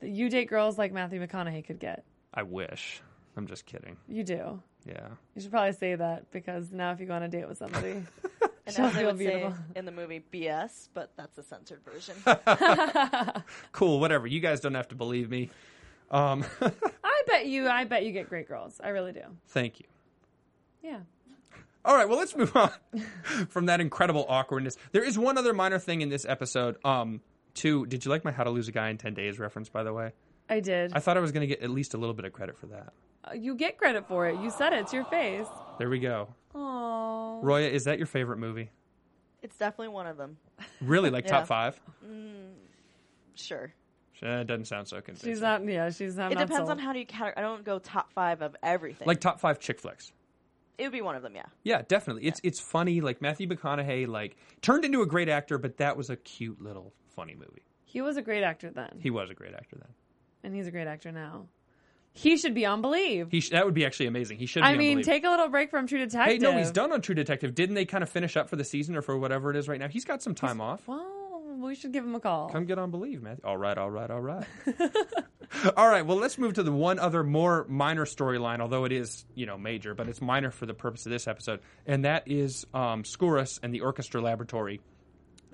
you 0.00 0.28
date 0.28 0.48
girls 0.48 0.78
like 0.78 0.92
Matthew 0.92 1.24
McConaughey 1.24 1.64
could 1.66 1.80
get. 1.80 2.04
I 2.32 2.42
wish. 2.44 3.00
I'm 3.36 3.46
just 3.48 3.66
kidding. 3.66 3.96
You 4.08 4.22
do. 4.22 4.62
Yeah. 4.86 5.08
You 5.34 5.42
should 5.42 5.50
probably 5.50 5.72
say 5.72 5.94
that 5.96 6.30
because 6.30 6.70
now 6.70 6.92
if 6.92 7.00
you 7.00 7.06
go 7.06 7.14
on 7.14 7.22
a 7.24 7.28
date 7.28 7.48
with 7.48 7.58
somebody, 7.58 8.02
And 8.66 8.74
She'll 8.74 8.86
as 8.86 8.94
they 8.94 9.00
feel 9.00 9.12
would 9.12 9.18
say 9.18 9.52
in 9.76 9.84
the 9.84 9.92
movie 9.92 10.24
BS, 10.32 10.88
but 10.94 11.12
that's 11.16 11.36
a 11.38 11.42
censored 11.42 11.80
version. 11.84 12.14
Cool. 13.72 14.00
Whatever. 14.00 14.26
You 14.26 14.40
guys 14.40 14.60
don't 14.60 14.74
have 14.74 14.88
to 14.88 14.94
believe 14.94 15.28
me. 15.30 15.50
Um, 16.10 16.44
I 17.04 17.22
bet 17.26 17.46
you, 17.46 17.68
I 17.68 17.84
bet 17.84 18.04
you 18.04 18.12
get 18.12 18.28
great 18.28 18.48
girls. 18.48 18.80
I 18.82 18.88
really 18.90 19.12
do. 19.12 19.22
thank 19.48 19.80
you. 19.80 19.86
Yeah. 20.82 21.00
All 21.84 21.94
right, 21.94 22.08
well, 22.08 22.16
let's 22.16 22.34
move 22.34 22.56
on 22.56 22.70
from 23.50 23.66
that 23.66 23.80
incredible 23.80 24.24
awkwardness. 24.28 24.76
There 24.92 25.04
is 25.04 25.18
one 25.18 25.36
other 25.36 25.52
minor 25.52 25.78
thing 25.78 26.00
in 26.00 26.08
this 26.08 26.24
episode. 26.24 26.76
Um, 26.84 27.20
two, 27.52 27.84
did 27.86 28.04
you 28.04 28.10
like 28.10 28.24
my 28.24 28.32
How 28.32 28.44
to 28.44 28.50
Lose 28.50 28.68
a 28.68 28.72
Guy 28.72 28.88
in 28.88 28.96
10 28.96 29.12
Days 29.12 29.38
reference, 29.38 29.68
by 29.68 29.82
the 29.82 29.92
way? 29.92 30.12
I 30.48 30.60
did. 30.60 30.92
I 30.94 31.00
thought 31.00 31.18
I 31.18 31.20
was 31.20 31.32
going 31.32 31.46
to 31.46 31.46
get 31.46 31.62
at 31.62 31.68
least 31.70 31.92
a 31.92 31.98
little 31.98 32.14
bit 32.14 32.24
of 32.24 32.32
credit 32.32 32.56
for 32.58 32.66
that. 32.68 32.92
Uh, 33.24 33.34
you 33.34 33.54
get 33.54 33.76
credit 33.76 34.06
for 34.08 34.26
it. 34.28 34.40
You 34.40 34.50
said 34.50 34.72
it. 34.72 34.80
It's 34.80 34.92
your 34.94 35.04
face. 35.04 35.46
There 35.78 35.90
we 35.90 35.98
go. 35.98 36.28
Oh. 36.54 37.23
Roya, 37.44 37.68
is 37.68 37.84
that 37.84 37.98
your 37.98 38.06
favorite 38.06 38.38
movie? 38.38 38.70
it's 39.42 39.58
definitely 39.58 39.88
one 39.88 40.06
of 40.06 40.16
them. 40.16 40.38
Really, 40.80 41.10
like 41.10 41.26
top 41.26 41.42
Yeah. 41.42 41.46
five? 41.46 41.80
Sure. 43.34 43.72
Eh, 44.22 44.40
It 44.40 44.46
doesn't 44.46 44.64
sound 44.66 44.88
so 44.88 45.00
convincing. 45.00 45.30
She's 45.30 45.40
not. 45.40 45.64
Yeah, 45.66 45.90
she's 45.90 46.16
not. 46.16 46.32
It 46.32 46.36
not 46.36 46.46
depends 46.48 46.68
sold. 46.68 46.70
on 46.70 46.78
how 46.78 46.92
do 46.92 46.98
you 46.98 47.06
count. 47.06 47.34
I 47.36 47.40
don't 47.42 47.64
go 47.64 47.78
top 47.78 48.12
five 48.12 48.40
of 48.42 48.56
everything. 48.62 49.06
like 49.06 49.20
top 49.20 49.40
five 49.40 49.58
chick 49.58 49.78
flicks. 49.80 50.12
it 50.78 50.84
would 50.84 50.92
be 50.92 51.02
one 51.02 51.14
of 51.16 51.22
them. 51.22 51.34
Yeah. 51.34 51.44
Yeah, 51.62 51.82
definitely. 51.86 52.24
It's 52.24 52.40
it's 52.42 52.60
funny. 52.60 53.00
Like 53.02 53.20
Matthew 53.20 53.46
McConaughey, 53.48 54.06
like 54.08 54.36
turned 54.62 54.84
into 54.84 55.02
a 55.02 55.06
great 55.06 55.28
actor, 55.28 55.58
but 55.58 55.76
that 55.78 55.96
was 55.96 56.08
a 56.10 56.16
cute 56.16 56.60
little 56.62 56.92
funny 57.14 57.34
movie. 57.34 57.64
He 57.84 58.00
was 58.00 58.16
a 58.16 58.22
great 58.22 58.42
actor 58.42 58.70
then, 58.70 58.98
He 59.00 59.10
was 59.10 59.30
a 59.30 59.34
great 59.34 59.54
actor 59.54 59.76
then. 59.76 59.90
and 60.42 60.54
he's 60.54 60.66
a 60.66 60.70
great 60.72 60.86
actor 60.88 61.12
now. 61.12 61.46
He 62.16 62.36
should 62.36 62.54
be 62.54 62.64
on 62.64 62.80
Believe. 62.80 63.30
He 63.30 63.40
sh- 63.40 63.50
that 63.50 63.64
would 63.64 63.74
be 63.74 63.84
actually 63.84 64.06
amazing. 64.06 64.38
He 64.38 64.46
should. 64.46 64.62
Be 64.62 64.68
I 64.68 64.76
mean, 64.76 64.98
Believe. 64.98 65.06
take 65.06 65.24
a 65.24 65.30
little 65.30 65.48
break 65.48 65.70
from 65.70 65.88
True 65.88 65.98
Detective. 65.98 66.32
Hey, 66.32 66.38
no, 66.38 66.56
he's 66.56 66.70
done 66.70 66.92
on 66.92 67.02
True 67.02 67.14
Detective. 67.14 67.54
Didn't 67.54 67.74
they 67.74 67.84
kind 67.84 68.04
of 68.04 68.08
finish 68.08 68.36
up 68.36 68.48
for 68.48 68.54
the 68.56 68.64
season 68.64 68.94
or 68.94 69.02
for 69.02 69.18
whatever 69.18 69.50
it 69.50 69.56
is 69.56 69.68
right 69.68 69.80
now? 69.80 69.88
He's 69.88 70.04
got 70.04 70.22
some 70.22 70.34
time 70.34 70.60
off. 70.60 70.86
Well, 70.86 71.04
we 71.58 71.74
should 71.74 71.92
give 71.92 72.04
him 72.04 72.14
a 72.14 72.20
call. 72.20 72.50
Come 72.50 72.66
get 72.66 72.78
on 72.78 72.92
Believe, 72.92 73.20
man. 73.20 73.40
All 73.42 73.56
right, 73.56 73.76
all 73.76 73.90
right, 73.90 74.10
all 74.10 74.20
right. 74.20 74.46
all 75.76 75.88
right, 75.88 76.06
well, 76.06 76.16
let's 76.16 76.38
move 76.38 76.54
to 76.54 76.62
the 76.62 76.72
one 76.72 76.98
other 76.98 77.24
more 77.24 77.66
minor 77.68 78.04
storyline, 78.04 78.60
although 78.60 78.84
it 78.84 78.92
is, 78.92 79.24
you 79.34 79.46
know, 79.46 79.58
major, 79.58 79.94
but 79.94 80.08
it's 80.08 80.20
minor 80.20 80.50
for 80.50 80.66
the 80.66 80.74
purpose 80.74 81.06
of 81.06 81.12
this 81.12 81.26
episode, 81.26 81.60
and 81.86 82.04
that 82.04 82.24
is 82.26 82.66
um, 82.74 83.02
Skouras 83.02 83.58
and 83.62 83.74
the 83.74 83.80
Orchestra 83.80 84.20
Laboratory. 84.20 84.80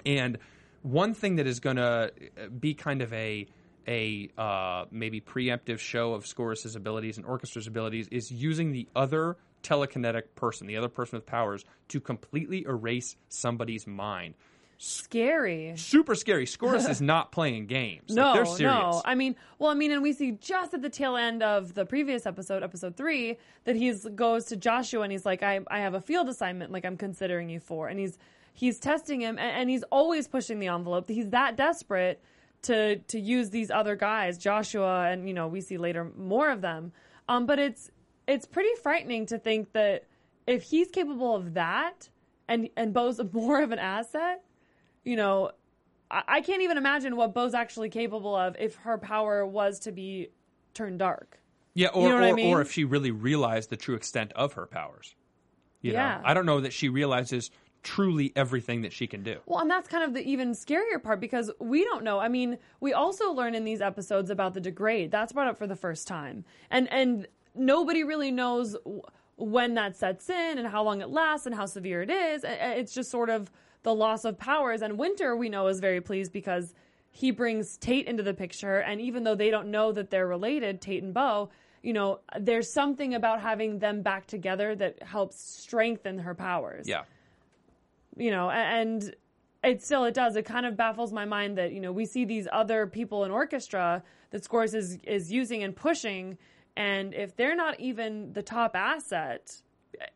And 0.04 0.38
one 0.82 1.14
thing 1.14 1.36
that 1.36 1.46
is 1.46 1.60
going 1.60 1.76
to 1.76 2.12
be 2.58 2.74
kind 2.74 3.02
of 3.02 3.12
a 3.12 3.46
a 3.90 4.30
uh, 4.38 4.84
maybe 4.90 5.20
preemptive 5.20 5.80
show 5.80 6.14
of 6.14 6.24
Skouras' 6.24 6.76
abilities 6.76 7.18
and 7.18 7.26
Orchestra's 7.26 7.66
abilities 7.66 8.06
is 8.12 8.30
using 8.30 8.70
the 8.72 8.88
other 8.94 9.36
telekinetic 9.64 10.22
person, 10.36 10.66
the 10.68 10.76
other 10.76 10.88
person 10.88 11.16
with 11.18 11.26
powers, 11.26 11.64
to 11.88 12.00
completely 12.00 12.64
erase 12.66 13.16
somebody's 13.28 13.86
mind. 13.86 14.34
Scary. 14.78 15.74
Super 15.76 16.14
scary. 16.14 16.46
Skouras 16.46 16.88
is 16.88 17.02
not 17.02 17.32
playing 17.32 17.66
games. 17.66 18.08
Like, 18.08 18.16
No, 18.16 18.32
they're 18.32 18.46
serious. 18.46 18.74
no. 18.74 19.02
I 19.04 19.14
mean, 19.14 19.36
well, 19.58 19.70
I 19.70 19.74
mean, 19.74 19.90
and 19.92 20.02
we 20.02 20.14
see 20.14 20.32
just 20.40 20.72
at 20.72 20.80
the 20.80 20.88
tail 20.88 21.16
end 21.16 21.42
of 21.42 21.74
the 21.74 21.84
previous 21.84 22.24
episode, 22.24 22.62
episode 22.62 22.96
three, 22.96 23.36
that 23.64 23.76
he 23.76 23.92
goes 24.14 24.46
to 24.46 24.56
Joshua 24.56 25.02
and 25.02 25.12
he's 25.12 25.26
like, 25.26 25.42
"I, 25.42 25.60
I 25.68 25.80
have 25.80 25.92
a 25.92 26.00
field 26.00 26.30
assignment, 26.30 26.72
like 26.72 26.86
I'm 26.86 26.96
considering 26.96 27.50
you 27.50 27.60
for," 27.60 27.88
and 27.88 27.98
he's 28.00 28.16
he's 28.54 28.78
testing 28.78 29.20
him, 29.20 29.38
and, 29.38 29.50
and 29.50 29.68
he's 29.68 29.82
always 29.90 30.26
pushing 30.28 30.60
the 30.60 30.68
envelope. 30.68 31.10
He's 31.10 31.28
that 31.28 31.56
desperate 31.56 32.22
to 32.62 32.96
to 32.96 33.18
use 33.20 33.50
these 33.50 33.70
other 33.70 33.96
guys, 33.96 34.38
Joshua, 34.38 35.10
and 35.10 35.26
you 35.28 35.34
know, 35.34 35.48
we 35.48 35.60
see 35.60 35.78
later 35.78 36.10
more 36.16 36.50
of 36.50 36.60
them. 36.60 36.92
Um, 37.28 37.46
but 37.46 37.58
it's 37.58 37.90
it's 38.26 38.46
pretty 38.46 38.74
frightening 38.82 39.26
to 39.26 39.38
think 39.38 39.72
that 39.72 40.06
if 40.46 40.62
he's 40.62 40.90
capable 40.90 41.34
of 41.34 41.54
that, 41.54 42.08
and 42.48 42.68
and 42.76 42.92
Bo's 42.92 43.20
more 43.32 43.62
of 43.62 43.72
an 43.72 43.78
asset, 43.78 44.42
you 45.04 45.16
know, 45.16 45.50
I, 46.10 46.22
I 46.28 46.40
can't 46.40 46.62
even 46.62 46.76
imagine 46.76 47.16
what 47.16 47.34
Bo's 47.34 47.54
actually 47.54 47.88
capable 47.88 48.34
of 48.36 48.56
if 48.58 48.76
her 48.76 48.98
power 48.98 49.46
was 49.46 49.80
to 49.80 49.92
be 49.92 50.28
turned 50.74 50.98
dark. 50.98 51.38
Yeah, 51.74 51.88
or, 51.88 52.02
You 52.02 52.08
know 52.10 52.16
or, 52.16 52.22
I 52.22 52.32
mean? 52.32 52.46
or 52.52 52.60
if 52.60 52.72
she 52.72 52.84
really 52.84 53.10
realized 53.12 53.70
the 53.70 53.76
true 53.76 53.94
extent 53.94 54.32
of 54.34 54.54
her 54.54 54.66
powers. 54.66 55.14
You 55.82 55.92
Yeah. 55.92 56.16
know, 56.18 56.22
I 56.24 56.34
don't 56.34 56.44
know 56.46 56.60
that 56.60 56.72
she 56.72 56.88
realizes 56.88 57.50
truly 57.82 58.32
everything 58.36 58.82
that 58.82 58.92
she 58.92 59.06
can 59.06 59.22
do. 59.22 59.38
Well, 59.46 59.60
and 59.60 59.70
that's 59.70 59.88
kind 59.88 60.04
of 60.04 60.14
the 60.14 60.28
even 60.28 60.52
scarier 60.52 61.02
part 61.02 61.20
because 61.20 61.50
we 61.58 61.84
don't 61.84 62.04
know. 62.04 62.18
I 62.18 62.28
mean, 62.28 62.58
we 62.80 62.92
also 62.92 63.32
learn 63.32 63.54
in 63.54 63.64
these 63.64 63.80
episodes 63.80 64.30
about 64.30 64.54
the 64.54 64.60
degrade. 64.60 65.10
That's 65.10 65.32
brought 65.32 65.48
up 65.48 65.56
for 65.56 65.66
the 65.66 65.76
first 65.76 66.06
time. 66.06 66.44
And 66.70 66.90
and 66.92 67.26
nobody 67.54 68.04
really 68.04 68.30
knows 68.30 68.76
when 69.36 69.74
that 69.74 69.96
sets 69.96 70.28
in 70.28 70.58
and 70.58 70.68
how 70.68 70.82
long 70.82 71.00
it 71.00 71.08
lasts 71.08 71.46
and 71.46 71.54
how 71.54 71.66
severe 71.66 72.02
it 72.02 72.10
is. 72.10 72.44
It's 72.44 72.92
just 72.92 73.10
sort 73.10 73.30
of 73.30 73.50
the 73.82 73.94
loss 73.94 74.24
of 74.24 74.38
powers. 74.38 74.82
And 74.82 74.98
Winter, 74.98 75.34
we 75.34 75.48
know, 75.48 75.66
is 75.68 75.80
very 75.80 76.00
pleased 76.00 76.32
because 76.32 76.74
he 77.10 77.30
brings 77.30 77.78
Tate 77.78 78.06
into 78.06 78.22
the 78.22 78.34
picture. 78.34 78.80
And 78.80 79.00
even 79.00 79.24
though 79.24 79.34
they 79.34 79.50
don't 79.50 79.70
know 79.70 79.92
that 79.92 80.10
they're 80.10 80.26
related, 80.26 80.80
Tate 80.82 81.02
and 81.02 81.14
Bo, 81.14 81.48
you 81.82 81.94
know, 81.94 82.20
there's 82.38 82.70
something 82.70 83.14
about 83.14 83.40
having 83.40 83.78
them 83.78 84.02
back 84.02 84.26
together 84.26 84.76
that 84.76 85.02
helps 85.02 85.40
strengthen 85.40 86.18
her 86.18 86.34
powers 86.34 86.86
Yeah. 86.86 87.04
You 88.16 88.30
know, 88.30 88.50
and 88.50 89.14
it 89.62 89.82
still 89.82 90.04
it 90.04 90.14
does. 90.14 90.36
It 90.36 90.44
kind 90.44 90.66
of 90.66 90.76
baffles 90.76 91.12
my 91.12 91.24
mind 91.24 91.58
that 91.58 91.72
you 91.72 91.80
know 91.80 91.92
we 91.92 92.06
see 92.06 92.24
these 92.24 92.48
other 92.50 92.86
people 92.86 93.24
in 93.24 93.30
orchestra 93.30 94.02
that 94.30 94.42
Skouras 94.42 94.74
is 94.74 94.98
is 95.04 95.30
using 95.30 95.62
and 95.62 95.74
pushing, 95.74 96.38
and 96.76 97.14
if 97.14 97.36
they're 97.36 97.56
not 97.56 97.78
even 97.80 98.32
the 98.32 98.42
top 98.42 98.74
asset, 98.74 99.62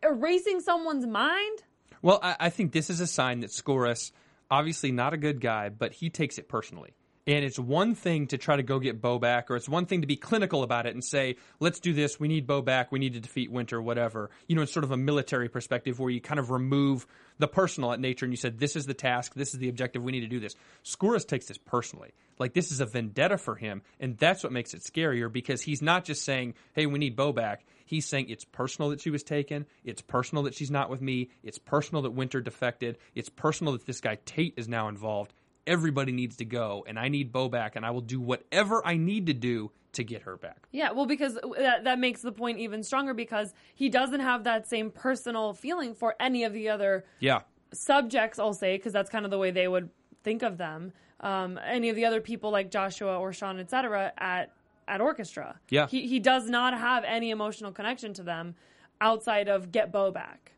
erasing 0.02 0.60
someone's 0.60 1.06
mind. 1.06 1.62
Well, 2.02 2.20
I, 2.22 2.36
I 2.40 2.50
think 2.50 2.72
this 2.72 2.90
is 2.90 3.00
a 3.00 3.06
sign 3.06 3.40
that 3.40 3.50
Skouras, 3.50 4.12
obviously 4.50 4.92
not 4.92 5.14
a 5.14 5.16
good 5.16 5.40
guy, 5.40 5.68
but 5.70 5.94
he 5.94 6.10
takes 6.10 6.38
it 6.38 6.48
personally. 6.48 6.94
And 7.26 7.42
it's 7.42 7.58
one 7.58 7.94
thing 7.94 8.26
to 8.28 8.38
try 8.38 8.56
to 8.56 8.62
go 8.62 8.78
get 8.78 9.00
Bo 9.00 9.18
back, 9.18 9.50
or 9.50 9.56
it's 9.56 9.68
one 9.68 9.86
thing 9.86 10.02
to 10.02 10.06
be 10.06 10.16
clinical 10.16 10.62
about 10.62 10.84
it 10.84 10.92
and 10.92 11.02
say, 11.02 11.36
let's 11.58 11.80
do 11.80 11.94
this, 11.94 12.20
we 12.20 12.28
need 12.28 12.46
Bo 12.46 12.60
back, 12.60 12.92
we 12.92 12.98
need 12.98 13.14
to 13.14 13.20
defeat 13.20 13.50
Winter, 13.50 13.80
whatever. 13.80 14.28
You 14.46 14.56
know, 14.56 14.62
it's 14.62 14.72
sort 14.72 14.84
of 14.84 14.90
a 14.90 14.96
military 14.98 15.48
perspective 15.48 15.98
where 15.98 16.10
you 16.10 16.20
kind 16.20 16.38
of 16.38 16.50
remove 16.50 17.06
the 17.38 17.48
personal 17.48 17.92
at 17.92 18.00
nature 18.00 18.26
and 18.26 18.32
you 18.32 18.36
said, 18.36 18.58
this 18.58 18.76
is 18.76 18.84
the 18.84 18.92
task, 18.92 19.32
this 19.34 19.54
is 19.54 19.58
the 19.58 19.70
objective, 19.70 20.02
we 20.02 20.12
need 20.12 20.20
to 20.20 20.26
do 20.26 20.38
this. 20.38 20.54
Skouras 20.84 21.26
takes 21.26 21.46
this 21.46 21.56
personally. 21.56 22.12
Like, 22.38 22.52
this 22.52 22.70
is 22.70 22.80
a 22.80 22.86
vendetta 22.86 23.38
for 23.38 23.54
him, 23.54 23.80
and 24.00 24.18
that's 24.18 24.42
what 24.42 24.52
makes 24.52 24.74
it 24.74 24.82
scarier 24.82 25.32
because 25.32 25.62
he's 25.62 25.80
not 25.80 26.04
just 26.04 26.24
saying, 26.24 26.54
hey, 26.74 26.84
we 26.84 26.98
need 26.98 27.16
Bo 27.16 27.32
back. 27.32 27.64
He's 27.86 28.06
saying 28.06 28.28
it's 28.28 28.44
personal 28.44 28.90
that 28.90 29.00
she 29.00 29.10
was 29.10 29.22
taken, 29.22 29.64
it's 29.82 30.02
personal 30.02 30.44
that 30.44 30.54
she's 30.54 30.70
not 30.70 30.90
with 30.90 31.00
me, 31.00 31.30
it's 31.42 31.58
personal 31.58 32.02
that 32.02 32.10
Winter 32.10 32.42
defected, 32.42 32.98
it's 33.14 33.30
personal 33.30 33.72
that 33.74 33.86
this 33.86 34.02
guy 34.02 34.18
Tate 34.26 34.54
is 34.58 34.68
now 34.68 34.88
involved 34.88 35.32
everybody 35.66 36.12
needs 36.12 36.36
to 36.36 36.44
go 36.44 36.84
and 36.86 36.98
I 36.98 37.08
need 37.08 37.32
Bo 37.32 37.48
back 37.48 37.76
and 37.76 37.84
I 37.84 37.90
will 37.90 38.00
do 38.00 38.20
whatever 38.20 38.86
I 38.86 38.96
need 38.96 39.26
to 39.26 39.34
do 39.34 39.70
to 39.92 40.04
get 40.04 40.22
her 40.22 40.36
back. 40.36 40.68
Yeah, 40.72 40.92
well, 40.92 41.06
because 41.06 41.34
that, 41.56 41.84
that 41.84 41.98
makes 41.98 42.20
the 42.22 42.32
point 42.32 42.58
even 42.58 42.82
stronger 42.82 43.14
because 43.14 43.54
he 43.74 43.88
doesn't 43.88 44.20
have 44.20 44.44
that 44.44 44.68
same 44.68 44.90
personal 44.90 45.54
feeling 45.54 45.94
for 45.94 46.16
any 46.20 46.44
of 46.44 46.52
the 46.52 46.68
other 46.68 47.04
yeah. 47.20 47.42
subjects, 47.72 48.38
I'll 48.38 48.54
say, 48.54 48.76
because 48.76 48.92
that's 48.92 49.10
kind 49.10 49.24
of 49.24 49.30
the 49.30 49.38
way 49.38 49.50
they 49.50 49.68
would 49.68 49.90
think 50.22 50.42
of 50.42 50.58
them. 50.58 50.92
Um, 51.20 51.58
any 51.64 51.88
of 51.88 51.96
the 51.96 52.04
other 52.04 52.20
people 52.20 52.50
like 52.50 52.70
Joshua 52.70 53.18
or 53.18 53.32
Sean, 53.32 53.58
etc., 53.58 54.12
at 54.18 54.52
at 54.86 55.00
orchestra. 55.00 55.58
Yeah. 55.70 55.86
He, 55.86 56.06
he 56.06 56.20
does 56.20 56.48
not 56.48 56.78
have 56.78 57.04
any 57.04 57.30
emotional 57.30 57.72
connection 57.72 58.12
to 58.14 58.22
them 58.22 58.54
outside 59.00 59.48
of 59.48 59.72
get 59.72 59.92
Bo 59.92 60.10
back. 60.10 60.52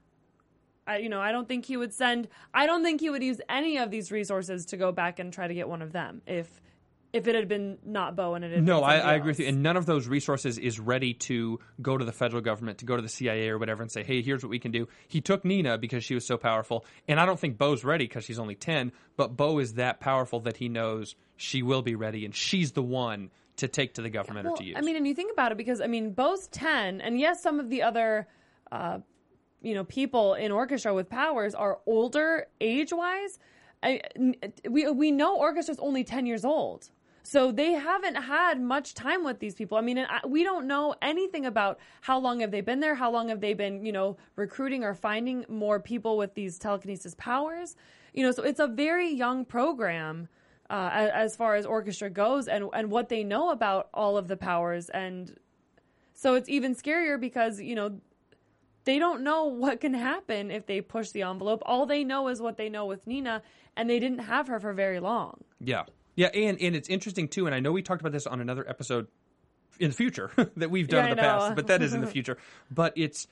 I, 0.87 0.99
you 0.99 1.09
know, 1.09 1.21
I 1.21 1.33
don't 1.33 1.49
think 1.49 1.65
he 1.65 1.77
would 1.77 1.93
send. 1.93 2.29
I 2.55 2.67
don't 2.67 2.83
think 2.83 3.01
he 3.01 3.11
would 3.11 3.23
use 3.23 3.41
any 3.49 3.79
of 3.79 3.91
these 3.91 4.13
resources 4.13 4.67
to 4.67 4.77
go 4.77 4.93
back 4.93 5.19
and 5.19 5.33
try 5.33 5.49
to 5.49 5.55
get 5.55 5.69
one 5.69 5.83
of 5.83 5.93
them 5.93 6.23
if 6.27 6.61
if 7.13 7.27
it 7.27 7.35
had 7.35 7.49
been 7.49 7.79
not 7.85 8.15
Bo 8.15 8.35
and 8.35 8.45
it 8.45 8.53
had 8.53 8.63
no, 8.63 8.83
I, 8.83 8.99
I, 8.99 9.15
agree 9.15 9.31
with 9.31 9.41
you. 9.41 9.47
And 9.47 9.63
none 9.63 9.77
of 9.77 9.87
those 9.87 10.07
resources 10.07 10.59
is 10.59 10.79
ready 10.79 11.15
to 11.15 11.59
go 11.81 11.97
to 11.97 12.05
the 12.05 12.13
federal 12.13 12.43
government, 12.43 12.79
to 12.79 12.85
go 12.85 12.95
to 12.95 13.03
the 13.03 13.09
CIA 13.09 13.49
or 13.49 13.59
whatever, 13.59 13.83
and 13.83 13.91
say, 13.91 14.03
"Hey, 14.03 14.23
here's 14.23 14.43
what 14.43 14.51
we 14.51 14.59
can 14.59 14.71
do." 14.71 14.87
He 15.09 15.21
took 15.21 15.45
Nina 15.45 15.79
because 15.79 16.05
she 16.05 16.15
was 16.15 16.27
so 16.27 16.37
powerful, 16.37 16.85
and 17.09 17.19
I 17.19 17.27
don't 17.27 17.39
think 17.41 17.59
Bo's 17.59 17.85
ready 17.85 18.05
because 18.05 18.25
she's 18.25 18.39
only 18.39 18.55
ten. 18.55 18.93
But 19.17 19.37
Bo 19.37 19.59
is 19.59 19.75
that 19.75 20.01
powerful 20.01 20.41
that 20.41 20.59
he 20.59 20.69
knows 20.69 21.17
she 21.37 21.63
will 21.63 21.83
be 21.83 21.95
ready, 21.95 22.25
and 22.25 22.35
she's 22.35 22.73
the 22.73 22.83
one 22.83 23.31
to 23.57 23.69
take 23.69 23.95
to 23.95 24.03
the 24.03 24.11
government 24.11 24.45
well, 24.45 24.55
or 24.55 24.59
to 24.59 24.65
use. 24.65 24.77
I 24.77 24.83
mean, 24.83 24.97
and 24.97 25.07
you 25.07 25.15
think 25.15 25.33
about 25.33 25.53
it 25.53 25.59
because 25.59 25.81
I 25.81 25.87
mean, 25.87 26.13
Bo's 26.13 26.49
ten, 26.49 27.01
and 27.01 27.19
yes, 27.19 27.43
some 27.43 27.61
of 27.61 27.71
the 27.71 27.83
other. 27.83 28.29
Uh, 28.71 28.99
you 29.63 29.75
know 29.75 29.85
people 29.85 30.35
in 30.35 30.53
orchestra 30.53 30.93
with 30.95 31.09
powers 31.09 31.55
are 31.55 31.79
older 31.87 32.47
age 32.61 32.93
wise 32.93 33.39
we 34.69 34.91
we 34.91 35.11
know 35.11 35.37
orchestra's 35.37 35.79
only 35.79 36.05
10 36.05 36.27
years 36.27 36.45
old 36.45 36.91
so 37.27 37.51
they 37.51 37.73
haven't 37.73 38.15
had 38.15 38.61
much 38.61 38.95
time 38.95 39.25
with 39.25 39.41
these 39.41 39.57
people. 39.57 39.77
I 39.77 39.81
mean, 39.81 40.07
we 40.29 40.45
don't 40.45 40.69
know 40.69 40.95
anything 41.03 41.45
about 41.45 41.81
how 42.03 42.21
long 42.21 42.39
have 42.39 42.53
they 42.53 42.61
been 42.61 42.79
there, 42.79 42.95
how 42.95 43.11
long 43.11 43.31
have 43.31 43.41
they 43.41 43.53
been, 43.53 43.85
you 43.85 43.91
know, 43.91 44.17
recruiting 44.37 44.85
or 44.85 44.95
finding 44.95 45.45
more 45.49 45.81
people 45.81 46.17
with 46.17 46.35
these 46.35 46.57
telekinesis 46.57 47.17
powers. 47.19 47.75
You 48.15 48.23
know, 48.23 48.31
so 48.31 48.45
it's 48.45 48.61
a 48.61 48.69
very 48.69 49.11
young 49.11 49.45
program 49.45 50.29
uh, 50.71 50.91
as, 50.93 51.11
as 51.11 51.37
far 51.37 51.57
as 51.57 51.67
orchestra 51.67 52.11
goes, 52.11 52.47
and 52.47 52.67
and 52.73 52.93
what 52.93 53.09
they 53.09 53.25
know 53.25 53.51
about 53.51 53.89
all 53.93 54.17
of 54.17 54.29
the 54.29 54.37
powers, 54.37 54.89
and 54.91 55.37
so 56.15 56.35
it's 56.35 56.49
even 56.49 56.77
scarier 56.77 57.21
because 57.21 57.61
you 57.61 57.75
know 57.75 58.01
they 58.87 58.99
don't 59.01 59.23
know 59.23 59.45
what 59.45 59.81
can 59.81 59.93
happen 59.93 60.51
if 60.51 60.67
they 60.67 60.81
push 60.81 61.11
the 61.11 61.23
envelope. 61.23 61.61
All 61.67 61.87
they 61.87 62.05
know 62.05 62.29
is 62.29 62.41
what 62.41 62.57
they 62.57 62.69
know 62.69 62.87
with 62.87 63.07
Nina, 63.07 63.43
and 63.77 63.91
they 63.91 63.99
didn't 63.99 64.21
have 64.21 64.47
her 64.47 64.61
for 64.61 64.73
very 64.73 65.01
long. 65.01 65.43
Yeah. 65.61 65.83
Yeah, 66.15 66.29
and, 66.29 66.59
and 66.63 66.75
it's 66.75 66.89
interesting 66.89 67.29
too, 67.29 67.45
and 67.47 67.55
I 67.55 67.61
know 67.61 67.73
we 67.73 67.83
talked 67.83 68.01
about 68.01 68.13
this 68.13 68.27
on 68.27 68.41
another 68.41 68.67
episode 68.67 69.09
in 69.79 69.91
the 69.91 69.95
future 69.95 70.31
that 70.57 70.71
we've 70.71 70.89
done 70.89 71.05
yeah, 71.05 71.11
in 71.11 71.17
the 71.17 71.23
past, 71.23 71.55
but 71.57 71.67
that 71.67 71.83
is 71.83 71.93
in 71.93 72.01
the 72.01 72.07
future. 72.17 72.39
But 72.71 72.95
it's 72.97 73.27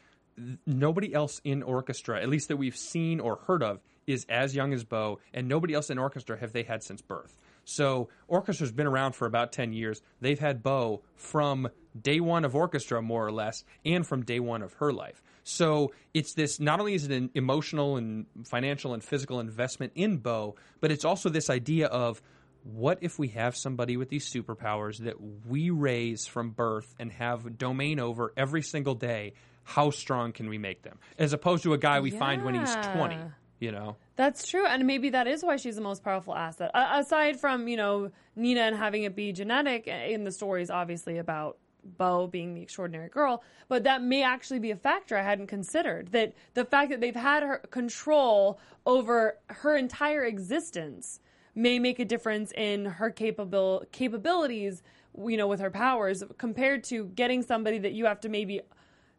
nobody 0.67 1.15
else 1.15 1.41
in 1.45 1.63
orchestra, 1.63 2.21
at 2.21 2.29
least 2.29 2.49
that 2.49 2.57
we've 2.57 2.77
seen 2.77 3.21
or 3.21 3.37
heard 3.47 3.63
of, 3.63 3.81
is 4.07 4.27
as 4.29 4.55
young 4.55 4.75
as 4.75 4.85
Bo, 4.85 5.21
and 5.33 5.49
nobody 5.49 5.73
else 5.73 5.89
in 5.89 5.99
orchestra 5.99 6.39
have 6.39 6.53
they 6.53 6.65
had 6.65 6.83
since 6.83 7.01
birth. 7.01 7.39
So 7.65 8.11
orchestra's 8.29 8.73
been 8.73 8.87
around 8.87 9.13
for 9.15 9.25
about 9.27 9.53
ten 9.53 9.73
years. 9.73 10.03
They've 10.21 10.39
had 10.39 10.63
Bo 10.63 11.01
from 11.17 11.69
day 11.99 12.21
one 12.21 12.45
of 12.45 12.55
orchestra, 12.55 13.01
more 13.01 13.25
or 13.25 13.33
less, 13.33 13.65
and 13.87 14.07
from 14.07 14.25
day 14.25 14.41
one 14.41 14.63
of 14.63 14.75
her 14.75 14.93
life. 14.93 15.23
So 15.45 15.93
it's 16.15 16.33
this 16.35 16.59
not 16.59 16.81
only 16.81 16.95
is 16.95 17.05
it 17.05 17.13
an 17.13 17.31
emotional 17.35 17.97
and 17.97 18.27
financial 18.45 18.95
and 18.95 19.05
physical 19.05 19.41
investment 19.41 19.93
in 19.95 20.17
Bo, 20.17 20.57
but 20.81 20.91
it's 20.91 21.05
also 21.05 21.29
this 21.29 21.51
idea 21.51 21.87
of 21.87 22.21
what 22.65 22.99
if 23.03 23.19
we 23.19 23.29
have 23.29 23.55
somebody 23.55 23.97
with 23.99 24.09
these 24.09 24.31
superpowers 24.31 24.99
that 24.99 25.17
we 25.47 25.69
raise 25.69 26.27
from 26.27 26.51
birth 26.51 26.95
and 26.99 27.13
have 27.13 27.59
domain 27.59 28.01
over 28.01 28.33
every 28.37 28.63
single 28.63 28.95
day? 28.95 29.35
How 29.65 29.91
strong 29.91 30.33
can 30.33 30.49
we 30.49 30.59
make 30.59 30.83
them? 30.83 30.99
As 31.19 31.33
opposed 31.33 31.63
to 31.65 31.75
a 31.75 31.79
guy 31.79 32.01
we 32.01 32.11
yeah. 32.11 32.19
find 32.19 32.45
when 32.45 32.55
he's 32.55 32.75
20, 32.95 33.19
you 33.61 33.71
know? 33.71 33.97
That's 34.17 34.47
true. 34.47 34.67
And 34.67 34.87
maybe 34.87 35.11
that 35.11 35.27
is 35.27 35.43
why 35.43 35.57
she's 35.57 35.77
the 35.77 35.83
most 35.83 36.03
powerful 36.03 36.35
asset. 36.35 36.71
Uh, 36.75 37.01
aside 37.01 37.39
from, 37.39 37.69
you 37.69 37.77
know, 37.77 38.11
Nina 38.37 38.63
and 38.63 38.77
having 38.77 39.05
it 39.05 39.15
be 39.15 39.33
genetic 39.33 39.87
in 39.87 40.25
the 40.25 40.33
stories, 40.33 40.71
obviously, 40.71 41.19
about 41.19 41.59
Bo 41.85 42.27
being 42.27 42.55
the 42.55 42.63
extraordinary 42.63 43.09
girl, 43.09 43.43
but 43.69 43.85
that 43.85 44.03
may 44.03 44.23
actually 44.23 44.59
be 44.59 44.71
a 44.71 44.77
factor 44.77 45.17
I 45.17 45.23
hadn't 45.23 45.47
considered. 45.47 46.13
That 46.13 46.35
the 46.55 46.65
fact 46.65 46.91
that 46.91 47.01
they've 47.01 47.15
had 47.15 47.43
her 47.43 47.59
control 47.71 48.59
over 48.87 49.39
her 49.49 49.77
entire 49.77 50.25
existence 50.25 51.21
may 51.55 51.79
make 51.79 51.99
a 51.99 52.05
difference 52.05 52.53
in 52.53 52.85
her 52.85 53.11
capable 53.11 53.85
capabilities, 53.93 54.83
you 55.17 55.37
know, 55.37 55.47
with 55.47 55.61
her 55.61 55.71
powers 55.71 56.25
compared 56.39 56.85
to 56.85 57.07
getting 57.07 57.43
somebody 57.43 57.79
that 57.79 57.93
you 57.93 58.07
have 58.07 58.21
to 58.21 58.29
maybe, 58.29 58.61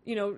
you 0.04 0.16
know, 0.16 0.38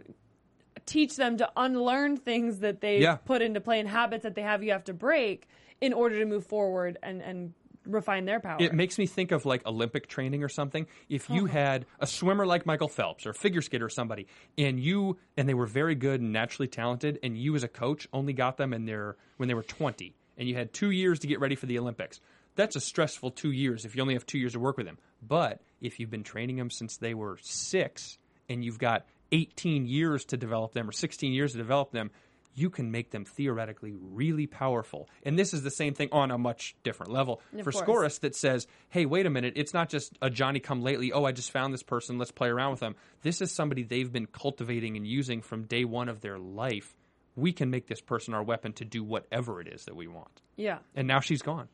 teach 0.86 1.16
them 1.16 1.38
to 1.38 1.52
unlearn 1.58 2.18
things 2.18 2.60
that 2.60 2.82
they 2.82 3.02
yeah. 3.02 3.16
put 3.16 3.42
into 3.42 3.60
play 3.60 3.80
and 3.80 3.90
habits 3.90 4.24
that 4.24 4.36
they 4.36 4.42
have 4.42 4.64
you 4.64 4.72
have 4.72 4.84
to 4.86 4.94
break 4.94 5.48
in 5.82 5.94
order 5.94 6.20
to 6.20 6.26
move 6.26 6.46
forward 6.46 6.98
and 7.04 7.22
and 7.22 7.54
refine 7.92 8.26
their 8.26 8.40
power. 8.40 8.58
It 8.60 8.74
makes 8.74 8.98
me 8.98 9.06
think 9.06 9.32
of 9.32 9.46
like 9.46 9.66
Olympic 9.66 10.08
training 10.08 10.44
or 10.44 10.50
something. 10.50 10.88
If 11.10 11.30
you 11.30 11.46
uh-huh. 11.46 11.54
had 11.54 11.86
a 12.00 12.08
swimmer 12.08 12.46
like 12.46 12.66
Michael 12.66 12.88
Phelps 12.88 13.26
or 13.26 13.34
figure 13.34 13.62
skater 13.62 13.86
or 13.86 13.90
somebody, 13.90 14.28
and 14.58 14.80
you 14.80 15.18
and 15.36 15.48
they 15.48 15.54
were 15.54 15.66
very 15.66 15.96
good 15.96 16.22
and 16.22 16.32
naturally 16.32 16.68
talented, 16.68 17.20
and 17.24 17.38
you 17.38 17.56
as 17.56 17.64
a 17.64 17.68
coach 17.68 18.08
only 18.14 18.34
got 18.34 18.58
them 18.58 18.74
in 18.74 18.86
their 18.86 19.16
when 19.38 19.48
they 19.48 19.56
were 19.56 19.64
twenty, 19.64 20.16
and 20.38 20.48
you 20.48 20.56
had 20.56 20.74
two 20.74 20.92
years 20.92 21.20
to 21.20 21.28
get 21.28 21.40
ready 21.40 21.56
for 21.56 21.66
the 21.66 21.80
Olympics. 21.80 22.20
That's 22.56 22.76
a 22.76 22.82
stressful 22.82 23.32
two 23.32 23.52
years 23.52 23.86
if 23.86 23.96
you 23.96 24.02
only 24.02 24.16
have 24.16 24.26
two 24.26 24.40
years 24.40 24.54
to 24.54 24.60
work 24.60 24.78
with 24.78 24.88
them. 24.88 24.98
But 25.22 25.62
if 25.80 26.00
you've 26.00 26.10
been 26.10 26.24
training 26.24 26.56
them 26.56 26.72
since 26.72 26.98
they 26.98 27.14
were 27.14 27.38
six, 27.42 28.18
and 28.50 28.64
you've 28.64 28.80
got 28.80 29.06
18 29.32 29.88
years 29.88 30.26
to 30.26 30.38
develop 30.38 30.74
them 30.74 30.90
or 30.90 30.92
16 30.92 31.32
years 31.34 31.52
to 31.52 31.58
develop 31.58 31.92
them, 31.92 32.12
you 32.58 32.72
can 32.72 32.90
make 32.92 33.12
them 33.12 33.24
theoretically 33.24 33.94
really 33.96 34.48
powerful. 34.48 35.08
And 35.22 35.38
this 35.38 35.54
is 35.54 35.62
the 35.62 35.70
same 35.70 35.94
thing 35.94 36.10
on 36.12 36.32
a 36.32 36.38
much 36.40 36.76
different 36.84 37.12
level 37.12 37.40
for. 37.64 37.72
Skouras 37.72 38.20
that 38.22 38.36
says, 38.36 38.66
hey, 38.90 39.06
wait 39.06 39.28
a 39.28 39.30
minute, 39.30 39.54
it's 39.56 39.76
not 39.76 39.90
just 39.90 40.18
a 40.24 40.30
Johnny 40.32 40.60
come 40.60 40.82
lately, 40.82 41.12
oh, 41.12 41.24
I 41.24 41.32
just 41.32 41.52
found 41.52 41.72
this 41.72 41.84
person, 41.84 42.18
let's 42.18 42.32
play 42.32 42.50
around 42.50 42.72
with 42.72 42.80
them. 42.80 42.96
This 43.22 43.42
is 43.42 43.52
somebody 43.52 43.84
they've 43.84 44.12
been 44.12 44.26
cultivating 44.26 44.98
and 44.98 45.06
using 45.06 45.44
from 45.44 45.64
day 45.66 45.86
one 45.86 46.10
of 46.10 46.22
their 46.22 46.40
life. 46.40 46.96
We 47.36 47.54
can 47.54 47.70
make 47.70 47.86
this 47.86 48.02
person 48.02 48.34
our 48.34 48.42
weapon 48.42 48.74
to 48.74 48.86
do 48.86 49.04
whatever 49.04 49.62
it 49.62 49.68
is 49.68 49.86
that 49.86 49.96
we 49.96 50.08
want. 50.08 50.42
Yeah. 50.56 50.80
And 50.96 51.08
now 51.08 51.20
she's 51.20 51.44
gone. 51.44 51.68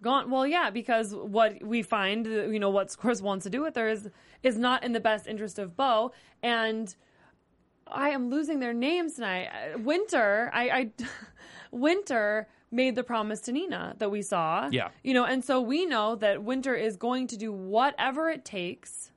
Gone. 0.00 0.30
Well, 0.30 0.46
yeah, 0.46 0.70
because 0.70 1.12
what 1.12 1.60
we 1.60 1.82
find, 1.82 2.26
you 2.26 2.60
know, 2.60 2.70
what 2.70 2.88
Skouras 2.88 3.20
wants 3.20 3.44
to 3.44 3.50
do 3.50 3.62
with 3.62 3.74
her 3.74 3.88
is 3.88 4.08
is 4.44 4.56
not 4.56 4.84
in 4.84 4.92
the 4.92 5.00
best 5.00 5.26
interest 5.26 5.58
of 5.58 5.76
Bo, 5.76 6.12
and 6.42 6.94
I 7.86 8.10
am 8.10 8.30
losing 8.30 8.60
their 8.60 8.72
names 8.72 9.14
tonight. 9.14 9.48
Uh, 9.48 9.78
Winter, 9.78 10.50
I, 10.52 10.70
I 10.70 10.90
Winter 11.70 12.48
made 12.70 12.96
the 12.96 13.04
promise 13.04 13.40
to 13.42 13.52
Nina 13.52 13.94
that 13.98 14.10
we 14.10 14.22
saw. 14.22 14.68
Yeah. 14.70 14.88
You 15.02 15.14
know, 15.14 15.24
and 15.24 15.44
so 15.44 15.60
we 15.60 15.86
know 15.86 16.16
that 16.16 16.42
Winter 16.42 16.74
is 16.74 16.96
going 16.96 17.26
to 17.28 17.36
do 17.36 17.52
whatever 17.52 18.28
it 18.28 18.44
takes, 18.44 19.12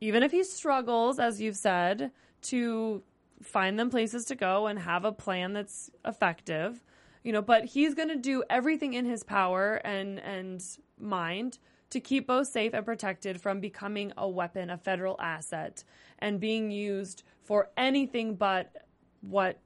even 0.00 0.22
if 0.22 0.30
he 0.30 0.44
struggles, 0.44 1.18
as 1.18 1.40
you've 1.40 1.56
said, 1.56 2.10
to 2.42 3.02
find 3.42 3.78
them 3.78 3.90
places 3.90 4.24
to 4.26 4.34
go 4.34 4.66
and 4.66 4.78
have 4.78 5.04
a 5.04 5.12
plan 5.12 5.52
that's 5.52 5.90
effective. 6.04 6.82
You 7.22 7.32
know, 7.32 7.42
but 7.42 7.64
he's 7.64 7.94
going 7.94 8.08
to 8.08 8.16
do 8.16 8.44
everything 8.48 8.94
in 8.94 9.04
his 9.04 9.24
power 9.24 9.80
and 9.84 10.20
and 10.20 10.62
mind 10.98 11.58
to 11.90 12.00
keep 12.00 12.26
Bo 12.26 12.42
safe 12.42 12.74
and 12.74 12.84
protected 12.84 13.40
from 13.40 13.60
becoming 13.60 14.12
a 14.16 14.28
weapon, 14.28 14.70
a 14.70 14.78
federal 14.78 15.20
asset, 15.20 15.84
and 16.18 16.40
being 16.40 16.70
used 16.70 17.22
for 17.46 17.70
anything 17.76 18.34
but 18.34 18.72
what 19.20 19.58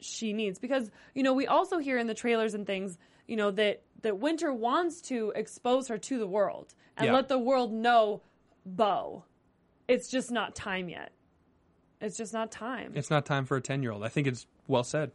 she 0.00 0.32
needs 0.32 0.58
because 0.58 0.90
you 1.14 1.22
know 1.22 1.32
we 1.32 1.46
also 1.46 1.78
hear 1.78 1.96
in 1.96 2.06
the 2.06 2.14
trailers 2.14 2.52
and 2.52 2.66
things 2.66 2.98
you 3.26 3.36
know 3.36 3.50
that 3.50 3.82
that 4.02 4.18
Winter 4.18 4.52
wants 4.52 5.00
to 5.00 5.32
expose 5.34 5.88
her 5.88 5.98
to 5.98 6.18
the 6.18 6.26
world 6.26 6.74
and 6.96 7.06
Yeah. 7.06 7.14
let 7.14 7.28
the 7.28 7.38
world 7.38 7.72
know 7.72 8.22
Bo. 8.64 9.24
It's 9.88 10.08
just 10.08 10.30
not 10.30 10.54
time 10.54 10.88
yet. 10.88 11.12
It's 12.00 12.16
just 12.16 12.32
not 12.32 12.52
time. 12.52 12.92
It's 12.94 13.10
not 13.10 13.24
time 13.24 13.46
for 13.46 13.56
a 13.56 13.60
10 13.60 13.82
year 13.82 13.92
old. 13.92 14.04
I 14.04 14.08
think 14.08 14.26
it's 14.26 14.46
well 14.68 14.84
said. 14.84 15.12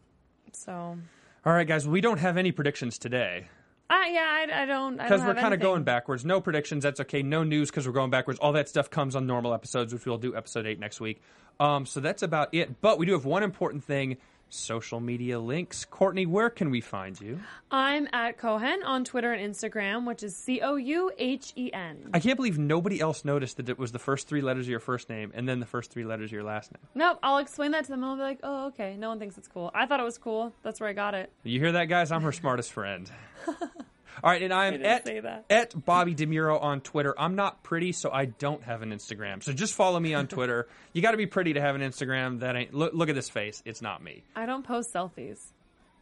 so, 0.54 0.98
All 1.46 1.54
right, 1.54 1.68
guys, 1.68 1.88
we 1.88 2.02
don't 2.02 2.18
have 2.18 2.38
any 2.38 2.52
predictions 2.52 2.98
today 2.98 3.48
I 3.92 4.08
yeah, 4.08 4.56
I, 4.56 4.64
I 4.64 4.66
don't. 4.66 4.96
Because 4.96 5.22
we're 5.22 5.36
kind 5.36 5.54
of 5.54 5.60
going 5.60 5.84
backwards. 5.84 6.24
No 6.24 6.40
predictions. 6.40 6.84
That's 6.84 7.02
okay. 7.02 7.24
No 7.24 7.44
news 7.44 7.70
because 7.70 7.86
we're 7.86 7.94
going 7.94 8.10
backwards. 8.10 8.40
All 8.40 8.54
that 8.54 8.70
stuff 8.70 8.90
comes 8.90 9.18
on 9.18 9.28
normal 9.28 9.54
episodes, 9.54 9.92
which 9.94 10.06
we'll 10.06 10.18
do 10.18 10.34
episode 10.34 10.66
eight 10.66 10.80
next 10.80 11.02
week. 11.02 11.22
Um, 11.62 11.86
so 11.86 12.00
that's 12.00 12.24
about 12.24 12.54
it. 12.54 12.82
But 12.82 12.98
we 12.98 13.06
do 13.06 13.14
have 13.14 13.26
one 13.26 13.44
important 13.44 13.84
thing 13.84 14.18
social 14.50 15.00
media 15.00 15.40
links. 15.40 15.86
Courtney, 15.86 16.26
where 16.26 16.50
can 16.50 16.72
we 16.72 16.82
find 16.82 17.20
you? 17.22 17.40
I'm 17.70 18.08
at 18.12 18.38
Couhen 18.38 18.84
on 18.84 19.06
Twitter 19.06 19.32
and 19.32 19.54
Instagram, 19.54 20.06
which 20.06 20.24
is 20.24 20.36
C 20.36 20.60
O 20.62 20.76
U 20.76 21.12
H 21.18 21.54
E 21.56 21.72
N. 21.72 22.10
I 22.14 22.20
can't 22.20 22.36
believe 22.36 22.58
nobody 22.58 23.00
else 23.00 23.24
noticed 23.24 23.58
that 23.58 23.70
it 23.70 23.80
was 23.80 23.92
the 23.92 24.00
first 24.00 24.28
three 24.28 24.42
letters 24.42 24.66
of 24.66 24.70
your 24.72 24.80
first 24.80 25.08
name 25.08 25.32
and 25.36 25.48
then 25.48 25.60
the 25.60 25.66
first 25.66 25.92
three 25.92 26.04
letters 26.04 26.30
of 26.30 26.34
your 26.34 26.44
last 26.44 26.72
name. 26.74 26.82
Nope, 26.96 27.20
I'll 27.24 27.38
explain 27.38 27.72
that 27.72 27.86
to 27.86 27.92
them. 27.92 28.04
and 28.04 28.10
I'll 28.12 28.16
be 28.18 28.24
like, 28.24 28.40
oh, 28.44 28.68
okay. 28.68 28.96
No 28.98 29.10
one 29.10 29.20
thinks 29.20 29.38
it's 29.38 29.48
cool. 29.48 29.72
I 29.74 29.86
thought 29.86 30.00
it 30.00 30.04
was 30.04 30.18
cool. 30.18 30.54
That's 30.64 30.80
where 30.80 30.90
I 30.90 30.94
got 30.94 31.14
it. 31.14 31.32
You 31.44 31.60
hear 31.60 31.72
that, 31.74 31.86
guys? 31.86 32.12
I'm 32.12 32.22
her 32.24 32.32
smartest 32.32 32.72
friend. 32.74 33.10
All 34.24 34.30
right, 34.30 34.42
and 34.42 34.54
I'm 34.54 34.84
at, 34.84 35.08
at 35.50 35.86
Bobby 35.86 36.16
DeMuro 36.16 36.62
on 36.62 36.82
Twitter. 36.82 37.14
I'm 37.18 37.36
not 37.36 37.64
pretty, 37.64 37.92
so 37.92 38.12
I 38.12 38.26
don't 38.26 38.64
have 38.64 38.82
an 38.82 38.92
Instagram. 38.92 39.42
So 39.44 39.54
just 39.54 39.74
follow 39.74 40.00
me 40.00 40.14
on 40.14 40.28
Twitter. 40.30 40.68
you 40.94 41.02
got 41.02 41.12
to 41.12 41.18
be 41.18 41.28
pretty 41.28 41.54
to 41.54 41.62
have 41.62 41.76
an 41.76 41.82
Instagram. 41.82 42.40
That 42.42 42.56
ain't. 42.56 42.74
Look, 42.74 42.94
look 42.94 43.10
at 43.10 43.16
this 43.16 43.30
face. 43.30 43.62
It's 43.66 43.82
not 43.82 44.04
me. 44.04 44.24
I 44.36 44.46
don't 44.46 44.66
post 44.66 44.94
selfies. 44.94 45.40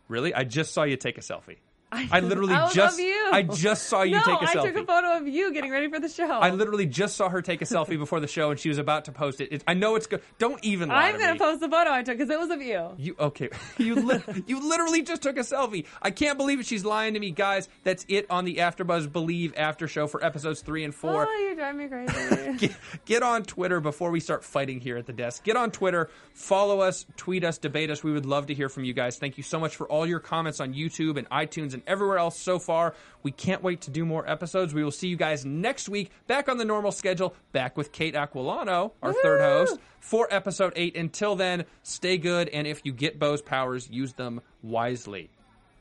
Really? 0.08 0.34
I 0.34 0.44
just 0.44 0.74
saw 0.74 0.84
you 0.84 0.98
take 0.98 1.18
a 1.18 1.22
selfie. 1.22 1.58
I 1.92 2.20
literally 2.20 2.54
I 2.56 2.70
just. 2.72 3.00
I 3.00 3.42
just 3.42 3.88
saw 3.88 4.04
you 4.04 4.16
no, 4.16 4.24
take 4.24 4.42
a 4.42 4.46
I 4.50 4.54
selfie. 4.54 4.60
I 4.60 4.72
took 4.72 4.84
a 4.84 4.86
photo 4.86 5.18
of 5.18 5.28
you 5.28 5.52
getting 5.54 5.72
ready 5.72 5.90
for 5.90 6.00
the 6.00 6.10
show. 6.10 6.30
I 6.30 6.52
literally 6.52 6.86
just 6.86 7.16
saw 7.16 7.30
her 7.30 7.42
take 7.42 7.62
a 7.62 7.66
selfie 7.66 7.98
before 7.98 8.20
the 8.20 8.28
show, 8.28 8.52
and 8.52 8.60
she 8.60 8.70
was 8.70 8.78
about 8.78 9.06
to 9.06 9.12
post 9.12 9.42
it. 9.42 9.52
it 9.52 9.64
I 9.68 9.74
know 9.74 9.96
it's 9.96 10.08
good. 10.08 10.22
Don't 10.38 10.64
even 10.64 10.90
lie 10.90 11.08
I'm 11.08 11.14
to 11.14 11.20
gonna 11.20 11.34
me. 11.34 11.40
post 11.40 11.62
the 11.62 11.70
photo 11.70 11.92
I 11.92 12.04
took 12.04 12.18
because 12.18 12.30
it 12.30 12.40
was 12.40 12.50
of 12.50 12.62
you. 12.62 12.92
You 12.98 13.16
okay? 13.20 13.50
You 13.78 13.96
li- 13.96 14.44
you 14.46 14.68
literally 14.68 15.02
just 15.02 15.22
took 15.22 15.38
a 15.38 15.42
selfie. 15.42 15.86
I 16.02 16.12
can't 16.12 16.38
believe 16.38 16.60
it. 16.60 16.66
She's 16.66 16.84
lying 16.86 17.14
to 17.14 17.20
me, 17.20 17.32
guys. 17.32 17.70
That's 17.84 18.06
it 18.10 18.26
on 18.30 18.46
the 18.46 18.58
AfterBuzz 18.58 19.12
Believe 19.12 19.54
After 19.56 19.88
Show 19.88 20.08
for 20.08 20.24
episodes 20.24 20.62
three 20.62 20.84
and 20.84 20.94
four. 20.94 21.28
Oh, 21.30 21.48
you 21.50 21.56
drive 21.56 21.76
me 21.76 21.88
crazy. 21.88 22.54
Get, 22.58 22.76
get 23.06 23.24
on 23.24 23.44
Twitter 23.44 23.80
before 23.80 24.12
we 24.12 24.20
start 24.20 24.44
fighting 24.44 24.80
here 24.80 24.98
at 24.98 25.06
the 25.06 25.14
desk. 25.14 25.44
Get 25.44 25.56
on 25.56 25.72
Twitter, 25.72 26.10
follow 26.34 26.82
us, 26.82 27.06
tweet 27.16 27.44
us, 27.44 27.58
debate 27.58 27.90
us. 27.90 28.04
We 28.04 28.12
would 28.12 28.26
love 28.26 28.48
to 28.48 28.54
hear 28.54 28.70
from 28.70 28.84
you 28.84 28.94
guys. 28.94 29.18
Thank 29.18 29.38
you 29.38 29.44
so 29.44 29.60
much 29.60 29.76
for 29.76 29.88
all 29.88 30.06
your 30.06 30.20
comments 30.20 30.60
on 30.60 30.74
YouTube 30.74 31.18
and 31.18 31.30
iTunes 31.30 31.74
and 31.74 31.79
everywhere 31.88 32.18
else 32.18 32.40
so 32.40 32.60
far. 32.60 32.96
We 33.24 33.32
can't 33.32 33.62
wait 33.64 33.82
to 33.82 33.92
do 33.92 34.06
more 34.06 34.30
episodes. 34.30 34.74
We 34.74 34.84
will 34.84 34.92
see 34.92 35.08
you 35.08 35.18
guys 35.18 35.46
next 35.46 35.90
week, 35.90 36.12
back 36.28 36.50
on 36.50 36.58
the 36.58 36.66
normal 36.66 36.92
schedule, 36.92 37.36
back 37.52 37.78
with 37.78 37.92
Kate 37.92 38.16
Aquilano, 38.16 38.92
our 39.02 39.14
third 39.14 39.42
host, 39.42 39.80
for 40.00 40.28
episode 40.32 40.74
eight. 40.76 40.96
Until 40.96 41.36
then, 41.36 41.66
stay 41.84 42.18
good, 42.18 42.50
and 42.50 42.68
if 42.68 42.82
you 42.84 42.94
get 42.94 43.20
Bo's 43.20 43.42
powers, 43.42 43.90
use 43.90 44.14
them 44.14 44.42
wisely, 44.64 45.30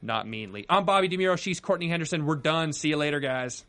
not 0.02 0.26
meanly. 0.26 0.66
I'm 0.68 0.84
Bobby 0.84 1.08
DeMuro. 1.08 1.38
She's 1.38 1.60
Courtney 1.60 1.88
Henderson. 1.88 2.26
We're 2.26 2.36
done. 2.36 2.72
See 2.72 2.88
you 2.88 2.96
later, 2.96 3.20
guys. 3.20 3.64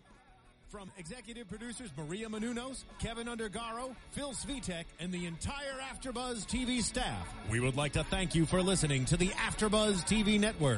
From 0.69 0.91
executive 0.99 1.49
producers 1.49 1.89
Maria 1.97 2.29
Menounos, 2.29 2.83
Kevin 2.99 3.25
Undergaro, 3.25 3.95
Phil 4.11 4.33
Svitek, 4.33 4.85
and 4.99 5.11
the 5.11 5.25
entire 5.25 5.79
AfterBuzz 5.91 6.45
TV 6.45 6.83
staff, 6.83 7.27
we 7.49 7.59
would 7.59 7.75
like 7.75 7.93
to 7.93 8.03
thank 8.03 8.35
you 8.35 8.45
for 8.45 8.61
listening 8.61 9.03
to 9.05 9.17
the 9.17 9.29
AfterBuzz 9.29 10.03
TV 10.03 10.39
network. 10.39 10.77